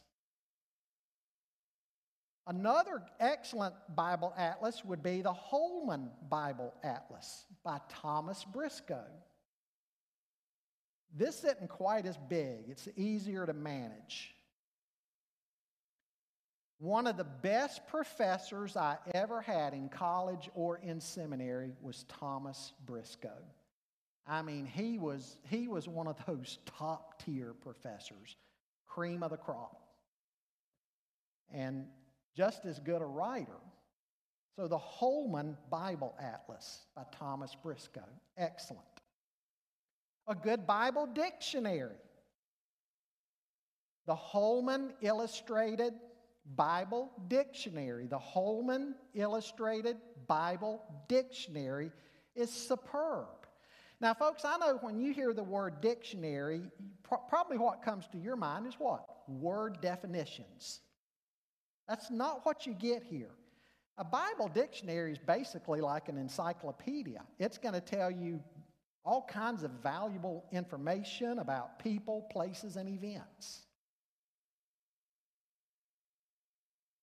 Another 2.46 3.02
excellent 3.20 3.74
Bible 3.94 4.32
atlas 4.38 4.82
would 4.82 5.02
be 5.02 5.20
the 5.20 5.34
Holman 5.34 6.08
Bible 6.30 6.72
Atlas 6.82 7.44
by 7.62 7.78
Thomas 7.90 8.46
Brisco. 8.50 9.02
This 11.14 11.44
isn't 11.44 11.68
quite 11.68 12.06
as 12.06 12.16
big, 12.16 12.60
it's 12.68 12.88
easier 12.96 13.44
to 13.44 13.52
manage. 13.52 14.34
One 16.78 17.06
of 17.06 17.16
the 17.16 17.24
best 17.24 17.86
professors 17.88 18.76
I 18.76 18.98
ever 19.12 19.40
had 19.40 19.74
in 19.74 19.88
college 19.88 20.48
or 20.54 20.78
in 20.78 21.00
seminary 21.00 21.72
was 21.82 22.04
Thomas 22.08 22.72
Brisco. 22.86 23.32
I 24.26 24.42
mean, 24.42 24.64
he 24.66 24.98
was, 24.98 25.38
he 25.50 25.68
was 25.68 25.88
one 25.88 26.06
of 26.06 26.16
those 26.26 26.58
top 26.66 27.22
tier 27.24 27.52
professors, 27.52 28.36
cream 28.86 29.22
of 29.22 29.30
the 29.30 29.36
crop, 29.36 29.80
and 31.52 31.86
just 32.36 32.64
as 32.64 32.78
good 32.78 33.02
a 33.02 33.06
writer. 33.06 33.58
So, 34.54 34.66
the 34.66 34.78
Holman 34.78 35.56
Bible 35.70 36.14
Atlas 36.20 36.86
by 36.96 37.04
Thomas 37.12 37.56
Brisco, 37.64 38.02
excellent 38.36 38.84
a 40.28 40.34
good 40.34 40.66
Bible 40.66 41.06
dictionary. 41.06 41.96
The 44.06 44.14
Holman 44.14 44.92
Illustrated 45.00 45.94
Bible 46.56 47.10
Dictionary. 47.28 48.06
The 48.06 48.18
Holman 48.18 48.94
Illustrated 49.14 49.96
Bible 50.26 50.82
Dictionary 51.08 51.90
is 52.34 52.50
superb. 52.50 53.26
Now, 54.00 54.14
folks, 54.14 54.44
I 54.44 54.56
know 54.58 54.78
when 54.80 55.00
you 55.00 55.12
hear 55.12 55.32
the 55.32 55.42
word 55.42 55.80
dictionary, 55.80 56.62
probably 57.28 57.58
what 57.58 57.82
comes 57.82 58.06
to 58.12 58.18
your 58.18 58.36
mind 58.36 58.66
is 58.66 58.74
what? 58.74 59.04
Word 59.28 59.80
definitions. 59.80 60.80
That's 61.88 62.10
not 62.10 62.46
what 62.46 62.66
you 62.66 62.74
get 62.74 63.02
here. 63.02 63.30
A 63.96 64.04
Bible 64.04 64.48
dictionary 64.48 65.12
is 65.12 65.18
basically 65.18 65.80
like 65.80 66.08
an 66.08 66.16
encyclopedia. 66.16 67.22
It's 67.40 67.58
going 67.58 67.74
to 67.74 67.80
tell 67.80 68.10
you 68.10 68.40
all 69.04 69.26
kinds 69.28 69.64
of 69.64 69.72
valuable 69.82 70.44
information 70.52 71.40
about 71.40 71.80
people, 71.80 72.28
places, 72.30 72.76
and 72.76 72.88
events. 72.88 73.62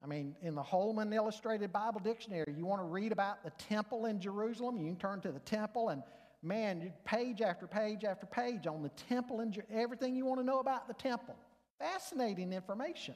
I 0.06 0.08
mean, 0.08 0.36
in 0.43 0.53
the 0.53 0.62
Holman 0.62 1.12
Illustrated 1.12 1.74
Bible 1.74 1.99
Dictionary, 1.99 2.53
you 2.56 2.64
want 2.64 2.80
to 2.80 2.86
read 2.86 3.12
about 3.12 3.43
the 3.43 3.49
temple 3.58 4.06
in 4.06 4.20
Jerusalem, 4.20 4.78
you 4.78 4.86
can 4.86 4.97
turn 4.97 5.20
to 5.22 5.32
the 5.32 5.39
temple 5.39 5.89
and 5.89 6.03
man, 6.43 6.93
page 7.06 7.41
after 7.41 7.66
page 7.66 8.03
after 8.03 8.28
page 8.28 8.68
on 8.68 8.84
the 8.84 8.91
temple 9.10 9.39
and 9.39 9.60
everything 9.74 10.16
you 10.16 10.24
want 10.24 10.39
to 10.39 10.45
know 10.45 10.60
about 10.60 10.88
the 10.88 10.93
temple. 10.93 11.36
Fascinating 11.80 12.53
information. 12.53 13.16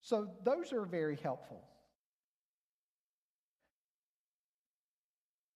So, 0.00 0.28
those 0.42 0.72
are 0.72 0.84
very 0.84 1.16
helpful. 1.22 1.62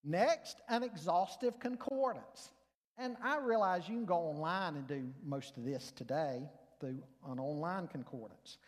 Next, 0.01 0.61
an 0.69 0.81
exhaustive 0.81 1.59
concordance. 1.59 2.51
And 2.97 3.17
I 3.21 3.39
realize 3.39 3.89
you 3.89 3.95
can 3.95 4.05
go 4.05 4.15
online 4.15 4.77
and 4.77 4.87
do 4.87 5.09
most 5.25 5.57
of 5.57 5.65
this 5.65 5.91
today 5.91 6.43
through 6.79 7.03
an 7.27 7.37
online 7.37 7.87
concordance. 7.87 8.59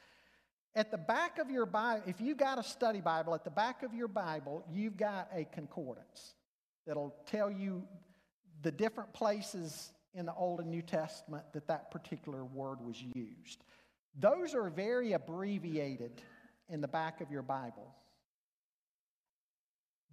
At 0.79 0.91
the 0.91 0.97
back 0.97 1.39
of 1.39 1.51
your 1.51 1.65
Bible, 1.65 2.03
if 2.07 2.21
you've 2.21 2.37
got 2.37 2.57
a 2.57 2.63
study 2.63 3.01
Bible, 3.01 3.35
at 3.35 3.43
the 3.43 3.49
back 3.49 3.83
of 3.83 3.93
your 3.93 4.07
Bible, 4.07 4.63
you've 4.71 4.95
got 4.95 5.27
a 5.35 5.43
concordance 5.43 6.35
that'll 6.87 7.13
tell 7.25 7.51
you 7.51 7.83
the 8.61 8.71
different 8.71 9.11
places 9.11 9.91
in 10.13 10.25
the 10.25 10.33
Old 10.33 10.61
and 10.61 10.71
New 10.71 10.81
Testament 10.81 11.43
that 11.51 11.67
that 11.67 11.91
particular 11.91 12.45
word 12.45 12.77
was 12.79 12.95
used. 13.13 13.65
Those 14.17 14.55
are 14.55 14.69
very 14.69 15.11
abbreviated 15.11 16.21
in 16.69 16.79
the 16.79 16.87
back 16.87 17.19
of 17.19 17.29
your 17.29 17.43
Bible. 17.43 17.93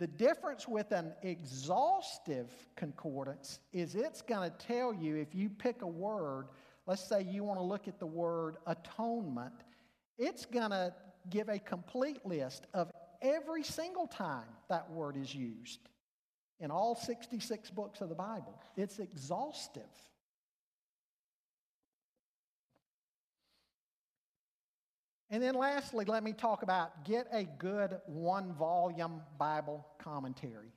The 0.00 0.08
difference 0.08 0.66
with 0.66 0.90
an 0.90 1.12
exhaustive 1.22 2.50
concordance 2.74 3.60
is 3.72 3.94
it's 3.94 4.20
going 4.20 4.50
to 4.50 4.56
tell 4.66 4.92
you 4.92 5.14
if 5.14 5.32
you 5.32 5.48
pick 5.48 5.82
a 5.82 5.86
word, 5.86 6.48
let's 6.88 7.08
say 7.08 7.22
you 7.22 7.44
want 7.44 7.60
to 7.60 7.64
look 7.64 7.86
at 7.86 8.00
the 8.00 8.06
word 8.06 8.56
atonement, 8.66 9.62
it's 10.18 10.46
going 10.46 10.70
to 10.70 10.94
give 11.30 11.48
a 11.48 11.58
complete 11.58 12.24
list 12.24 12.66
of 12.74 12.90
every 13.22 13.62
single 13.62 14.06
time 14.06 14.48
that 14.68 14.90
word 14.90 15.16
is 15.16 15.34
used 15.34 15.80
in 16.60 16.70
all 16.70 16.94
66 16.94 17.70
books 17.70 18.00
of 18.00 18.08
the 18.08 18.14
Bible. 18.14 18.60
It's 18.76 18.98
exhaustive. 18.98 19.82
And 25.28 25.42
then 25.42 25.54
lastly, 25.54 26.04
let 26.04 26.22
me 26.22 26.32
talk 26.32 26.62
about 26.62 27.04
get 27.04 27.26
a 27.32 27.44
good 27.44 27.98
one 28.06 28.52
volume 28.52 29.22
Bible 29.38 29.86
commentary. 29.98 30.72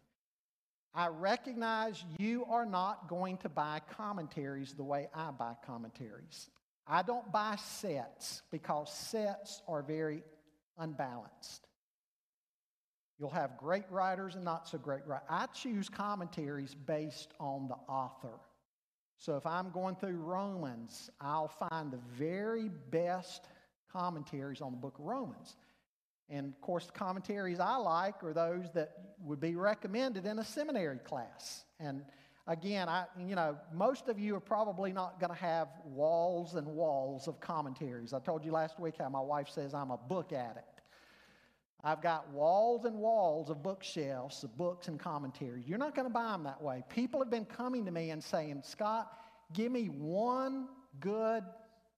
I 0.94 1.08
recognize 1.08 2.04
you 2.18 2.46
are 2.46 2.66
not 2.66 3.08
going 3.08 3.38
to 3.38 3.50
buy 3.50 3.80
commentaries 3.96 4.74
the 4.74 4.84
way 4.84 5.08
I 5.14 5.30
buy 5.32 5.54
commentaries. 5.66 6.50
I 6.90 7.04
don't 7.04 7.32
buy 7.32 7.56
sets 7.58 8.42
because 8.52 8.92
sets 8.92 9.62
are 9.68 9.84
very 9.84 10.24
unbalanced. 10.78 11.68
You'll 13.20 13.30
have 13.30 13.58
great 13.58 13.84
writers 13.92 14.36
and 14.36 14.44
not 14.44 14.68
so 14.68 14.80
great 14.80 15.06
writers. 15.06 15.28
I 15.30 15.46
choose 15.48 15.88
commentaries 15.88 16.74
based 16.74 17.34
on 17.40 17.68
the 17.68 17.76
author. 17.92 18.40
So 19.18 19.36
if 19.36 19.46
I'm 19.46 19.70
going 19.70 19.98
through 19.98 20.18
Romans, 20.18 21.10
I'll 21.22 21.50
find 21.70 21.92
the 21.92 22.00
very 22.18 22.70
best 22.90 23.48
commentaries 23.92 24.62
on 24.62 24.72
the 24.72 24.78
book 24.78 24.98
of 24.98 25.06
Romans. 25.06 25.58
And 26.30 26.54
of 26.54 26.62
course, 26.62 26.86
the 26.86 26.94
commentaries 26.94 27.60
I 27.60 27.76
like 27.76 28.24
are 28.24 28.34
those 28.34 28.72
that 28.74 28.92
would 29.22 29.40
be 29.40 29.56
recommended 29.56 30.26
in 30.26 30.40
a 30.40 30.46
seminary 30.46 31.00
class. 31.00 31.66
And 31.80 32.04
again, 32.50 32.90
I, 32.90 33.06
you 33.18 33.36
know, 33.36 33.56
most 33.72 34.10
of 34.10 34.20
you 34.20 34.36
are 34.36 34.42
probably 34.42 34.92
not 34.92 35.20
going 35.20 35.32
to 35.32 35.40
have 35.40 35.70
walls 35.86 36.56
and 36.56 36.68
walls 36.68 37.28
of 37.28 37.40
commentaries. 37.40 38.12
I 38.12 38.20
told 38.20 38.44
you 38.44 38.52
last 38.52 38.80
week 38.80 38.96
how 39.00 39.08
my 39.08 39.22
wife 39.22 39.48
says 39.50 39.74
I'm 39.74 39.92
a 39.92 39.98
book 39.98 40.34
addict. 40.34 40.82
I've 41.82 42.02
got 42.02 42.30
walls 42.32 42.84
and 42.84 42.98
walls 42.98 43.50
of 43.50 43.64
bookshelves 43.64 44.44
of 44.44 44.58
books 44.58 44.90
and 44.90 45.00
commentaries. 45.00 45.66
You're 45.66 45.78
not 45.78 45.96
going 45.96 46.08
to 46.08 46.14
buy 46.14 46.32
them 46.32 46.44
that 46.44 46.62
way. 46.62 46.84
People 46.90 47.22
have 47.22 47.30
been 47.30 47.46
coming 47.46 47.86
to 47.86 47.92
me 47.92 48.10
and 48.10 48.22
saying, 48.22 48.64
Scott, 48.66 49.14
give 49.54 49.72
me 49.72 49.86
one 49.86 50.68
good 51.00 51.44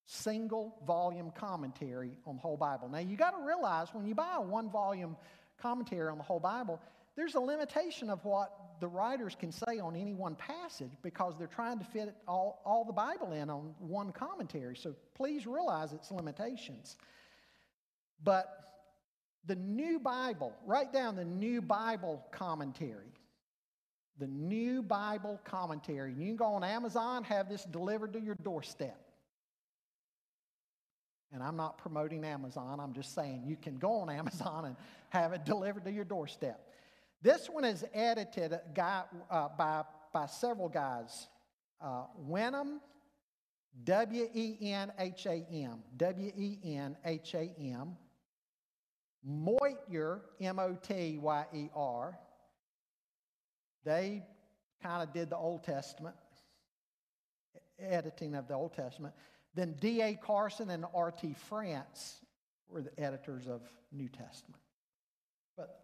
single 0.06 0.76
volume 0.86 1.32
commentary 1.34 2.12
on 2.28 2.36
the 2.36 2.42
whole 2.42 2.58
Bible. 2.58 2.90
Now, 2.90 3.00
you 3.00 3.16
got 3.16 3.32
to 3.32 3.44
realize 3.44 3.88
when 3.94 4.06
you 4.06 4.14
buy 4.14 4.34
a 4.36 4.42
one 4.42 4.70
volume 4.70 5.16
commentary 5.60 6.12
on 6.12 6.18
the 6.18 6.24
whole 6.24 6.40
Bible, 6.40 6.80
there's 7.16 7.36
a 7.36 7.40
limitation 7.40 8.10
of 8.10 8.24
what 8.24 8.52
the 8.80 8.88
writers 8.88 9.36
can 9.40 9.52
say 9.52 9.80
on 9.80 9.96
any 9.96 10.14
one 10.14 10.36
passage 10.36 10.92
because 11.04 11.36
they're 11.38 11.48
trying 11.48 11.78
to 11.80 11.86
fit 11.86 12.16
all, 12.28 12.62
all 12.66 12.84
the 12.84 12.94
Bible 12.94 13.32
in 13.34 13.50
on 13.50 13.76
one 13.80 14.12
commentary. 14.12 14.76
So 14.76 14.96
please 15.14 15.46
realize 15.46 15.94
its 15.94 16.10
limitations. 16.12 16.98
But 18.24 18.48
the 19.46 19.56
New 19.56 20.00
Bible, 20.00 20.54
write 20.66 20.94
down 20.94 21.16
the 21.16 21.26
New 21.26 21.62
Bible 21.62 22.26
commentary. 22.32 23.14
The 24.18 24.28
New 24.28 24.82
Bible 24.82 25.40
commentary. 25.44 26.14
You 26.14 26.26
can 26.28 26.36
go 26.36 26.46
on 26.46 26.64
Amazon, 26.64 27.24
have 27.24 27.50
this 27.50 27.64
delivered 27.66 28.14
to 28.14 28.20
your 28.20 28.36
doorstep. 28.36 29.00
And 31.34 31.42
I'm 31.42 31.56
not 31.56 31.78
promoting 31.78 32.26
Amazon, 32.26 32.80
I'm 32.80 32.94
just 32.94 33.16
saying 33.16 33.44
you 33.46 33.56
can 33.56 33.78
go 33.78 33.94
on 33.94 34.10
Amazon 34.10 34.66
and 34.66 34.76
have 35.10 35.34
it 35.34 35.46
delivered 35.46 35.86
to 35.86 35.92
your 35.92 36.06
doorstep. 36.06 36.71
This 37.22 37.48
one 37.48 37.66
is 37.66 37.86
edited 37.94 38.60
guy, 38.74 39.04
uh, 39.30 39.50
by, 39.58 39.84
by 40.12 40.26
several 40.26 40.70
guys. 40.70 41.28
Uh, 41.80 42.06
Wenham, 42.18 42.82
W 43.84 44.28
E 44.34 44.58
N 44.62 44.92
H 44.98 45.26
A 45.28 45.46
M, 45.52 45.84
W 45.98 46.32
E 46.36 46.58
N 46.64 46.98
H 47.06 47.36
A 47.36 47.54
M. 47.60 47.96
Motyer, 49.24 50.22
M 50.40 50.60
O 50.60 50.76
T 50.82 51.18
Y 51.20 51.46
E 51.54 51.70
R. 51.76 52.18
They 53.84 54.24
kind 54.82 55.04
of 55.04 55.14
did 55.14 55.30
the 55.30 55.38
Old 55.38 55.64
Testament, 55.64 56.16
editing 57.80 58.36
of 58.36 58.48
the 58.48 58.56
Old 58.56 58.74
Testament. 58.74 59.14
Then 59.54 59.76
D.A. 59.80 60.16
Carson 60.16 60.70
and 60.70 60.86
R.T. 60.94 61.36
France 61.50 62.22
were 62.70 62.82
the 62.82 63.00
editors 63.00 63.48
of 63.48 63.62
New 63.92 64.08
Testament. 64.08 64.62
But 65.58 65.82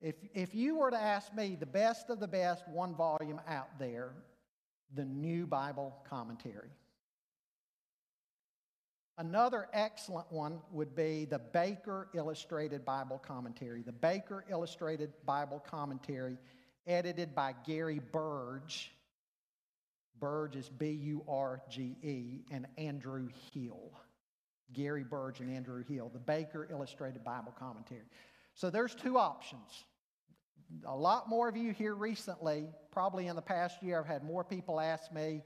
if, 0.00 0.14
if 0.34 0.54
you 0.54 0.76
were 0.76 0.90
to 0.90 1.00
ask 1.00 1.34
me 1.34 1.56
the 1.58 1.66
best 1.66 2.10
of 2.10 2.20
the 2.20 2.28
best 2.28 2.66
one 2.68 2.94
volume 2.94 3.40
out 3.48 3.78
there, 3.78 4.12
the 4.94 5.04
New 5.04 5.46
Bible 5.46 5.94
Commentary. 6.08 6.70
Another 9.18 9.66
excellent 9.72 10.30
one 10.30 10.60
would 10.70 10.94
be 10.94 11.24
the 11.24 11.40
Baker 11.40 12.08
Illustrated 12.14 12.84
Bible 12.84 13.18
Commentary. 13.18 13.82
The 13.82 13.92
Baker 13.92 14.44
Illustrated 14.48 15.12
Bible 15.26 15.58
Commentary, 15.68 16.38
edited 16.86 17.34
by 17.34 17.54
Gary 17.66 18.00
Burge. 18.12 18.92
Burge 20.20 20.54
is 20.54 20.68
B 20.68 20.90
U 20.90 21.24
R 21.28 21.60
G 21.68 21.96
E, 22.02 22.44
and 22.52 22.66
Andrew 22.76 23.28
Hill. 23.52 23.90
Gary 24.72 25.02
Burge 25.02 25.40
and 25.40 25.50
Andrew 25.50 25.82
Hill, 25.82 26.10
the 26.12 26.18
Baker 26.20 26.68
Illustrated 26.70 27.24
Bible 27.24 27.54
Commentary. 27.58 28.02
So 28.54 28.70
there's 28.70 28.94
two 28.94 29.18
options. 29.18 29.84
A 30.86 30.96
lot 30.96 31.28
more 31.28 31.48
of 31.48 31.56
you 31.56 31.72
here 31.72 31.94
recently, 31.94 32.66
probably 32.90 33.26
in 33.26 33.36
the 33.36 33.42
past 33.42 33.82
year, 33.82 34.00
I've 34.00 34.06
had 34.06 34.22
more 34.22 34.44
people 34.44 34.80
ask 34.80 35.10
me 35.12 35.42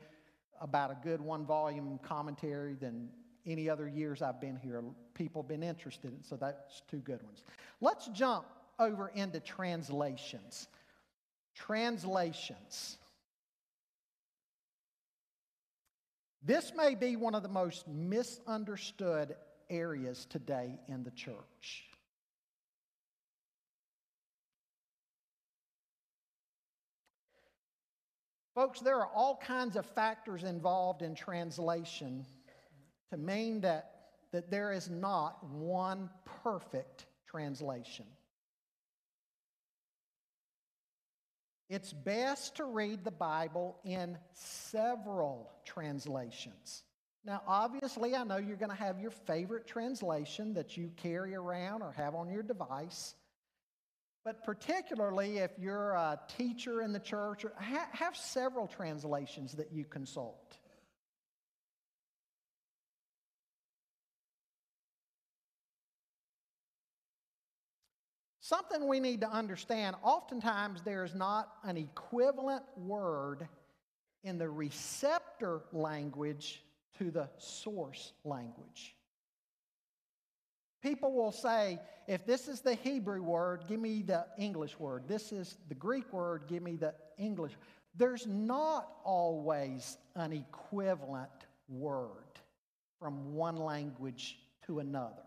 about 0.60 0.90
a 0.90 0.96
good 1.02 1.20
one 1.20 1.46
volume 1.46 1.98
commentary 2.02 2.74
than 2.74 3.08
any 3.46 3.68
other 3.68 3.88
years 3.88 4.22
I've 4.22 4.40
been 4.40 4.56
here. 4.56 4.82
People 5.14 5.42
have 5.42 5.48
been 5.48 5.62
interested, 5.62 6.12
in. 6.12 6.22
so 6.22 6.36
that's 6.36 6.82
two 6.90 6.98
good 6.98 7.22
ones. 7.22 7.44
Let's 7.80 8.08
jump 8.08 8.46
over 8.78 9.08
into 9.14 9.40
translations. 9.40 10.68
Translations. 11.54 12.98
This 16.44 16.72
may 16.74 16.96
be 16.96 17.14
one 17.14 17.34
of 17.34 17.42
the 17.42 17.48
most 17.48 17.86
misunderstood 17.86 19.36
areas 19.70 20.26
today 20.28 20.80
in 20.88 21.04
the 21.04 21.12
church. 21.12 21.84
Folks, 28.54 28.80
there 28.80 28.98
are 28.98 29.08
all 29.14 29.36
kinds 29.36 29.76
of 29.76 29.86
factors 29.86 30.44
involved 30.44 31.02
in 31.02 31.14
translation 31.14 32.26
to 33.10 33.16
mean 33.16 33.62
that, 33.62 33.92
that 34.32 34.50
there 34.50 34.72
is 34.72 34.90
not 34.90 35.42
one 35.44 36.10
perfect 36.42 37.06
translation. 37.26 38.04
It's 41.70 41.94
best 41.94 42.56
to 42.56 42.64
read 42.64 43.02
the 43.02 43.10
Bible 43.10 43.78
in 43.84 44.18
several 44.34 45.50
translations. 45.64 46.82
Now, 47.24 47.40
obviously, 47.46 48.14
I 48.14 48.24
know 48.24 48.36
you're 48.36 48.56
going 48.56 48.70
to 48.70 48.76
have 48.76 49.00
your 49.00 49.12
favorite 49.12 49.66
translation 49.66 50.52
that 50.54 50.76
you 50.76 50.90
carry 50.96 51.34
around 51.34 51.80
or 51.80 51.92
have 51.92 52.14
on 52.14 52.28
your 52.30 52.42
device. 52.42 53.14
But 54.24 54.44
particularly 54.44 55.38
if 55.38 55.50
you're 55.58 55.92
a 55.92 56.20
teacher 56.36 56.82
in 56.82 56.92
the 56.92 57.00
church, 57.00 57.44
have 57.58 58.16
several 58.16 58.68
translations 58.68 59.52
that 59.54 59.72
you 59.72 59.84
consult. 59.84 60.58
Something 68.40 68.86
we 68.86 69.00
need 69.00 69.22
to 69.22 69.30
understand 69.30 69.96
oftentimes 70.02 70.82
there's 70.82 71.14
not 71.14 71.54
an 71.64 71.76
equivalent 71.76 72.64
word 72.76 73.48
in 74.24 74.36
the 74.36 74.48
receptor 74.48 75.62
language 75.72 76.62
to 76.98 77.10
the 77.10 77.28
source 77.38 78.12
language. 78.24 78.94
People 80.82 81.12
will 81.12 81.30
say, 81.30 81.78
if 82.08 82.26
this 82.26 82.48
is 82.48 82.60
the 82.60 82.74
Hebrew 82.74 83.22
word, 83.22 83.64
give 83.68 83.80
me 83.80 84.02
the 84.02 84.26
English 84.36 84.78
word. 84.78 85.04
This 85.06 85.30
is 85.30 85.56
the 85.68 85.76
Greek 85.76 86.12
word, 86.12 86.44
give 86.48 86.62
me 86.62 86.74
the 86.74 86.94
English. 87.16 87.52
There's 87.94 88.26
not 88.26 88.88
always 89.04 89.96
an 90.16 90.32
equivalent 90.32 91.30
word 91.68 92.40
from 92.98 93.34
one 93.34 93.56
language 93.56 94.38
to 94.66 94.80
another. 94.80 95.22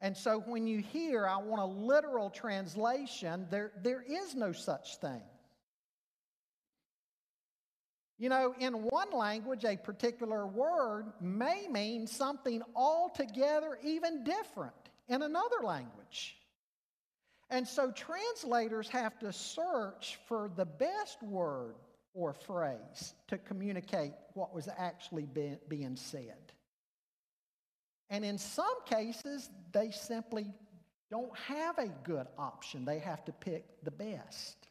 And 0.00 0.16
so 0.16 0.40
when 0.40 0.66
you 0.66 0.78
hear, 0.78 1.26
I 1.26 1.38
want 1.38 1.62
a 1.62 1.66
literal 1.66 2.30
translation, 2.30 3.46
there, 3.50 3.72
there 3.82 4.02
is 4.02 4.34
no 4.34 4.52
such 4.52 4.98
thing. 4.98 5.22
You 8.18 8.30
know, 8.30 8.54
in 8.58 8.82
one 8.84 9.10
language, 9.12 9.64
a 9.64 9.76
particular 9.76 10.46
word 10.46 11.12
may 11.20 11.68
mean 11.68 12.06
something 12.06 12.62
altogether 12.74 13.78
even 13.84 14.24
different 14.24 14.74
in 15.08 15.22
another 15.22 15.62
language. 15.62 16.36
And 17.50 17.68
so 17.68 17.92
translators 17.92 18.88
have 18.88 19.18
to 19.20 19.32
search 19.32 20.18
for 20.26 20.50
the 20.56 20.64
best 20.64 21.22
word 21.22 21.74
or 22.14 22.32
phrase 22.32 23.14
to 23.28 23.38
communicate 23.38 24.12
what 24.32 24.54
was 24.54 24.68
actually 24.78 25.28
being 25.68 25.96
said. 25.96 26.52
And 28.08 28.24
in 28.24 28.38
some 28.38 28.82
cases, 28.86 29.50
they 29.72 29.90
simply 29.90 30.54
don't 31.10 31.36
have 31.38 31.78
a 31.78 31.88
good 32.04 32.26
option. 32.38 32.84
They 32.84 32.98
have 33.00 33.24
to 33.26 33.32
pick 33.32 33.64
the 33.84 33.90
best. 33.90 34.65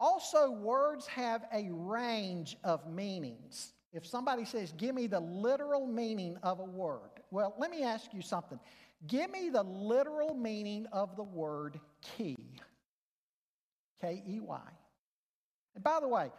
Also, 0.00 0.50
words 0.50 1.06
have 1.06 1.44
a 1.52 1.68
range 1.70 2.56
of 2.62 2.86
meanings. 2.88 3.72
If 3.92 4.06
somebody 4.06 4.44
says, 4.44 4.72
Give 4.76 4.94
me 4.94 5.06
the 5.06 5.20
literal 5.20 5.86
meaning 5.86 6.36
of 6.42 6.60
a 6.60 6.64
word, 6.64 7.10
well, 7.30 7.54
let 7.58 7.70
me 7.70 7.82
ask 7.82 8.12
you 8.12 8.22
something. 8.22 8.60
Give 9.06 9.30
me 9.30 9.48
the 9.48 9.62
literal 9.62 10.34
meaning 10.34 10.86
of 10.92 11.16
the 11.16 11.22
word 11.22 11.80
key. 12.16 12.36
K 14.00 14.22
E 14.26 14.40
Y. 14.40 14.60
And 15.74 15.84
by 15.84 15.98
the 16.00 16.08
way, 16.08 16.30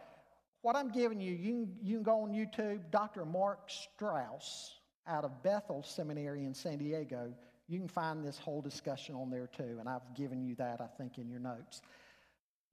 what 0.62 0.76
I'm 0.76 0.90
giving 0.90 1.20
you, 1.20 1.32
you 1.32 1.50
can, 1.52 1.74
you 1.82 1.94
can 1.96 2.02
go 2.02 2.22
on 2.22 2.32
YouTube, 2.32 2.80
Dr. 2.90 3.24
Mark 3.24 3.70
Strauss 3.70 4.80
out 5.06 5.24
of 5.24 5.42
Bethel 5.42 5.82
Seminary 5.82 6.44
in 6.44 6.54
San 6.54 6.78
Diego. 6.78 7.32
You 7.68 7.78
can 7.78 7.88
find 7.88 8.24
this 8.24 8.38
whole 8.38 8.60
discussion 8.60 9.14
on 9.14 9.30
there 9.30 9.46
too, 9.46 9.76
and 9.78 9.88
I've 9.88 10.14
given 10.14 10.42
you 10.42 10.54
that, 10.56 10.80
I 10.80 10.86
think, 10.98 11.18
in 11.18 11.28
your 11.28 11.40
notes. 11.40 11.82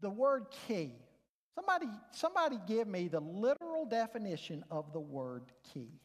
The 0.02 0.10
word 0.10 0.46
key. 0.68 0.94
Somebody, 1.56 1.88
somebody 2.12 2.60
give 2.68 2.88
me 2.88 3.08
the 3.08 3.20
literal 3.20 3.86
definition 3.86 4.64
of 4.70 4.94
the 4.94 5.00
word 5.00 5.44
key. 5.74 6.00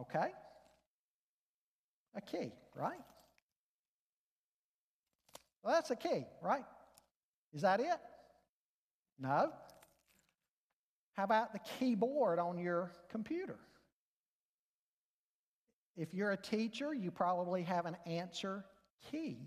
Okay? 0.00 0.32
A 2.16 2.20
key, 2.20 2.52
right? 2.74 2.98
Well, 5.62 5.74
that's 5.74 5.90
a 5.90 5.96
key, 5.96 6.26
right? 6.42 6.64
Is 7.54 7.62
that 7.62 7.80
it? 7.80 7.98
No. 9.18 9.52
How 11.14 11.24
about 11.24 11.52
the 11.52 11.60
keyboard 11.78 12.38
on 12.38 12.58
your 12.58 12.92
computer? 13.10 13.58
If 15.96 16.12
you're 16.12 16.32
a 16.32 16.36
teacher, 16.36 16.92
you 16.92 17.10
probably 17.10 17.62
have 17.62 17.86
an 17.86 17.96
answer 18.04 18.64
key, 19.10 19.38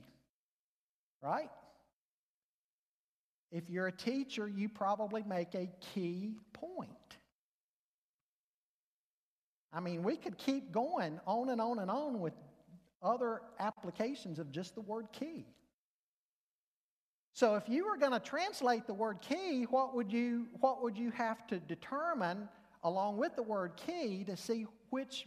right? 1.21 1.49
If 3.51 3.69
you're 3.69 3.87
a 3.87 3.91
teacher, 3.91 4.47
you 4.47 4.69
probably 4.69 5.23
make 5.23 5.55
a 5.55 5.67
key 5.93 6.35
point. 6.53 6.89
I 9.73 9.79
mean, 9.79 10.03
we 10.03 10.15
could 10.15 10.37
keep 10.37 10.71
going 10.71 11.19
on 11.25 11.49
and 11.49 11.61
on 11.61 11.79
and 11.79 11.89
on 11.89 12.19
with 12.19 12.33
other 13.01 13.41
applications 13.59 14.39
of 14.39 14.51
just 14.51 14.75
the 14.75 14.81
word 14.81 15.07
key. 15.11 15.45
So 17.33 17.55
if 17.55 17.69
you 17.69 17.85
were 17.85 17.97
going 17.97 18.11
to 18.11 18.19
translate 18.19 18.85
the 18.85 18.93
word 18.93 19.21
key, 19.21 19.63
what 19.69 19.95
would 19.95 20.11
you 20.11 20.47
what 20.59 20.83
would 20.83 20.97
you 20.97 21.11
have 21.11 21.47
to 21.47 21.59
determine 21.59 22.49
along 22.83 23.17
with 23.17 23.35
the 23.35 23.43
word 23.43 23.73
key 23.77 24.23
to 24.25 24.35
see 24.35 24.65
which 24.89 25.25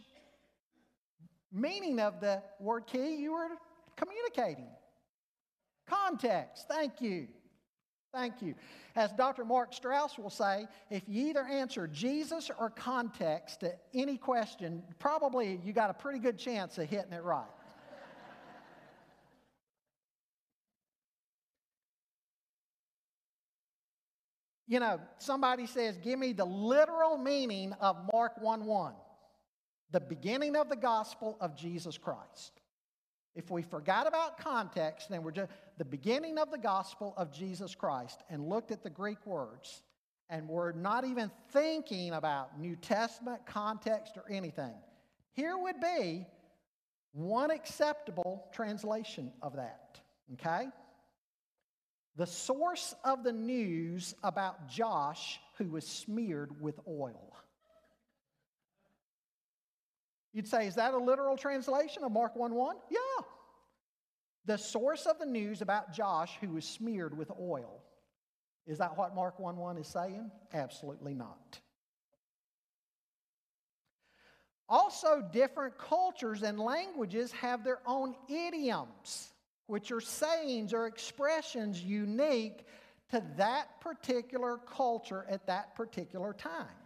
meaning 1.51 1.99
of 1.99 2.19
the 2.19 2.41
word 2.59 2.85
key 2.87 3.15
you 3.15 3.33
were 3.33 3.47
communicating? 3.95 4.69
Context. 5.87 6.65
Thank 6.69 7.01
you. 7.01 7.27
Thank 8.13 8.43
you. 8.43 8.53
As 8.95 9.11
Dr. 9.13 9.43
Mark 9.43 9.73
Strauss 9.73 10.19
will 10.19 10.29
say, 10.29 10.67
if 10.91 11.01
you 11.07 11.25
either 11.27 11.43
answer 11.43 11.87
Jesus 11.87 12.51
or 12.59 12.69
context 12.69 13.61
to 13.61 13.73
any 13.93 14.17
question, 14.17 14.83
probably 14.99 15.59
you 15.63 15.73
got 15.73 15.89
a 15.89 15.93
pretty 15.93 16.19
good 16.19 16.37
chance 16.37 16.77
of 16.77 16.87
hitting 16.87 17.11
it 17.11 17.23
right. 17.23 17.47
you 24.67 24.79
know, 24.79 25.01
somebody 25.17 25.65
says, 25.65 25.97
Give 25.97 26.19
me 26.19 26.33
the 26.33 26.45
literal 26.45 27.17
meaning 27.17 27.73
of 27.81 27.97
Mark 28.13 28.39
1 28.39 28.63
1, 28.63 28.93
the 29.89 30.01
beginning 30.01 30.55
of 30.55 30.69
the 30.69 30.75
gospel 30.75 31.35
of 31.41 31.55
Jesus 31.55 31.97
Christ. 31.97 32.61
If 33.35 33.49
we 33.49 33.63
forgot 33.63 34.07
about 34.07 34.37
context 34.37 35.09
and 35.09 35.23
we're 35.23 35.31
just 35.31 35.51
the 35.77 35.85
beginning 35.85 36.37
of 36.37 36.51
the 36.51 36.57
gospel 36.57 37.13
of 37.17 37.31
Jesus 37.31 37.73
Christ 37.73 38.23
and 38.29 38.47
looked 38.47 38.71
at 38.71 38.83
the 38.83 38.89
Greek 38.89 39.25
words 39.25 39.81
and 40.29 40.47
we're 40.47 40.71
not 40.71 41.03
even 41.03 41.31
thinking 41.51 42.13
about 42.13 42.59
New 42.59 42.75
Testament 42.75 43.45
context 43.45 44.17
or 44.17 44.23
anything, 44.29 44.73
here 45.33 45.57
would 45.57 45.79
be 45.79 46.25
one 47.11 47.51
acceptable 47.51 48.45
translation 48.53 49.31
of 49.41 49.55
that. 49.55 49.99
Okay? 50.33 50.67
The 52.15 52.27
source 52.27 52.93
of 53.03 53.23
the 53.23 53.33
news 53.33 54.13
about 54.23 54.67
Josh 54.69 55.39
who 55.57 55.69
was 55.69 55.85
smeared 55.85 56.61
with 56.61 56.79
oil. 56.87 57.35
You'd 60.33 60.47
say, 60.47 60.65
is 60.65 60.75
that 60.75 60.93
a 60.93 60.97
literal 60.97 61.37
translation 61.37 62.03
of 62.03 62.11
Mark 62.11 62.35
1 62.35 62.53
1? 62.53 62.75
Yeah. 62.89 62.99
The 64.45 64.57
source 64.57 65.05
of 65.05 65.19
the 65.19 65.25
news 65.25 65.61
about 65.61 65.93
Josh 65.93 66.37
who 66.41 66.49
was 66.49 66.65
smeared 66.65 67.17
with 67.17 67.31
oil. 67.39 67.81
Is 68.65 68.79
that 68.79 68.97
what 68.97 69.15
Mark 69.15 69.39
1 69.39 69.55
1 69.55 69.77
is 69.77 69.87
saying? 69.87 70.31
Absolutely 70.53 71.13
not. 71.13 71.59
Also, 74.67 75.21
different 75.31 75.77
cultures 75.77 76.41
and 76.41 76.59
languages 76.59 77.31
have 77.33 77.63
their 77.63 77.79
own 77.85 78.15
idioms, 78.27 79.33
which 79.67 79.91
are 79.91 80.01
sayings 80.01 80.73
or 80.73 80.87
expressions 80.87 81.81
unique 81.81 82.65
to 83.11 83.23
that 83.37 83.79
particular 83.81 84.57
culture 84.57 85.25
at 85.29 85.45
that 85.45 85.75
particular 85.75 86.33
time. 86.33 86.82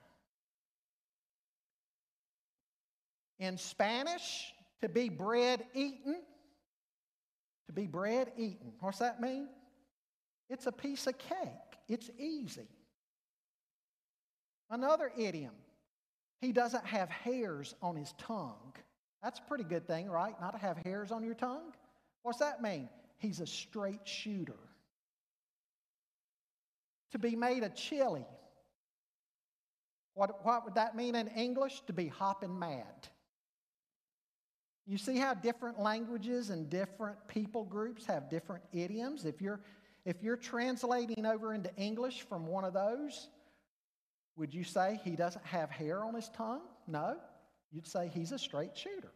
In 3.39 3.57
Spanish, 3.57 4.53
to 4.81 4.89
be 4.89 5.09
bread 5.09 5.65
eaten, 5.73 6.21
to 7.67 7.73
be 7.73 7.85
bread 7.85 8.31
eaten. 8.37 8.73
What's 8.79 8.99
that 8.99 9.21
mean? 9.21 9.47
It's 10.49 10.65
a 10.65 10.71
piece 10.71 11.07
of 11.07 11.17
cake, 11.17 11.79
it's 11.87 12.09
easy. 12.17 12.67
Another 14.69 15.11
idiom, 15.17 15.53
he 16.41 16.51
doesn't 16.51 16.85
have 16.85 17.09
hairs 17.09 17.73
on 17.81 17.95
his 17.95 18.13
tongue. 18.17 18.73
That's 19.23 19.39
a 19.39 19.43
pretty 19.43 19.63
good 19.63 19.87
thing, 19.87 20.09
right? 20.09 20.39
Not 20.39 20.51
to 20.51 20.57
have 20.57 20.77
hairs 20.77 21.11
on 21.11 21.23
your 21.23 21.33
tongue. 21.33 21.73
What's 22.23 22.39
that 22.39 22.61
mean? 22.61 22.89
He's 23.17 23.39
a 23.39 23.47
straight 23.47 24.05
shooter. 24.05 24.59
To 27.11 27.19
be 27.19 27.35
made 27.35 27.63
a 27.63 27.69
chili. 27.69 28.25
What, 30.13 30.45
what 30.45 30.65
would 30.65 30.75
that 30.75 30.95
mean 30.95 31.15
in 31.15 31.27
English? 31.29 31.81
To 31.87 31.93
be 31.93 32.07
hopping 32.07 32.57
mad. 32.57 33.07
You 34.87 34.97
see 34.97 35.17
how 35.17 35.33
different 35.33 35.79
languages 35.81 36.49
and 36.49 36.69
different 36.69 37.17
people 37.27 37.65
groups 37.65 38.05
have 38.05 38.29
different 38.29 38.63
idioms? 38.71 39.25
If 39.25 39.41
you're, 39.41 39.59
if 40.05 40.23
you're 40.23 40.37
translating 40.37 41.25
over 41.25 41.53
into 41.53 41.75
English 41.75 42.21
from 42.21 42.47
one 42.47 42.63
of 42.63 42.73
those, 42.73 43.27
would 44.37 44.53
you 44.53 44.63
say 44.63 45.01
he 45.03 45.17
doesn't 45.17 45.45
have 45.45 45.69
hair 45.69 46.05
on 46.05 46.13
his 46.13 46.29
tongue? 46.29 46.61
No. 46.87 47.17
You'd 47.71 47.85
say 47.85 48.09
he's 48.13 48.31
a 48.31 48.39
straight 48.39 48.77
shooter. 48.77 49.11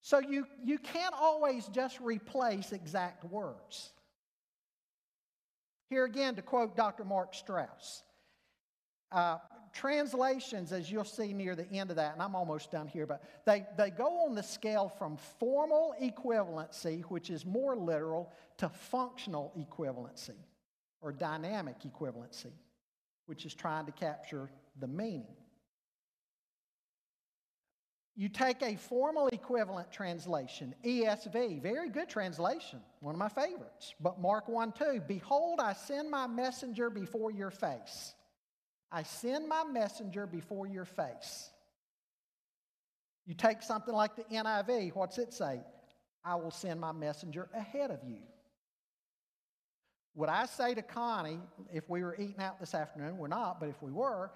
So 0.00 0.20
you, 0.20 0.46
you 0.64 0.78
can't 0.78 1.14
always 1.18 1.66
just 1.68 2.00
replace 2.00 2.72
exact 2.72 3.24
words. 3.24 3.90
Here 5.90 6.04
again, 6.04 6.36
to 6.36 6.42
quote 6.42 6.76
Dr. 6.76 7.04
Mark 7.04 7.34
Strauss 7.34 8.04
uh, 9.10 9.38
translations, 9.78 10.72
as 10.72 10.90
you'll 10.90 11.04
see 11.04 11.32
near 11.32 11.54
the 11.54 11.70
end 11.72 11.90
of 11.90 11.96
that, 11.96 12.12
and 12.12 12.20
I'm 12.20 12.34
almost 12.34 12.72
done 12.72 12.88
here, 12.88 13.06
but 13.06 13.22
they, 13.46 13.64
they 13.76 13.90
go 13.90 14.24
on 14.26 14.34
the 14.34 14.42
scale 14.42 14.88
from 14.98 15.16
formal 15.38 15.94
equivalency, 16.02 17.02
which 17.02 17.30
is 17.30 17.46
more 17.46 17.76
literal, 17.76 18.32
to 18.56 18.68
functional 18.68 19.52
equivalency 19.56 20.34
or 21.00 21.12
dynamic 21.12 21.76
equivalency, 21.82 22.50
which 23.26 23.46
is 23.46 23.54
trying 23.54 23.86
to 23.86 23.92
capture 23.92 24.50
the 24.80 24.88
meaning. 24.88 25.36
You 28.16 28.28
take 28.28 28.62
a 28.62 28.74
formal 28.74 29.28
equivalent 29.28 29.92
translation, 29.92 30.74
ESV, 30.84 31.62
very 31.62 31.88
good 31.88 32.08
translation, 32.08 32.80
one 32.98 33.14
of 33.14 33.18
my 33.20 33.28
favorites. 33.28 33.94
But 34.00 34.20
Mark 34.20 34.48
1 34.48 34.72
2, 34.72 35.02
Behold, 35.06 35.60
I 35.60 35.72
send 35.72 36.10
my 36.10 36.26
messenger 36.26 36.90
before 36.90 37.30
your 37.30 37.52
face. 37.52 38.14
I 38.90 39.02
send 39.02 39.48
my 39.48 39.64
messenger 39.64 40.26
before 40.26 40.66
your 40.66 40.84
face. 40.84 41.50
You 43.26 43.34
take 43.34 43.62
something 43.62 43.94
like 43.94 44.16
the 44.16 44.24
NIV, 44.24 44.94
what's 44.94 45.18
it 45.18 45.34
say? 45.34 45.60
I 46.24 46.36
will 46.36 46.50
send 46.50 46.80
my 46.80 46.92
messenger 46.92 47.48
ahead 47.54 47.90
of 47.90 48.00
you. 48.06 48.20
Would 50.14 50.30
I 50.30 50.46
say 50.46 50.74
to 50.74 50.82
Connie, 50.82 51.38
if 51.72 51.88
we 51.88 52.02
were 52.02 52.16
eating 52.16 52.40
out 52.40 52.58
this 52.58 52.74
afternoon, 52.74 53.18
we're 53.18 53.28
not, 53.28 53.60
but 53.60 53.68
if 53.68 53.80
we 53.82 53.92
were, 53.92 54.30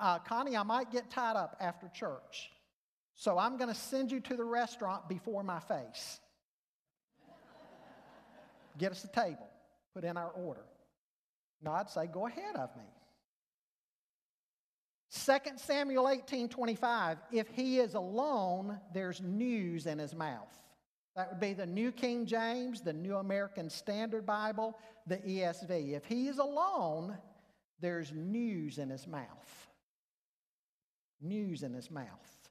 uh, 0.00 0.18
Connie, 0.20 0.56
I 0.56 0.62
might 0.62 0.90
get 0.90 1.10
tied 1.10 1.36
up 1.36 1.56
after 1.60 1.88
church. 1.94 2.50
So 3.14 3.38
I'm 3.38 3.56
going 3.58 3.68
to 3.68 3.78
send 3.78 4.10
you 4.10 4.20
to 4.20 4.36
the 4.36 4.44
restaurant 4.44 5.08
before 5.08 5.42
my 5.44 5.60
face. 5.60 6.18
Get 8.76 8.90
us 8.90 9.04
a 9.04 9.08
table, 9.08 9.46
put 9.94 10.02
in 10.02 10.16
our 10.16 10.30
order. 10.30 10.64
No, 11.62 11.72
I'd 11.72 11.90
say, 11.90 12.08
go 12.12 12.26
ahead 12.26 12.56
of 12.56 12.74
me. 12.76 12.84
2 15.14 15.32
Samuel 15.56 16.08
18 16.08 16.48
25, 16.48 17.18
if 17.30 17.48
he 17.48 17.78
is 17.78 17.94
alone, 17.94 18.80
there's 18.92 19.20
news 19.20 19.86
in 19.86 19.98
his 19.98 20.14
mouth. 20.14 20.52
That 21.14 21.30
would 21.30 21.40
be 21.40 21.52
the 21.52 21.66
New 21.66 21.92
King 21.92 22.26
James, 22.26 22.80
the 22.80 22.92
New 22.92 23.16
American 23.16 23.70
Standard 23.70 24.26
Bible, 24.26 24.76
the 25.06 25.18
ESV. 25.18 25.92
If 25.92 26.04
he 26.06 26.26
is 26.26 26.38
alone, 26.38 27.16
there's 27.80 28.12
news 28.12 28.78
in 28.78 28.90
his 28.90 29.06
mouth. 29.06 29.68
News 31.20 31.62
in 31.62 31.72
his 31.72 31.90
mouth. 31.90 32.50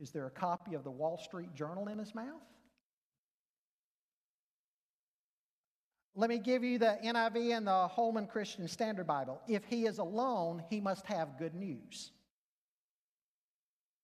Is 0.00 0.10
there 0.12 0.26
a 0.26 0.30
copy 0.30 0.74
of 0.74 0.84
the 0.84 0.90
Wall 0.90 1.18
Street 1.18 1.52
Journal 1.54 1.88
in 1.88 1.98
his 1.98 2.14
mouth? 2.14 2.46
Let 6.20 6.28
me 6.28 6.38
give 6.38 6.62
you 6.62 6.76
the 6.76 6.98
NIV 7.02 7.56
and 7.56 7.66
the 7.66 7.88
Holman 7.88 8.26
Christian 8.26 8.68
Standard 8.68 9.06
Bible. 9.06 9.40
If 9.48 9.64
he 9.64 9.86
is 9.86 9.96
alone, 9.96 10.62
he 10.68 10.78
must 10.78 11.06
have 11.06 11.38
good 11.38 11.54
news. 11.54 12.10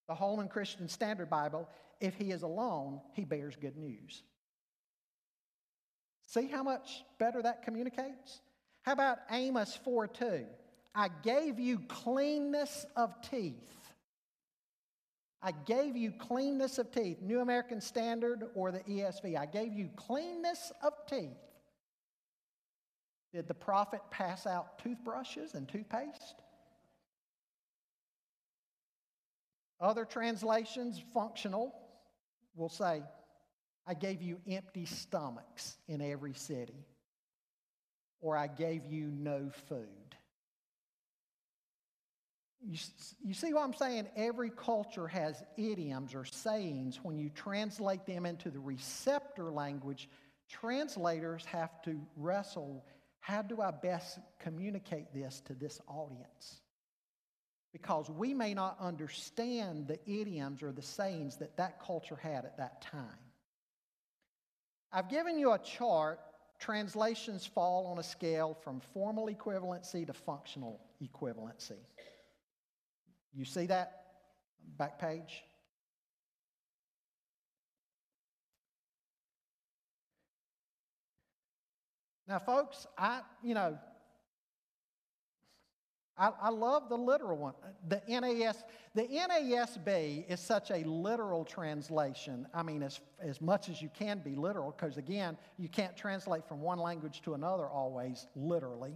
The 0.09 0.15
Holman 0.15 0.49
Christian 0.49 0.89
Standard 0.89 1.29
Bible, 1.29 1.69
if 2.01 2.15
he 2.15 2.31
is 2.31 2.41
alone, 2.41 3.03
he 3.13 3.27
bears 3.27 3.55
good 3.55 3.77
news. 3.77 4.23
See 6.27 6.47
how 6.47 6.63
much 6.63 7.05
better 7.19 7.43
that 7.43 7.63
communicates? 7.63 8.41
How 8.81 8.93
about 8.93 9.19
Amos 9.31 9.79
4 9.85 10.07
2? 10.07 10.47
I 10.95 11.11
gave 11.23 11.59
you 11.59 11.81
cleanness 11.81 12.87
of 12.97 13.13
teeth. 13.31 13.93
I 15.43 15.53
gave 15.67 15.99
you 15.99 16.13
cleanness 16.13 16.79
of 16.79 16.91
teeth, 16.91 17.21
New 17.21 17.41
American 17.41 17.83
Standard 17.83 18.43
or 18.55 18.73
the 18.73 18.81
ESV. 18.81 19.37
I 19.37 19.45
gave 19.45 19.75
you 19.75 19.91
cleanness 19.97 20.73
of 20.83 20.95
teeth. 21.11 21.37
Did 23.37 23.49
the 23.49 23.53
prophet 23.53 24.01
pass 24.11 24.47
out 24.47 24.79
toothbrushes 24.79 25.53
and 25.53 25.69
toothpaste? 25.69 26.37
Other 29.79 30.07
translations, 30.07 31.03
functional, 31.13 31.75
will 32.55 32.71
say, 32.71 33.03
I 33.87 33.93
gave 33.93 34.23
you 34.23 34.39
empty 34.49 34.87
stomachs 34.87 35.77
in 35.87 36.01
every 36.01 36.33
city, 36.33 36.87
or 38.23 38.39
I 38.39 38.47
gave 38.47 38.87
you 38.87 39.09
no 39.15 39.51
food. 39.69 40.17
You, 42.67 42.79
you 43.23 43.35
see 43.35 43.53
what 43.53 43.65
I'm 43.65 43.75
saying? 43.75 44.07
Every 44.17 44.49
culture 44.49 45.09
has 45.09 45.45
idioms 45.59 46.15
or 46.15 46.25
sayings. 46.25 47.01
When 47.03 47.19
you 47.19 47.29
translate 47.29 48.07
them 48.07 48.25
into 48.25 48.51
the 48.51 48.61
receptor 48.61 49.53
language, 49.53 50.09
translators 50.49 51.45
have 51.45 51.83
to 51.83 52.01
wrestle 52.17 52.83
how 53.27 53.43
do 53.43 53.61
I 53.61 53.73
best 53.73 54.21
communicate 54.39 55.13
this 55.13 55.41
to 55.47 55.53
this 55.53 55.81
audience? 55.89 56.61
Because 57.73 58.09
we 58.09 58.33
may 58.33 58.55
not 58.55 58.77
understand 58.81 59.89
the 59.89 59.99
idioms 60.09 60.63
or 60.63 60.71
the 60.71 60.81
sayings 60.81 61.37
that 61.39 61.57
that 61.57 61.83
culture 61.85 62.15
had 62.15 62.45
at 62.45 62.57
that 62.59 62.83
time. 62.83 63.19
I've 64.93 65.09
given 65.09 65.41
you 65.41 65.51
a 65.51 65.59
chart. 65.59 66.21
Translations 66.61 67.45
fall 67.45 67.89
on 67.89 67.99
a 67.99 68.03
scale 68.05 68.57
from 68.63 68.81
formal 68.95 69.27
equivalency 69.27 70.07
to 70.07 70.13
functional 70.13 70.81
equivalency. 71.03 71.81
You 73.35 73.45
see 73.45 73.67
that? 73.67 74.05
Back 74.79 75.01
page. 75.01 75.43
Now, 82.29 82.39
folks, 82.39 82.87
I, 82.99 83.21
you 83.43 83.55
know, 83.55 83.79
I, 86.19 86.31
I, 86.41 86.49
love 86.49 86.89
the 86.89 86.97
literal 86.97 87.37
one. 87.37 87.55
The 87.89 88.01
NAS, 88.09 88.65
the 88.95 89.03
NASB 89.03 90.29
is 90.29 90.41
such 90.41 90.71
a 90.71 90.79
literal 90.89 91.45
translation. 91.45 92.47
I 92.55 92.63
mean, 92.63 92.83
as, 92.83 93.01
as 93.21 93.41
much 93.41 93.69
as 93.69 93.83
you 93.83 93.91
can 93.97 94.21
be 94.21 94.35
literal, 94.35 94.75
because 94.77 94.97
again, 94.97 95.37
you 95.59 95.69
can't 95.69 95.97
translate 95.97 96.49
from 96.49 96.63
one 96.63 96.79
language 96.79 97.21
to 97.23 97.35
another 97.35 97.67
always 97.67 98.27
literally, 98.35 98.95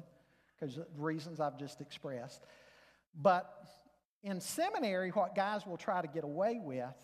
because 0.58 0.78
of 0.78 0.86
reasons 0.96 1.40
I've 1.40 1.58
just 1.58 1.80
expressed. 1.80 2.42
But 3.14 3.52
in 4.22 4.40
seminary, 4.40 5.10
what 5.10 5.34
guys 5.34 5.66
will 5.66 5.76
try 5.76 6.00
to 6.00 6.08
get 6.08 6.24
away 6.24 6.58
with 6.62 6.94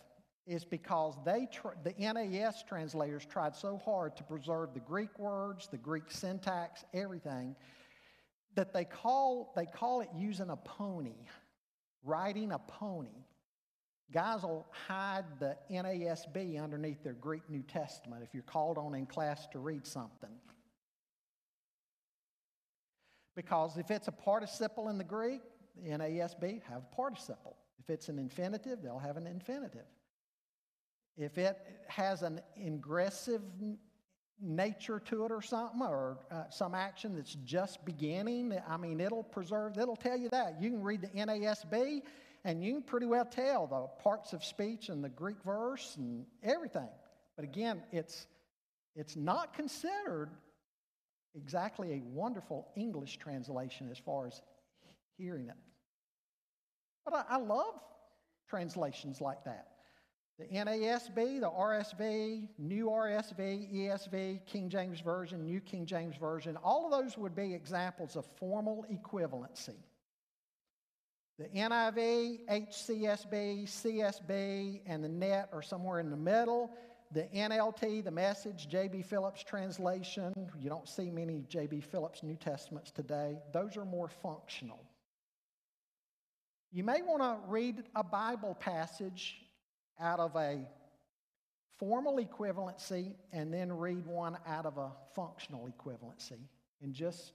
is 0.47 0.65
because 0.65 1.17
they 1.25 1.49
tr- 1.53 1.69
the 1.83 1.95
NAS 1.99 2.63
translators 2.63 3.27
tried 3.27 3.57
so 3.57 3.79
hard 3.85 4.17
to 4.17 4.23
preserve 4.23 4.75
the 4.75 4.81
Greek 4.81 5.19
words, 5.19 5.69
the 5.69 5.77
Greek 5.77 6.05
syntax, 6.09 6.85
everything, 6.95 7.57
that 8.55 8.73
they 8.73 8.85
call, 8.85 9.53
they 9.57 9.67
call 9.67 10.01
it 10.01 10.09
using 10.17 10.51
a 10.51 10.57
pony, 10.57 11.17
riding 12.05 12.53
a 12.53 12.59
pony. 12.59 13.25
Guys 14.13 14.43
will 14.43 14.67
hide 14.87 15.25
the 15.41 15.57
NASB 15.71 16.63
underneath 16.63 17.03
their 17.03 17.15
Greek 17.15 17.43
New 17.51 17.63
Testament 17.63 18.23
if 18.23 18.33
you're 18.33 18.45
called 18.45 18.79
on 18.79 18.95
in 18.95 19.05
class 19.05 19.49
to 19.49 19.59
read 19.59 19.85
something. 19.85 20.31
Because 23.35 23.77
if 23.77 23.91
it's 23.91 24.09
a 24.09 24.13
participle 24.13 24.89
in 24.89 24.97
the 24.97 25.05
Greek, 25.05 25.43
the 25.77 25.91
NASB 25.91 26.63
have 26.63 26.83
a 26.91 26.95
participle. 26.95 27.57
If 27.81 27.91
it's 27.91 28.09
an 28.09 28.19
infinitive, 28.19 28.81
they'll 28.81 28.99
have 28.99 29.17
an 29.17 29.27
infinitive. 29.27 29.85
If 31.17 31.39
it 31.39 31.59
has 31.89 32.23
an 32.23 32.41
aggressive 32.65 33.43
nature 34.41 35.01
to 35.01 35.25
it 35.25 35.33
or 35.33 35.41
something, 35.41 35.81
or 35.81 36.19
uh, 36.31 36.45
some 36.51 36.75
action 36.75 37.15
that's 37.15 37.35
just 37.45 37.85
beginning, 37.85 38.59
I 38.69 38.77
mean, 38.77 39.01
it'll 39.01 39.23
preserve, 39.23 39.79
it'll 39.79 39.97
tell 39.97 40.17
you 40.17 40.29
that. 40.31 40.61
You 40.61 40.71
can 40.71 40.83
read 40.83 41.01
the 41.01 41.09
NASB 41.09 42.03
and 42.45 42.63
you 42.63 42.75
can 42.75 42.83
pretty 42.83 43.07
well 43.07 43.25
tell 43.25 43.67
the 43.67 44.03
parts 44.03 44.33
of 44.33 44.45
speech 44.45 44.89
and 44.89 45.03
the 45.03 45.09
Greek 45.09 45.43
verse 45.45 45.97
and 45.97 46.27
everything. 46.43 46.89
But 47.35 47.45
again, 47.45 47.83
it's, 47.93 48.27
it's 48.95 49.17
not 49.17 49.55
considered 49.55 50.31
exactly 51.35 51.95
a 51.95 52.03
wonderful 52.03 52.69
English 52.77 53.19
translation 53.19 53.89
as 53.91 53.99
far 53.99 54.27
as 54.27 54.43
hearing 55.17 55.49
it. 55.49 55.57
But 57.05 57.15
I, 57.15 57.37
I 57.37 57.37
love 57.39 57.75
translations 58.49 59.21
like 59.21 59.45
that. 59.45 59.69
The 60.39 60.45
NASB, 60.45 61.41
the 61.41 61.51
RSV, 61.51 62.49
New 62.59 62.87
RSV, 62.87 63.75
ESV, 63.75 64.45
King 64.45 64.69
James 64.69 65.01
Version, 65.01 65.47
New 65.47 65.61
King 65.61 65.87
James 65.87 66.17
Version, 66.17 66.59
all 66.63 66.85
of 66.85 67.03
those 67.03 67.17
would 67.17 67.35
be 67.35 67.55
examples 67.55 68.17
of 68.17 68.27
formal 68.37 68.85
equivalency. 68.93 69.77
The 71.39 71.47
NIV, 71.47 72.47
HCSB, 72.51 73.65
CSB, 73.65 74.81
and 74.87 75.03
the 75.03 75.09
NET 75.09 75.49
are 75.53 75.63
somewhere 75.63 76.01
in 76.01 76.11
the 76.11 76.17
middle. 76.17 76.71
The 77.13 77.29
NLT, 77.35 78.05
the 78.05 78.11
message, 78.11 78.69
J.B. 78.69 79.03
Phillips 79.03 79.43
translation, 79.43 80.35
you 80.59 80.69
don't 80.69 80.89
see 80.89 81.11
many 81.11 81.45
J.B. 81.49 81.81
Phillips 81.81 82.23
New 82.23 82.37
Testaments 82.37 82.91
today. 82.91 83.39
Those 83.53 83.77
are 83.79 83.85
more 83.87 84.09
functional. 84.09 84.83
You 86.73 86.85
may 86.85 87.01
want 87.01 87.23
to 87.23 87.39
read 87.49 87.85
a 87.95 88.05
Bible 88.05 88.55
passage 88.55 89.46
out 90.01 90.21
of 90.21 90.35
a 90.37 90.67
formal 91.79 92.19
equivalency 92.19 93.15
and 93.33 93.53
then 93.53 93.73
read 93.73 94.07
one 94.07 94.39
out 94.47 94.67
of 94.67 94.79
a 94.79 94.93
functional 95.15 95.69
equivalency 95.69 96.41
and 96.83 96.95
just 96.95 97.33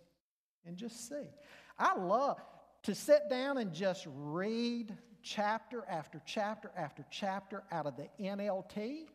and 0.65 0.77
just 0.77 1.09
see. 1.09 1.27
I 1.77 1.97
love 1.97 2.39
to 2.83 2.93
sit 2.95 3.29
down 3.29 3.57
and 3.57 3.73
just 3.73 4.07
read 4.15 4.95
chapter 5.23 5.83
after 5.89 6.21
chapter 6.25 6.71
after 6.75 7.05
chapter 7.09 7.63
out 7.71 7.85
of 7.85 7.95
the 7.95 8.07
NLT. 8.19 9.07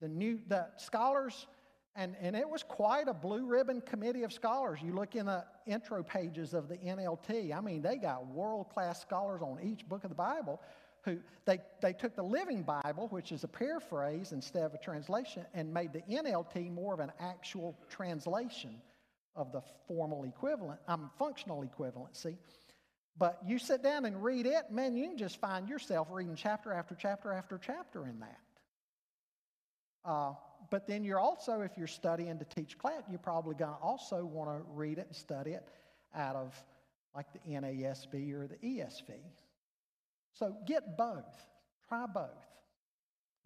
The 0.00 0.08
new 0.08 0.38
the 0.48 0.68
scholars 0.76 1.46
and, 1.96 2.14
and 2.20 2.36
it 2.36 2.48
was 2.48 2.62
quite 2.62 3.08
a 3.08 3.12
blue 3.12 3.46
ribbon 3.46 3.80
committee 3.80 4.22
of 4.22 4.32
scholars. 4.32 4.78
You 4.82 4.94
look 4.94 5.16
in 5.16 5.26
the 5.26 5.44
intro 5.66 6.02
pages 6.02 6.54
of 6.54 6.68
the 6.68 6.76
NLT, 6.76 7.54
I 7.54 7.60
mean, 7.60 7.82
they 7.82 7.96
got 7.96 8.26
world 8.28 8.68
class 8.70 9.00
scholars 9.00 9.42
on 9.42 9.58
each 9.62 9.88
book 9.88 10.04
of 10.04 10.10
the 10.10 10.16
Bible 10.16 10.60
who 11.04 11.18
they, 11.44 11.58
they 11.80 11.92
took 11.92 12.14
the 12.14 12.22
Living 12.22 12.62
Bible, 12.62 13.08
which 13.08 13.32
is 13.32 13.44
a 13.44 13.48
paraphrase 13.48 14.32
instead 14.32 14.64
of 14.64 14.74
a 14.74 14.78
translation, 14.78 15.44
and 15.54 15.72
made 15.72 15.92
the 15.92 16.02
NLT 16.02 16.72
more 16.72 16.94
of 16.94 17.00
an 17.00 17.12
actual 17.18 17.76
translation 17.88 18.80
of 19.34 19.52
the 19.52 19.62
formal 19.86 20.24
equivalent, 20.24 20.80
um, 20.88 21.10
functional 21.18 21.64
equivalency. 21.64 22.36
But 23.18 23.38
you 23.46 23.58
sit 23.58 23.82
down 23.82 24.04
and 24.04 24.22
read 24.22 24.46
it, 24.46 24.70
man, 24.70 24.96
you 24.96 25.08
can 25.08 25.18
just 25.18 25.40
find 25.40 25.68
yourself 25.68 26.08
reading 26.10 26.36
chapter 26.36 26.72
after 26.72 26.94
chapter 26.94 27.32
after 27.32 27.58
chapter 27.58 28.06
in 28.06 28.20
that. 28.20 28.40
Uh, 30.04 30.32
but 30.70 30.86
then 30.86 31.04
you're 31.04 31.18
also, 31.18 31.60
if 31.60 31.72
you're 31.76 31.86
studying 31.86 32.38
to 32.38 32.44
teach 32.44 32.78
class, 32.78 33.02
you're 33.10 33.18
probably 33.18 33.54
going 33.54 33.72
to 33.72 33.78
also 33.78 34.24
want 34.24 34.50
to 34.50 34.64
read 34.72 34.98
it 34.98 35.06
and 35.06 35.16
study 35.16 35.52
it 35.52 35.66
out 36.14 36.36
of 36.36 36.54
like 37.14 37.26
the 37.32 37.40
NASB 37.50 38.32
or 38.32 38.46
the 38.46 38.56
ESV. 38.56 39.10
So 40.32 40.56
get 40.66 40.96
both, 40.96 41.36
try 41.88 42.06
both, 42.06 42.46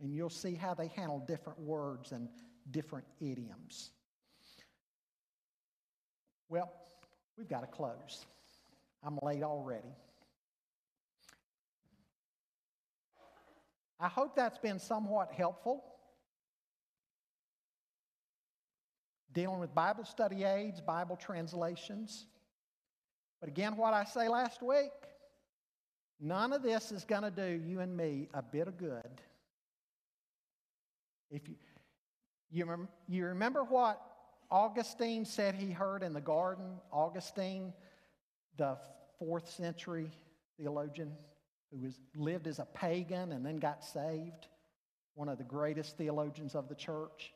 and 0.01 0.15
you'll 0.15 0.31
see 0.31 0.55
how 0.55 0.75
they 0.75 0.89
handle 0.89 1.19
different 1.27 1.59
words 1.61 2.13
and 2.13 2.29
different 2.71 3.07
idioms. 3.21 3.91
Well, 6.49 6.73
we've 7.37 7.49
got 7.49 7.61
to 7.61 7.67
close. 7.67 8.25
I'm 9.03 9.19
late 9.23 9.43
already. 9.43 9.95
I 13.99 14.09
hope 14.09 14.37
that's 14.37 14.59
been 14.59 14.79
somewhat 14.79 15.33
helpful. 15.33 15.85
Dealing 19.33 19.59
with 19.59 19.75
Bible 19.75 20.05
study 20.05 20.45
aids, 20.45 20.81
Bible 20.81 21.17
translations. 21.17 22.27
But 23.41 23.49
again, 23.49 23.77
what 23.77 23.95
I 23.95 24.05
say 24.05 24.29
last 24.29 24.63
week 24.63 24.93
None 26.21 26.53
of 26.53 26.63
this 26.63 26.93
is 26.93 27.05
going 27.05 27.23
to 27.23 27.31
do 27.31 27.63
you 27.67 27.81
and 27.81 27.97
me 27.97 28.29
a 28.33 28.43
bit 28.43 28.69
of 28.69 28.77
good. 28.79 29.21
If 31.31 31.49
you, 31.49 31.57
you, 32.51 32.89
you 33.09 33.27
remember 33.27 33.65
what 33.65 34.01
Augustine 34.51 35.25
said 35.25 35.55
he 35.55 35.73
heard 35.73 36.03
in 36.03 36.13
the 36.13 36.21
garden? 36.21 36.79
Augustine, 36.93 37.73
the 38.57 38.79
fourth 39.19 39.51
century 39.51 40.11
theologian 40.59 41.13
who 41.73 41.79
was, 41.79 41.99
lived 42.15 42.47
as 42.47 42.59
a 42.61 42.67
pagan 42.67 43.33
and 43.33 43.45
then 43.45 43.57
got 43.57 43.85
saved, 43.85 44.47
one 45.15 45.29
of 45.29 45.39
the 45.39 45.45
greatest 45.45 45.97
theologians 45.97 46.55
of 46.55 46.69
the 46.69 46.75
church. 46.75 47.33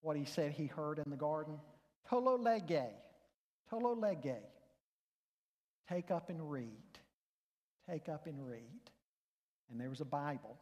What 0.00 0.16
he 0.16 0.24
said 0.24 0.52
he 0.52 0.66
heard 0.66 0.98
in 0.98 1.10
the 1.10 1.16
garden? 1.16 1.58
Tolle 2.08 2.38
lege, 2.38 2.90
tolle 3.70 3.96
lege. 3.96 4.42
Take 5.88 6.10
up 6.10 6.30
and 6.30 6.50
read 6.50 6.93
take 7.88 8.08
up 8.08 8.26
and 8.26 8.46
read. 8.46 8.90
and 9.70 9.80
there 9.80 9.90
was 9.90 10.00
a 10.00 10.06
Bible. 10.06 10.56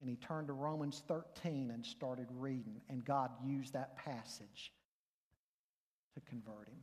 And 0.00 0.08
he 0.08 0.16
turned 0.16 0.46
to 0.46 0.54
Romans 0.54 1.02
13 1.08 1.70
and 1.70 1.84
started 1.84 2.26
reading, 2.30 2.80
and 2.88 3.04
God 3.04 3.30
used 3.44 3.74
that 3.74 3.96
passage 3.96 4.72
to 6.14 6.20
convert 6.20 6.68
him. 6.68 6.80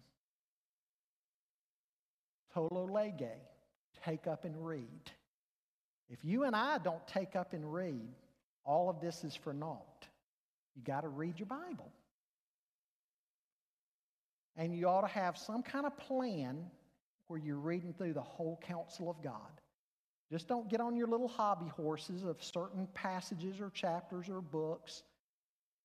Tolle 2.53 2.89
lege, 2.91 3.37
take 4.05 4.27
up 4.27 4.45
and 4.45 4.55
read. 4.65 5.11
If 6.09 6.23
you 6.23 6.43
and 6.43 6.55
I 6.55 6.77
don't 6.77 7.05
take 7.07 7.35
up 7.35 7.53
and 7.53 7.73
read, 7.73 8.07
all 8.63 8.89
of 8.89 9.01
this 9.01 9.23
is 9.23 9.35
for 9.35 9.53
naught. 9.53 10.07
You 10.75 10.83
got 10.83 11.01
to 11.01 11.09
read 11.09 11.39
your 11.39 11.47
Bible. 11.47 11.91
And 14.55 14.75
you 14.75 14.87
ought 14.87 15.01
to 15.01 15.07
have 15.07 15.37
some 15.37 15.63
kind 15.63 15.85
of 15.85 15.97
plan 15.97 16.65
where 17.27 17.39
you're 17.39 17.57
reading 17.57 17.93
through 17.93 18.13
the 18.13 18.21
whole 18.21 18.59
counsel 18.65 19.09
of 19.09 19.21
God. 19.21 19.61
Just 20.31 20.47
don't 20.47 20.69
get 20.69 20.81
on 20.81 20.95
your 20.95 21.07
little 21.07 21.27
hobby 21.27 21.67
horses 21.67 22.23
of 22.23 22.43
certain 22.43 22.87
passages 22.93 23.61
or 23.61 23.69
chapters 23.69 24.27
or 24.29 24.41
books. 24.41 25.03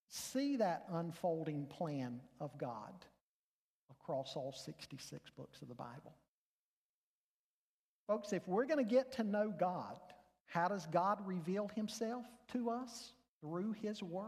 See 0.09 0.57
that 0.57 0.85
unfolding 0.93 1.67
plan 1.67 2.21
of 2.41 2.57
God 2.59 2.93
across 3.91 4.35
all 4.35 4.53
66 4.53 5.31
books 5.37 5.63
of 5.63 5.69
the 5.69 5.75
Bible. 5.75 6.15
Folks, 8.09 8.33
if 8.33 8.47
we're 8.49 8.67
going 8.67 8.85
to 8.85 8.91
get 8.91 9.13
to 9.13 9.23
know 9.23 9.55
God, 9.57 9.99
how 10.47 10.69
does 10.69 10.87
God 10.87 11.19
reveal 11.25 11.69
himself 11.75 12.27
to 12.53 12.71
us? 12.71 13.13
Through 13.41 13.73
his 13.83 14.03
word. 14.03 14.27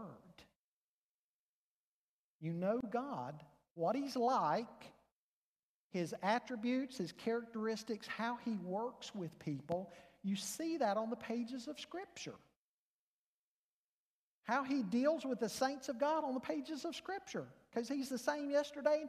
You 2.41 2.53
know 2.53 2.79
God, 2.91 3.43
what 3.75 3.95
he's 3.95 4.15
like, 4.15 4.65
his 5.95 6.13
attributes, 6.23 6.97
his 6.97 7.13
characteristics, 7.13 8.05
how 8.05 8.37
he 8.43 8.57
works 8.65 9.15
with 9.15 9.39
people. 9.39 9.93
You 10.23 10.35
see 10.35 10.75
that 10.75 10.97
on 10.97 11.09
the 11.09 11.15
pages 11.15 11.69
of 11.69 11.79
Scripture. 11.79 12.33
How 14.43 14.65
he 14.65 14.83
deals 14.83 15.25
with 15.25 15.39
the 15.39 15.47
saints 15.47 15.87
of 15.87 15.97
God 15.97 16.25
on 16.25 16.33
the 16.33 16.41
pages 16.41 16.83
of 16.83 16.97
Scripture. 16.97 17.45
Because 17.71 17.87
he's 17.87 18.09
the 18.09 18.17
same 18.17 18.49
yesterday, 18.51 19.05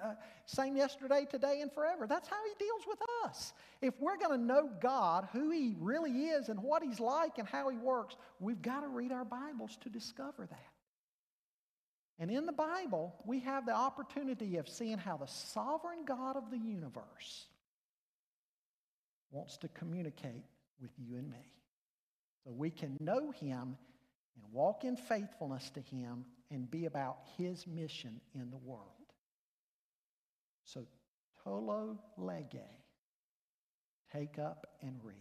uh, 0.00 0.14
same 0.46 0.76
yesterday, 0.76 1.26
today, 1.28 1.60
and 1.60 1.72
forever. 1.72 2.06
That's 2.06 2.28
how 2.28 2.38
he 2.44 2.64
deals 2.64 2.82
with 2.86 3.00
us. 3.24 3.52
If 3.82 3.94
we're 3.98 4.16
going 4.16 4.38
to 4.38 4.46
know 4.46 4.70
God, 4.80 5.26
who 5.32 5.50
he 5.50 5.74
really 5.80 6.28
is, 6.28 6.50
and 6.50 6.62
what 6.62 6.84
he's 6.84 7.00
like, 7.00 7.38
and 7.38 7.48
how 7.48 7.68
he 7.68 7.78
works, 7.78 8.14
we've 8.38 8.62
got 8.62 8.82
to 8.82 8.88
read 8.88 9.10
our 9.10 9.24
Bibles 9.24 9.76
to 9.82 9.88
discover 9.88 10.46
that. 10.46 10.77
And 12.18 12.30
in 12.30 12.46
the 12.46 12.52
Bible, 12.52 13.14
we 13.24 13.40
have 13.40 13.64
the 13.64 13.74
opportunity 13.74 14.56
of 14.56 14.68
seeing 14.68 14.98
how 14.98 15.16
the 15.16 15.26
sovereign 15.26 16.04
God 16.04 16.36
of 16.36 16.50
the 16.50 16.58
universe 16.58 17.46
wants 19.30 19.56
to 19.58 19.68
communicate 19.68 20.44
with 20.80 20.90
you 20.98 21.16
and 21.16 21.30
me. 21.30 21.52
So 22.44 22.50
we 22.50 22.70
can 22.70 22.96
know 23.00 23.30
him 23.30 23.76
and 24.36 24.52
walk 24.52 24.84
in 24.84 24.96
faithfulness 24.96 25.70
to 25.70 25.80
him 25.80 26.24
and 26.50 26.70
be 26.70 26.86
about 26.86 27.18
his 27.36 27.66
mission 27.66 28.20
in 28.34 28.50
the 28.50 28.56
world. 28.56 28.82
So, 30.64 30.86
tolle 31.44 31.98
lege, 32.16 32.64
take 34.12 34.38
up 34.38 34.66
and 34.82 34.98
read. 35.02 35.14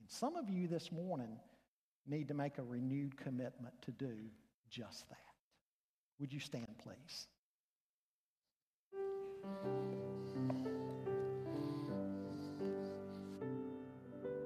And 0.00 0.10
some 0.10 0.36
of 0.36 0.48
you 0.48 0.68
this 0.68 0.92
morning 0.92 1.38
need 2.06 2.28
to 2.28 2.34
make 2.34 2.58
a 2.58 2.62
renewed 2.62 3.16
commitment 3.16 3.74
to 3.82 3.90
do 3.90 4.14
just 4.70 5.08
that. 5.08 5.23
Would 6.20 6.32
you 6.32 6.40
stand, 6.40 6.78
please? 6.82 7.26